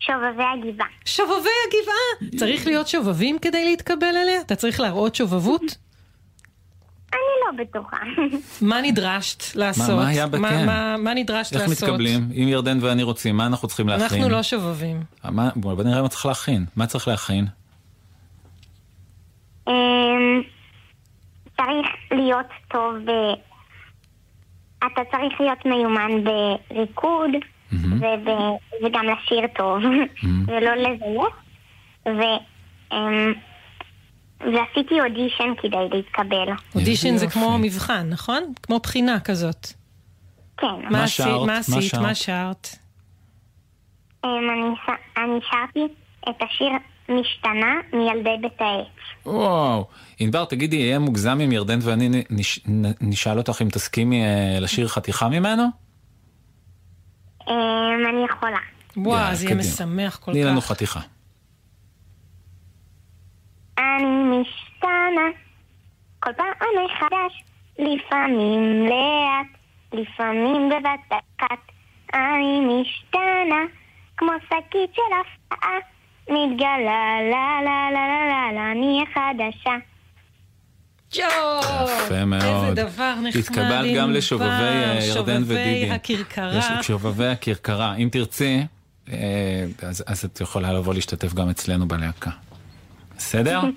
שובבי 0.00 0.42
הגבעה. 0.42 0.86
שובבי 1.04 1.50
הגבעה! 1.66 2.38
צריך 2.38 2.66
להיות 2.66 2.88
שובבים 2.88 3.38
כדי 3.38 3.64
להתקבל 3.64 4.16
אליה? 4.22 4.40
אתה 4.40 4.56
צריך 4.56 4.80
להראות 4.80 5.14
שובבות? 5.14 5.83
אני 7.14 7.58
לא 7.58 7.64
בטוחה. 7.64 7.96
מה 8.60 8.80
נדרשת 8.82 9.56
לעשות? 9.56 9.96
מה 9.96 10.08
היה 10.08 10.26
בכן? 10.26 10.66
מה- 10.66 10.96
מה 10.96 11.14
נדרשת 11.14 11.52
איך 11.52 11.68
לעשות? 11.68 11.88
מתקבלים? 11.88 12.28
אם 12.42 12.48
ירדן 12.48 12.78
ואני 12.80 13.02
רוצים, 13.02 13.36
מה 13.36 13.46
אנחנו 13.46 13.68
צריכים 13.68 13.88
להכין? 13.88 14.04
אנחנו 14.22 14.28
לא 14.28 14.42
שובבים. 14.42 15.02
מה, 15.24 15.50
בוא 15.56 15.82
נראה 15.84 16.02
מה 16.02 16.08
צריך 16.08 16.26
להכין. 16.26 16.64
מה 16.76 16.86
צריך 16.86 17.08
להכין? 17.08 17.46
אמ, 19.68 19.72
צריך 21.56 21.86
להיות 22.10 22.46
טוב 22.68 22.94
ב... 23.04 23.10
אתה 24.78 25.00
צריך 25.10 25.40
להיות 25.40 25.66
מיומן 25.66 26.10
בריקוד 26.24 27.30
וב... 27.72 28.28
וגם 28.84 29.04
לשיר 29.04 29.46
טוב 29.56 29.78
ולא 30.46 30.74
לזייף 30.74 31.34
ו... 32.08 32.20
ועשיתי 34.40 35.00
אודישן 35.00 35.52
כדי 35.62 35.96
להתקבל. 35.96 36.52
אודישן 36.74 37.16
זה. 37.16 37.26
כמו 37.26 37.58
מבחן, 37.58 38.06
נכון? 38.10 38.52
כמו 38.62 38.78
בחינה 38.78 39.20
כזאת. 39.20 39.66
כן. 40.56 40.66
מה 40.90 41.04
עשית? 41.04 41.26
שרת? 41.26 41.46
מה 41.46 41.56
עשית? 41.58 41.82
שרת? 41.82 42.00
מה 42.02 42.14
שרת? 42.14 42.68
אמ, 44.24 44.28
אני 45.16 45.38
שרתי 45.50 45.94
את 46.28 46.42
השיר 46.42 46.68
משתנה 47.08 47.74
מילדי 47.92 48.36
בית 48.42 48.60
העץ. 48.60 48.86
וואו. 49.26 49.86
ענבר, 50.18 50.44
תגידי, 50.44 50.76
יהיה 50.76 50.98
מוגזם 50.98 51.40
אם 51.44 51.52
ירדן 51.52 51.78
ואני 51.82 52.24
נש- 52.30 52.60
נשאל 53.00 53.38
אותך 53.38 53.62
אם 53.62 53.68
תסכימי 53.68 54.22
אה, 54.24 54.58
לשיר 54.60 54.88
חתיכה 54.88 55.28
ממנו? 55.28 55.64
אמ, 57.48 57.54
אני 58.10 58.24
יכולה. 58.30 58.58
וואו, 58.96 59.34
זה 59.34 59.44
יהיה. 59.46 59.54
משמח 59.56 60.16
כל 60.16 60.32
תני 60.32 60.44
לנו 60.44 60.60
כך. 60.60 60.66
חתיכה. 60.66 61.00
אני 63.78 64.40
משתנה, 64.40 65.28
כל 66.20 66.30
פעם 66.36 66.52
מחדש, 66.84 67.44
לפעמים 67.78 68.86
לאט, 68.86 69.46
לפעמים 69.92 70.68
בבת 70.68 71.20
אחת. 71.38 71.58
אני 72.14 72.60
משתנה, 72.60 73.62
כמו 74.16 74.32
שקית 74.46 74.94
של 74.94 75.02
הפתעה, 75.20 75.78
מתגלה, 76.28 77.18
לה 77.30 77.60
לה 77.64 77.90
לה 77.92 78.06
לה 78.08 78.26
לה 78.28 78.52
לה, 78.52 78.72
אני 78.72 79.02
החדשה. 79.02 79.74
יואו, 81.16 81.88
יפה 82.06 82.24
מאוד. 82.24 82.42
איזה 82.42 82.74
דבר 82.74 83.14
נחמד. 83.14 83.36
התקבלת 83.36 83.96
גם 83.96 84.10
לשובבי 84.10 84.44
אה, 84.50 84.98
ירדן 85.02 85.42
ודידי. 85.46 85.80
שובבי 85.80 85.90
הכרכרה. 85.90 86.82
שובבי 86.82 87.26
הכרכרה. 87.26 87.94
אם 87.94 88.08
תרצי, 88.12 88.66
אה, 89.12 89.64
אז 89.82 90.04
אז 90.06 90.24
את 90.24 90.40
יכולה 90.40 90.72
לבוא 90.72 90.94
להשתתף 90.94 91.34
גם 91.34 91.48
אצלנו 91.48 91.88
בלהקה. 91.88 92.30
בסדר? 93.18 93.60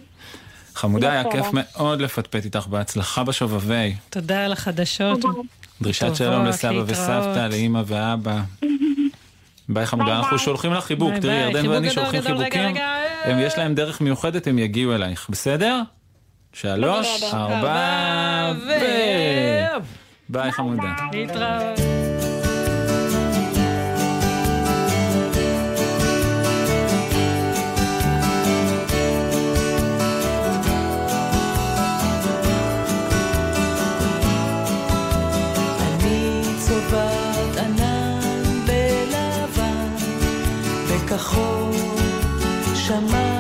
חמודה, 0.76 1.12
היה 1.12 1.24
כיף 1.32 1.46
מאוד 1.54 2.02
לפטפט 2.02 2.46
איתך. 2.46 2.68
בהצלחה 2.68 3.24
בשובבי. 3.24 3.96
תודה 4.10 4.46
על 4.46 4.52
החדשות. 4.54 5.20
דרישת 5.82 6.16
שלום 6.16 6.46
לסבא. 6.46 6.84
וסבתא, 6.88 7.48
לאימא 7.52 7.82
ואבא. 7.86 8.42
ביי 9.70 9.86
חמודה, 9.86 10.18
אנחנו 10.18 10.40
שולחים 10.40 10.74
לך 10.74 10.86
חיבוק. 10.86 11.14
תראי. 11.22 11.36
ירדן 11.36 11.68
ואני 11.68 11.90
שולחים 11.90 12.22
חיבוקים. 12.22 12.76
הם, 13.24 13.40
יש 13.40 13.58
להם 13.58 13.76
דרך 13.76 14.02
מיוחדת, 14.02 14.48
הם 14.48 14.60
יגיעו 14.60 14.96
אלייך. 14.96 15.28
בסדר? 15.30 15.82
שלוש. 16.54 17.24
ארבע. 17.34 18.54
ו... 18.66 18.72
ביי 20.30 20.52
חמודה. 20.52 20.96
להתראות. 21.14 22.17
בכחול, 41.18 41.74
שמיים 42.76 43.37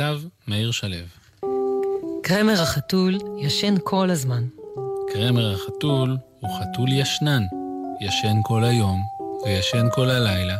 כתב 0.00 0.20
מאיר 0.48 0.70
שלו. 0.70 0.96
קרמר 2.22 2.62
החתול 2.62 3.18
ישן 3.38 3.74
כל 3.84 4.10
הזמן. 4.10 4.44
קרמר 5.12 5.54
החתול 5.54 6.16
הוא 6.40 6.50
חתול 6.50 6.92
ישנן. 6.92 7.42
ישן 8.00 8.36
כל 8.42 8.64
היום, 8.64 9.02
וישן 9.44 9.86
כל 9.92 10.10
הלילה, 10.10 10.56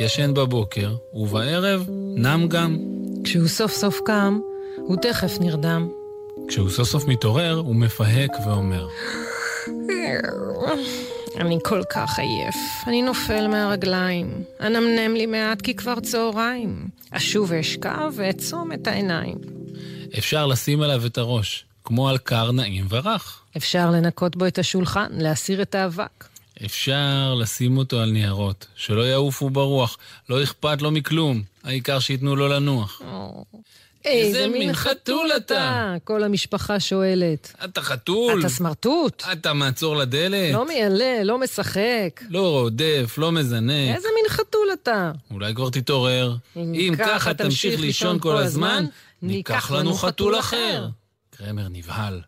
ישן 0.00 0.34
בבוקר, 0.34 0.96
ובערב 1.12 1.86
נם 2.16 2.48
גם. 2.48 2.78
כשהוא 3.24 3.48
סוף 3.48 3.72
סוף 3.72 4.00
קם, 4.04 4.40
הוא 4.76 4.96
תכף 4.96 5.40
נרדם. 5.40 5.88
כשהוא 6.48 6.70
סוף 6.70 6.88
סוף 6.88 7.08
מתעורר, 7.08 7.54
הוא 7.54 7.76
מפהק 7.76 8.30
ואומר, 8.46 8.88
אני 11.40 11.58
כל 11.64 11.82
כך 11.90 12.18
עייף, 12.18 12.56
אני 12.86 13.02
נופל 13.02 13.46
מהרגליים. 13.46 14.44
אנמנם 14.60 15.14
לי 15.14 15.26
מעט 15.26 15.62
כי 15.62 15.74
כבר 15.74 16.00
צהריים. 16.00 16.88
אשוב 17.10 17.50
ואשכב 17.50 18.12
ואעצום 18.16 18.72
את 18.72 18.86
העיניים. 18.86 19.38
אפשר 20.18 20.46
לשים 20.46 20.82
עליו 20.82 21.06
את 21.06 21.18
הראש, 21.18 21.64
כמו 21.84 22.08
על 22.08 22.18
קר 22.18 22.52
נעים 22.52 22.86
ורך. 22.88 23.40
אפשר 23.56 23.90
לנקות 23.90 24.36
בו 24.36 24.46
את 24.46 24.58
השולחן, 24.58 25.06
להסיר 25.10 25.62
את 25.62 25.74
האבק. 25.74 26.24
אפשר 26.64 27.34
לשים 27.34 27.78
אותו 27.78 28.00
על 28.00 28.10
ניירות, 28.10 28.66
שלא 28.76 29.02
יעופו 29.02 29.50
ברוח, 29.50 29.98
לא 30.28 30.42
אכפת 30.42 30.82
לו 30.82 30.90
מכלום, 30.90 31.42
העיקר 31.64 31.98
שייתנו 31.98 32.36
לו 32.36 32.48
לנוח. 32.48 33.02
איזה 34.06 34.46
מין 34.48 34.72
חתול 34.72 35.30
אתה? 35.36 35.94
כל 36.04 36.22
המשפחה 36.22 36.80
שואלת. 36.80 37.52
אתה 37.64 37.82
חתול? 37.82 38.40
אתה 38.40 38.48
סמרטוט? 38.48 39.22
אתה 39.32 39.52
מעצור 39.52 39.96
לדלת? 39.96 40.52
לא 40.54 40.66
מיילה, 40.66 41.24
לא 41.24 41.38
משחק. 41.38 42.20
לא 42.28 42.50
רודף, 42.50 43.14
לא 43.18 43.32
מזנק. 43.32 43.96
איזה 43.96 44.08
מין 44.14 44.28
חתול 44.28 44.68
אתה? 44.82 45.12
אולי 45.30 45.54
כבר 45.54 45.70
תתעורר. 45.70 46.36
אם 46.56 46.94
ככה 46.98 47.34
תמשיך 47.34 47.80
לישון 47.80 48.18
כל 48.18 48.36
הזמן, 48.36 48.84
ניקח 49.22 49.70
לנו 49.70 49.94
חתול 49.94 50.38
אחר. 50.38 50.88
קרמר 51.38 51.68
נבהל. 51.70 52.20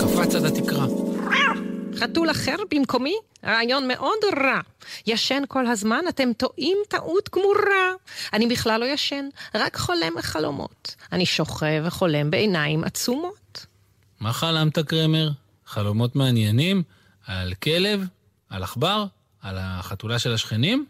קפץ 0.00 0.34
עד 0.34 0.44
התקרה. 0.44 0.86
חתול 1.96 2.30
אחר 2.30 2.56
במקומי? 2.70 3.14
רעיון 3.44 3.88
מאוד 3.88 4.18
רע. 4.36 4.60
ישן 5.06 5.42
כל 5.48 5.66
הזמן, 5.66 6.04
אתם 6.08 6.32
טועים 6.32 6.78
טעות 6.88 7.28
גמורה. 7.34 7.92
אני 8.32 8.46
בכלל 8.46 8.80
לא 8.80 8.84
ישן, 8.84 9.28
רק 9.54 9.76
חולם 9.76 10.12
בחלומות. 10.18 10.94
אני 11.12 11.26
שוכב 11.26 11.82
וחולם 11.84 12.30
בעיניים 12.30 12.84
עצומות. 12.84 13.66
מה 14.20 14.32
חלמת, 14.32 14.78
קרמר? 14.78 15.30
חלומות 15.66 16.16
מעניינים? 16.16 16.82
על 17.26 17.54
כלב? 17.54 18.06
על 18.50 18.62
עכבר? 18.62 19.04
על 19.42 19.56
החתולה 19.60 20.18
של 20.18 20.34
השכנים? 20.34 20.86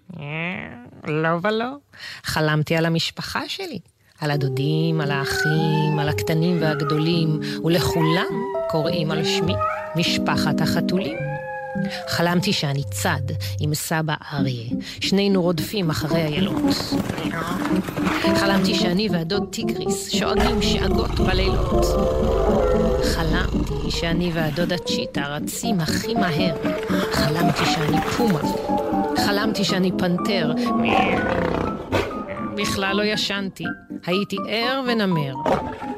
לא 1.05 1.29
ולא. 1.43 1.67
חלמתי 2.25 2.77
על 2.77 2.87
המשפחה 2.87 3.49
שלי. 3.49 3.79
על 4.21 4.31
הדודים, 4.31 5.01
על 5.01 5.11
האחים, 5.11 5.99
על 5.99 6.09
הקטנים 6.09 6.63
והגדולים, 6.63 7.41
ולכולם 7.65 8.33
קוראים 8.71 9.11
על 9.11 9.25
שמי 9.25 9.55
משפחת 9.97 10.61
החתולים. 10.61 11.19
חלמתי 12.09 12.53
שאני 12.53 12.83
צד 12.91 13.35
עם 13.61 13.75
סבא 13.75 14.15
אריה, 14.33 14.71
שנינו 15.01 15.43
רודפים 15.43 15.91
אחרי 15.91 16.23
איילות. 16.23 16.63
חלמתי 18.37 18.75
שאני 18.75 19.09
והדוד 19.11 19.49
טיגריס 19.51 20.11
שואגים 20.11 20.63
שאגות 20.63 21.21
בלילות. 21.21 21.87
חלמתי 23.05 23.91
שאני 23.91 24.31
והדודה 24.35 24.79
צ'יטה 24.79 25.27
רצים 25.27 25.81
הכי 25.81 26.15
מהר. 26.15 26.55
חלמתי 27.13 27.65
שאני 27.65 28.01
פומה. 28.17 28.41
חלמתי 29.27 29.65
שאני 29.65 29.93
פנתר. 29.99 30.53
בכלל 32.61 32.97
לא 32.97 33.03
ישנתי. 33.03 33.65
הייתי 34.07 34.37
ער 34.49 34.83
ונמר. 34.87 35.35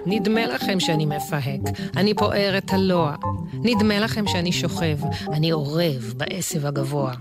נדמה 0.07 0.47
לכם 0.47 0.81
שאני 0.81 1.07
מפהק, 1.07 1.61
אני 1.97 2.15
פוער 2.15 2.59
את 2.59 2.73
הלוע. 2.73 3.15
נדמה 3.55 3.99
לכם 3.99 4.27
שאני 4.27 4.53
שוכב, 4.53 4.97
אני 5.33 5.53
אורב 5.53 6.15
בעשב 6.17 6.67
הגבוה. 6.67 7.13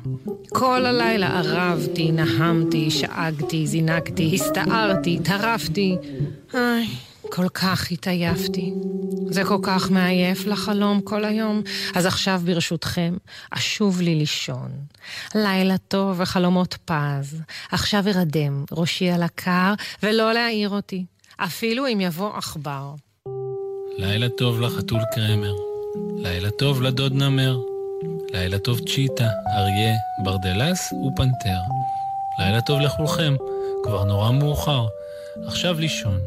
כל 0.49 0.85
הלילה 0.85 1.27
ערבתי, 1.39 2.11
נהמתי, 2.11 2.91
שאגתי, 2.91 3.67
זינקתי, 3.67 4.31
הסתערתי, 4.35 5.19
טרפתי. 5.23 5.95
איי, 6.53 6.87
כל 7.29 7.49
כך 7.49 7.91
התעייפתי. 7.91 8.73
זה 9.29 9.43
כל 9.43 9.57
כך 9.63 9.91
מעייף 9.91 10.45
לחלום 10.45 11.01
כל 11.01 11.25
היום. 11.25 11.61
אז 11.95 12.05
עכשיו 12.05 12.41
ברשותכם, 12.45 13.17
אשוב 13.51 14.01
לי 14.01 14.15
לישון. 14.15 14.71
לילה 15.35 15.77
טוב 15.77 16.19
וחלומות 16.19 16.77
פז. 16.85 17.41
עכשיו 17.71 18.03
ארדם, 18.07 18.65
ראשי 18.71 19.09
על 19.09 19.23
הקר, 19.23 19.73
ולא 20.03 20.33
להעיר 20.33 20.69
אותי. 20.69 21.05
אפילו 21.37 21.87
אם 21.87 22.01
יבוא 22.01 22.37
עכבר. 22.37 22.93
לילה 23.97 24.29
טוב 24.29 24.61
לחתול 24.61 25.01
קרמר, 25.13 25.53
לילה 26.17 26.49
טוב 26.51 26.81
לדוד 26.81 27.13
נמר, 27.13 27.57
לילה 28.33 28.59
טוב 28.59 28.79
צ'יטה, 28.79 29.29
אריה, 29.57 29.95
ברדלס 30.23 30.93
ופנתר. 30.93 31.59
לילה 32.39 32.61
טוב 32.61 32.79
לכולכם, 32.79 33.35
כבר 33.83 34.03
נורא 34.03 34.31
מאוחר. 34.31 34.85
עכשיו 35.47 35.79
לישון, 35.79 36.19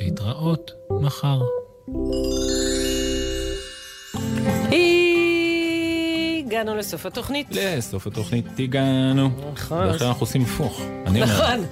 להתראות 0.00 0.72
מחר. 0.90 1.40
הגענו 6.46 6.76
לסוף 6.76 7.06
התוכנית. 7.06 7.46
לסוף 7.50 8.06
התוכנית 8.06 8.46
הגענו. 8.58 9.30
נכון. 9.52 9.78
ועכשיו 9.86 10.08
אנחנו 10.08 10.22
עושים 10.22 10.42
הפוך. 10.42 10.82
אני 11.06 11.22
אומר, 11.22 11.34
נכון. 11.34 11.64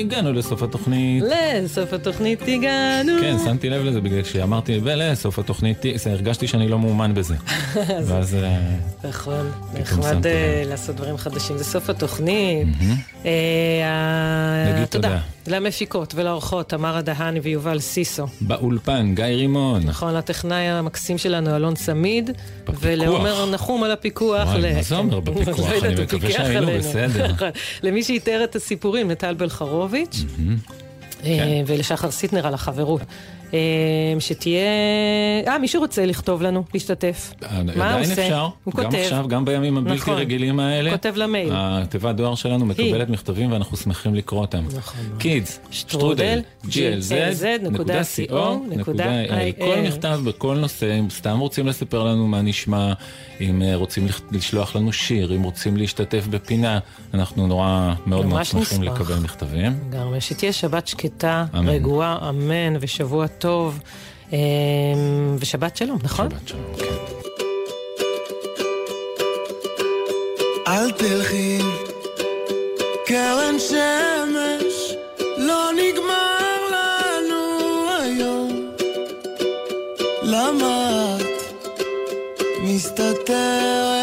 הגענו 0.00 0.32
לסוף 0.32 0.62
התוכנית. 0.62 1.24
לסוף 1.62 1.92
התוכנית 1.92 2.42
הגענו. 2.42 3.12
כן, 3.20 3.36
שמתי 3.44 3.70
לב 3.70 3.84
לזה 3.84 4.00
בגלל 4.00 4.24
שאמרתי, 4.24 4.80
ולסוף 4.82 5.38
התוכנית, 5.38 5.82
הרגשתי 6.10 6.46
שאני 6.46 6.68
לא 6.68 6.78
מאומן 6.78 7.14
בזה. 7.14 7.34
ואז... 8.06 8.34
אה, 8.34 8.76
נכון, 9.08 9.50
נחמד 9.80 10.26
אה. 10.26 10.62
לעשות 10.66 10.96
דברים 10.96 11.16
חדשים. 11.16 11.58
זה 11.58 11.64
סוף 11.64 11.90
התוכנית. 11.90 12.68
אה, 13.26 14.72
נגיד 14.74 14.84
תודה. 14.84 15.18
למפיקות 15.46 16.14
ולאורחות, 16.14 16.68
תמרה 16.68 17.02
דהני 17.02 17.40
ויובל 17.40 17.80
סיסו. 17.80 18.26
באולפן, 18.40 19.14
גיא 19.14 19.24
רימון. 19.24 19.82
נכון, 19.84 20.14
לטכנאי 20.14 20.68
המקסים 20.68 21.18
שלנו, 21.18 21.56
אלון 21.56 21.74
צמיד. 21.74 22.30
ולעומר 22.80 23.50
נחום 23.50 23.82
על 23.82 23.90
הפיקוח. 23.90 24.48
וואי, 24.48 24.74
מה 24.74 24.82
זה 24.82 24.96
אומר 24.96 25.20
בפיקוח? 25.20 25.58
לא 25.70 25.86
אני 25.86 26.02
מקווה 26.02 26.30
שהיינו. 26.30 26.66
בסדר. 26.78 27.26
נכון. 27.32 27.48
למי 27.82 28.02
שאיתר 28.02 28.44
את 28.44 28.56
הסיפורים, 28.56 29.10
לטל 29.10 29.34
בלחרוביץ'. 29.34 30.24
כן. 31.22 31.26
אה, 31.26 31.62
ולשחר 31.66 32.10
סיטנר 32.10 32.46
על 32.46 32.54
החברות. 32.54 33.00
אה, 33.54 34.20
שתהיה... 34.20 34.66
אה, 35.46 35.58
מישהו 35.58 35.80
רוצה 35.80 36.06
לכתוב 36.06 36.42
לנו, 36.42 36.64
להשתתף. 36.74 37.32
מה 37.40 37.58
הוא 37.58 37.82
עדיין 37.82 38.10
עושה? 38.10 38.22
אפשר, 38.26 38.48
הוא 38.64 38.74
גם 38.74 38.84
כותב. 38.84 38.98
עכשיו, 38.98 39.28
גם 39.28 39.44
בימים 39.44 39.76
הבלתי 39.76 39.96
נכון. 39.96 40.14
רגילים 40.14 40.60
האלה. 40.60 40.90
כותב 40.90 41.12
למייל. 41.16 41.50
התיבת 41.52 42.14
דואר 42.14 42.34
שלנו 42.34 42.66
מקבלת 42.66 43.08
מכתבים 43.08 43.52
ואנחנו 43.52 43.76
שמחים 43.76 44.14
לקרוא 44.14 44.40
אותם. 44.40 44.64
נכון. 44.76 45.00
קידס, 45.18 45.60
שטרודל, 45.70 46.40
glz.co.il. 46.64 48.32
כל 49.58 49.76
מכתב 49.82 50.20
בכל 50.24 50.56
נושא, 50.56 50.98
אם 50.98 51.10
סתם 51.10 51.38
רוצים 51.38 51.66
לספר 51.66 52.04
לנו 52.04 52.26
מה 52.26 52.42
נשמע, 52.42 52.92
אם 53.40 53.62
אה, 53.62 53.76
רוצים 53.76 54.06
לשלוח 54.32 54.76
לנו 54.76 54.92
שיר, 54.92 55.36
אם 55.36 55.42
רוצים 55.42 55.76
להשתתף 55.76 56.26
בפינה, 56.30 56.78
אנחנו 57.14 57.46
נורא 57.46 57.94
מאוד 58.06 58.26
מאוד 58.26 58.44
שמחים. 58.44 58.82
לקבל 58.82 59.18
מכתבים. 59.18 59.78
גם 59.90 60.20
שתהיה 60.20 60.52
שבת 60.52 60.86
שקטה. 60.86 61.44
רגועה, 61.54 62.28
אמן, 62.28 62.76
ושבוע 62.80 63.26
טוב. 63.40 63.78
אה, 64.32 64.38
ושבת 65.38 65.76
שלום, 65.76 65.98
נכון? 66.02 66.30
שבת 66.30 66.48
שלום, 66.48 66.72
כן. 66.78 66.94
אל 70.66 70.90
תלכי, 70.90 71.58
קרן 73.06 73.58
שמש, 73.58 74.94
לא 75.38 75.70
נגמר 75.72 76.56
לנו 76.72 77.88
היום. 78.00 78.70
למה 80.22 81.16
את 81.20 81.66
מסתתרת, 82.62 83.99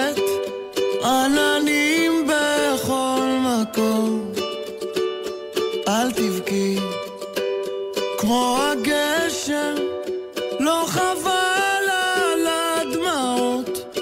לא 10.67 10.85
חבל 10.87 11.85
על 11.89 12.47
הדמעות. 12.47 13.95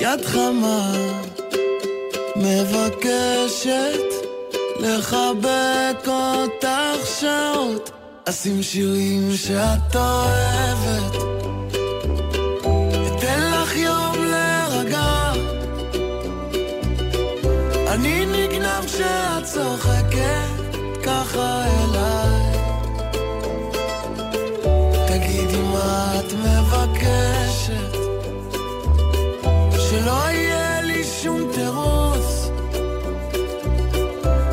יד 0.00 0.24
חמה 0.24 0.92
מבקשת 2.36 4.10
לחבק 4.80 6.06
אותך 6.06 7.06
שעות. 7.20 7.90
אשים 8.28 8.62
שירים 8.62 9.36
שאת 9.36 9.96
אוהבת. 9.96 11.14
אתן 13.06 13.50
לך 13.52 13.76
יום 13.76 14.24
להירגע. 14.24 15.32
אני 17.88 18.26
נגנב 18.26 18.84
כשאת 18.86 19.44
צוחקת 19.44 20.76
ככה 21.04 21.64
אליי 21.66 22.03
את 25.84 26.32
מבקשת 26.32 27.96
שלא 29.78 30.30
יהיה 30.30 30.80
לי 30.80 31.04
שום 31.04 31.52
תירוץ 31.54 32.50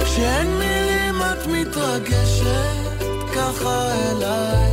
כשאין 0.03 0.47
מילים 0.47 1.21
את 1.21 1.47
מתרגשת 1.47 3.03
ככה 3.35 3.93
אליי 3.93 4.70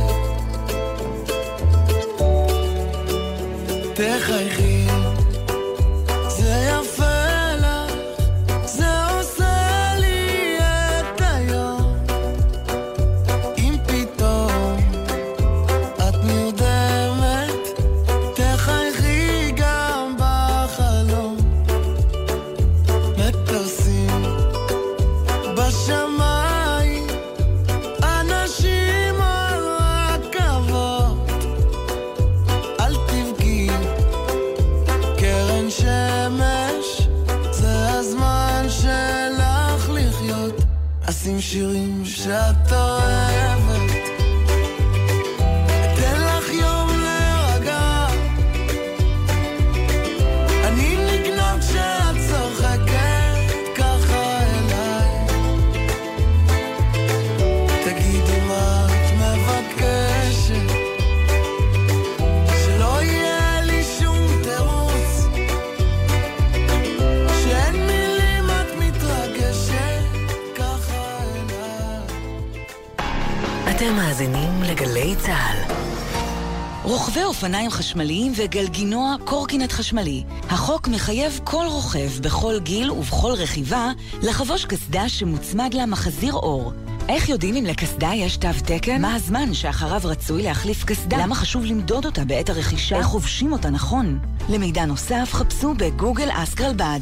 רוכבי 77.19 77.37
אופניים 77.37 77.71
חשמליים 77.71 78.31
וגלגינוע 78.35 79.15
קורקינט 79.25 79.71
חשמלי. 79.71 80.23
החוק 80.49 80.87
מחייב 80.87 81.39
כל 81.43 81.65
רוכב 81.67 82.09
בכל 82.21 82.59
גיל 82.59 82.91
ובכל 82.91 83.31
רכיבה 83.31 83.91
לחבוש 84.23 84.65
קסדה 84.65 85.09
שמוצמד 85.09 85.73
לה 85.73 85.85
מחזיר 85.85 86.33
אור. 86.33 86.73
איך 87.09 87.29
יודעים 87.29 87.55
אם 87.55 87.65
לקסדה 87.65 88.11
יש 88.15 88.37
תו 88.37 88.47
תקן? 88.65 89.01
מה 89.01 89.15
הזמן 89.15 89.53
שאחריו 89.53 90.01
רצוי 90.03 90.43
להחליף 90.43 90.83
קסדה? 90.83 91.17
למה 91.17 91.35
חשוב 91.35 91.65
למדוד 91.65 92.05
אותה 92.05 92.25
בעת 92.25 92.49
הרכישה? 92.49 92.97
איך 92.97 93.05
חובשים 93.05 93.51
אותה 93.51 93.69
נכון? 93.69 94.19
למידע 94.49 94.85
נוסף 94.85 95.29
חפשו 95.33 95.73
בגוגל 95.73 96.29
אסק 96.33 96.61
רלב"ד. 96.61 96.99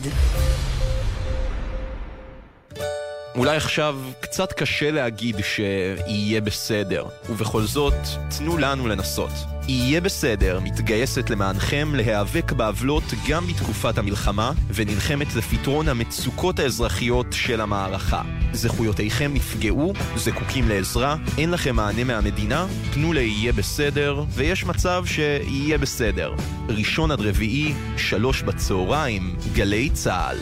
אולי 3.35 3.57
עכשיו 3.57 3.99
קצת 4.19 4.53
קשה 4.53 4.91
להגיד 4.91 5.35
שיהיה 5.41 6.41
בסדר, 6.41 7.05
ובכל 7.29 7.61
זאת, 7.61 7.93
תנו 8.37 8.57
לנו 8.57 8.87
לנסות. 8.87 9.56
יהיה 9.67 10.01
בסדר 10.01 10.59
מתגייסת 10.59 11.29
למענכם 11.29 11.95
להיאבק 11.95 12.51
בעוולות 12.51 13.03
גם 13.29 13.47
בתקופת 13.47 13.97
המלחמה, 13.97 14.51
ונלחמת 14.73 15.35
לפתרון 15.35 15.87
המצוקות 15.89 16.59
האזרחיות 16.59 17.27
של 17.31 17.61
המערכה. 17.61 18.21
זכויותיכם 18.53 19.33
נפגעו, 19.33 19.93
זקוקים 20.15 20.69
לעזרה, 20.69 21.15
אין 21.37 21.51
לכם 21.51 21.75
מענה 21.75 22.03
מהמדינה, 22.03 22.67
פנו 22.93 23.13
ליהיה 23.13 23.53
בסדר, 23.53 24.23
ויש 24.29 24.65
מצב 24.65 25.03
שיהיה 25.05 25.77
בסדר. 25.77 26.33
ראשון 26.69 27.11
עד 27.11 27.21
רביעי, 27.21 27.73
שלוש 27.97 28.41
בצהריים, 28.41 29.35
גלי 29.53 29.89
צה"ל. 29.89 30.37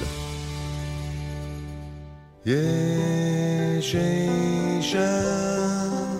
יש 2.45 3.95
אישה 3.95 5.74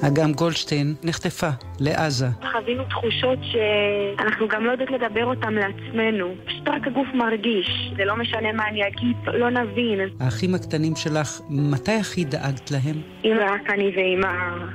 אגם 0.08 0.34
גולדשטיין 0.34 0.96
נחטפה 1.04 1.50
לעזה. 1.80 2.26
חווינו 2.52 2.84
תחושות 2.84 3.40
שאנחנו 3.42 4.48
גם 4.48 4.66
לא 4.66 4.72
יודעות 4.72 4.92
לדבר 4.92 5.26
אותן 5.26 5.54
לעצמנו. 5.54 6.36
פשוט 6.46 6.68
רק 6.68 6.88
הגוף 6.88 7.08
מרגיש. 7.14 7.92
זה 7.98 8.06
לא 8.06 8.16
משנה 8.16 8.52
מה 8.54 8.68
אני 8.68 8.88
אגיד, 8.88 9.16
לא 9.34 9.50
נבין. 9.50 10.00
האחים 10.20 10.56
הקטנים 10.56 10.96
שלך, 10.96 11.42
מתי 11.50 11.92
הכי 11.92 12.26
דאגת 12.26 12.72
להם? 12.72 13.02
אם 13.26 13.38
רק 13.42 13.70
אני 13.70 13.92
ואמא 13.96 14.34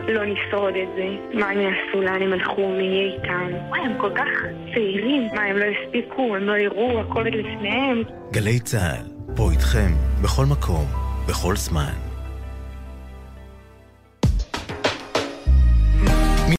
לא 0.09 0.23
נשרוד 0.25 0.75
את 0.83 0.89
זה, 0.97 1.39
מה 1.39 1.49
הם 1.49 1.61
יעשו, 1.61 2.01
לאן 2.03 2.23
הם 2.23 2.33
הלכו, 2.33 2.69
מי 2.69 2.83
יהיה 2.83 3.15
איתם? 3.15 3.69
וואי, 3.69 3.81
הם 3.81 3.99
כל 4.01 4.11
כך 4.15 4.29
צעירים. 4.75 5.29
מה, 5.35 5.43
הם 5.43 5.57
לא 5.57 5.65
הספיקו, 5.65 6.37
הם 6.37 6.43
לא 6.43 6.57
יראו, 6.59 7.01
הכל 7.01 7.23
לפניהם. 7.23 8.03
גלי 8.33 8.61
צה"ל, 8.61 9.35
פה 9.37 9.51
איתכם, 9.51 9.93
בכל 10.23 10.47
מקום, 10.47 10.87
בכל 11.29 11.57
זמן. 11.57 12.10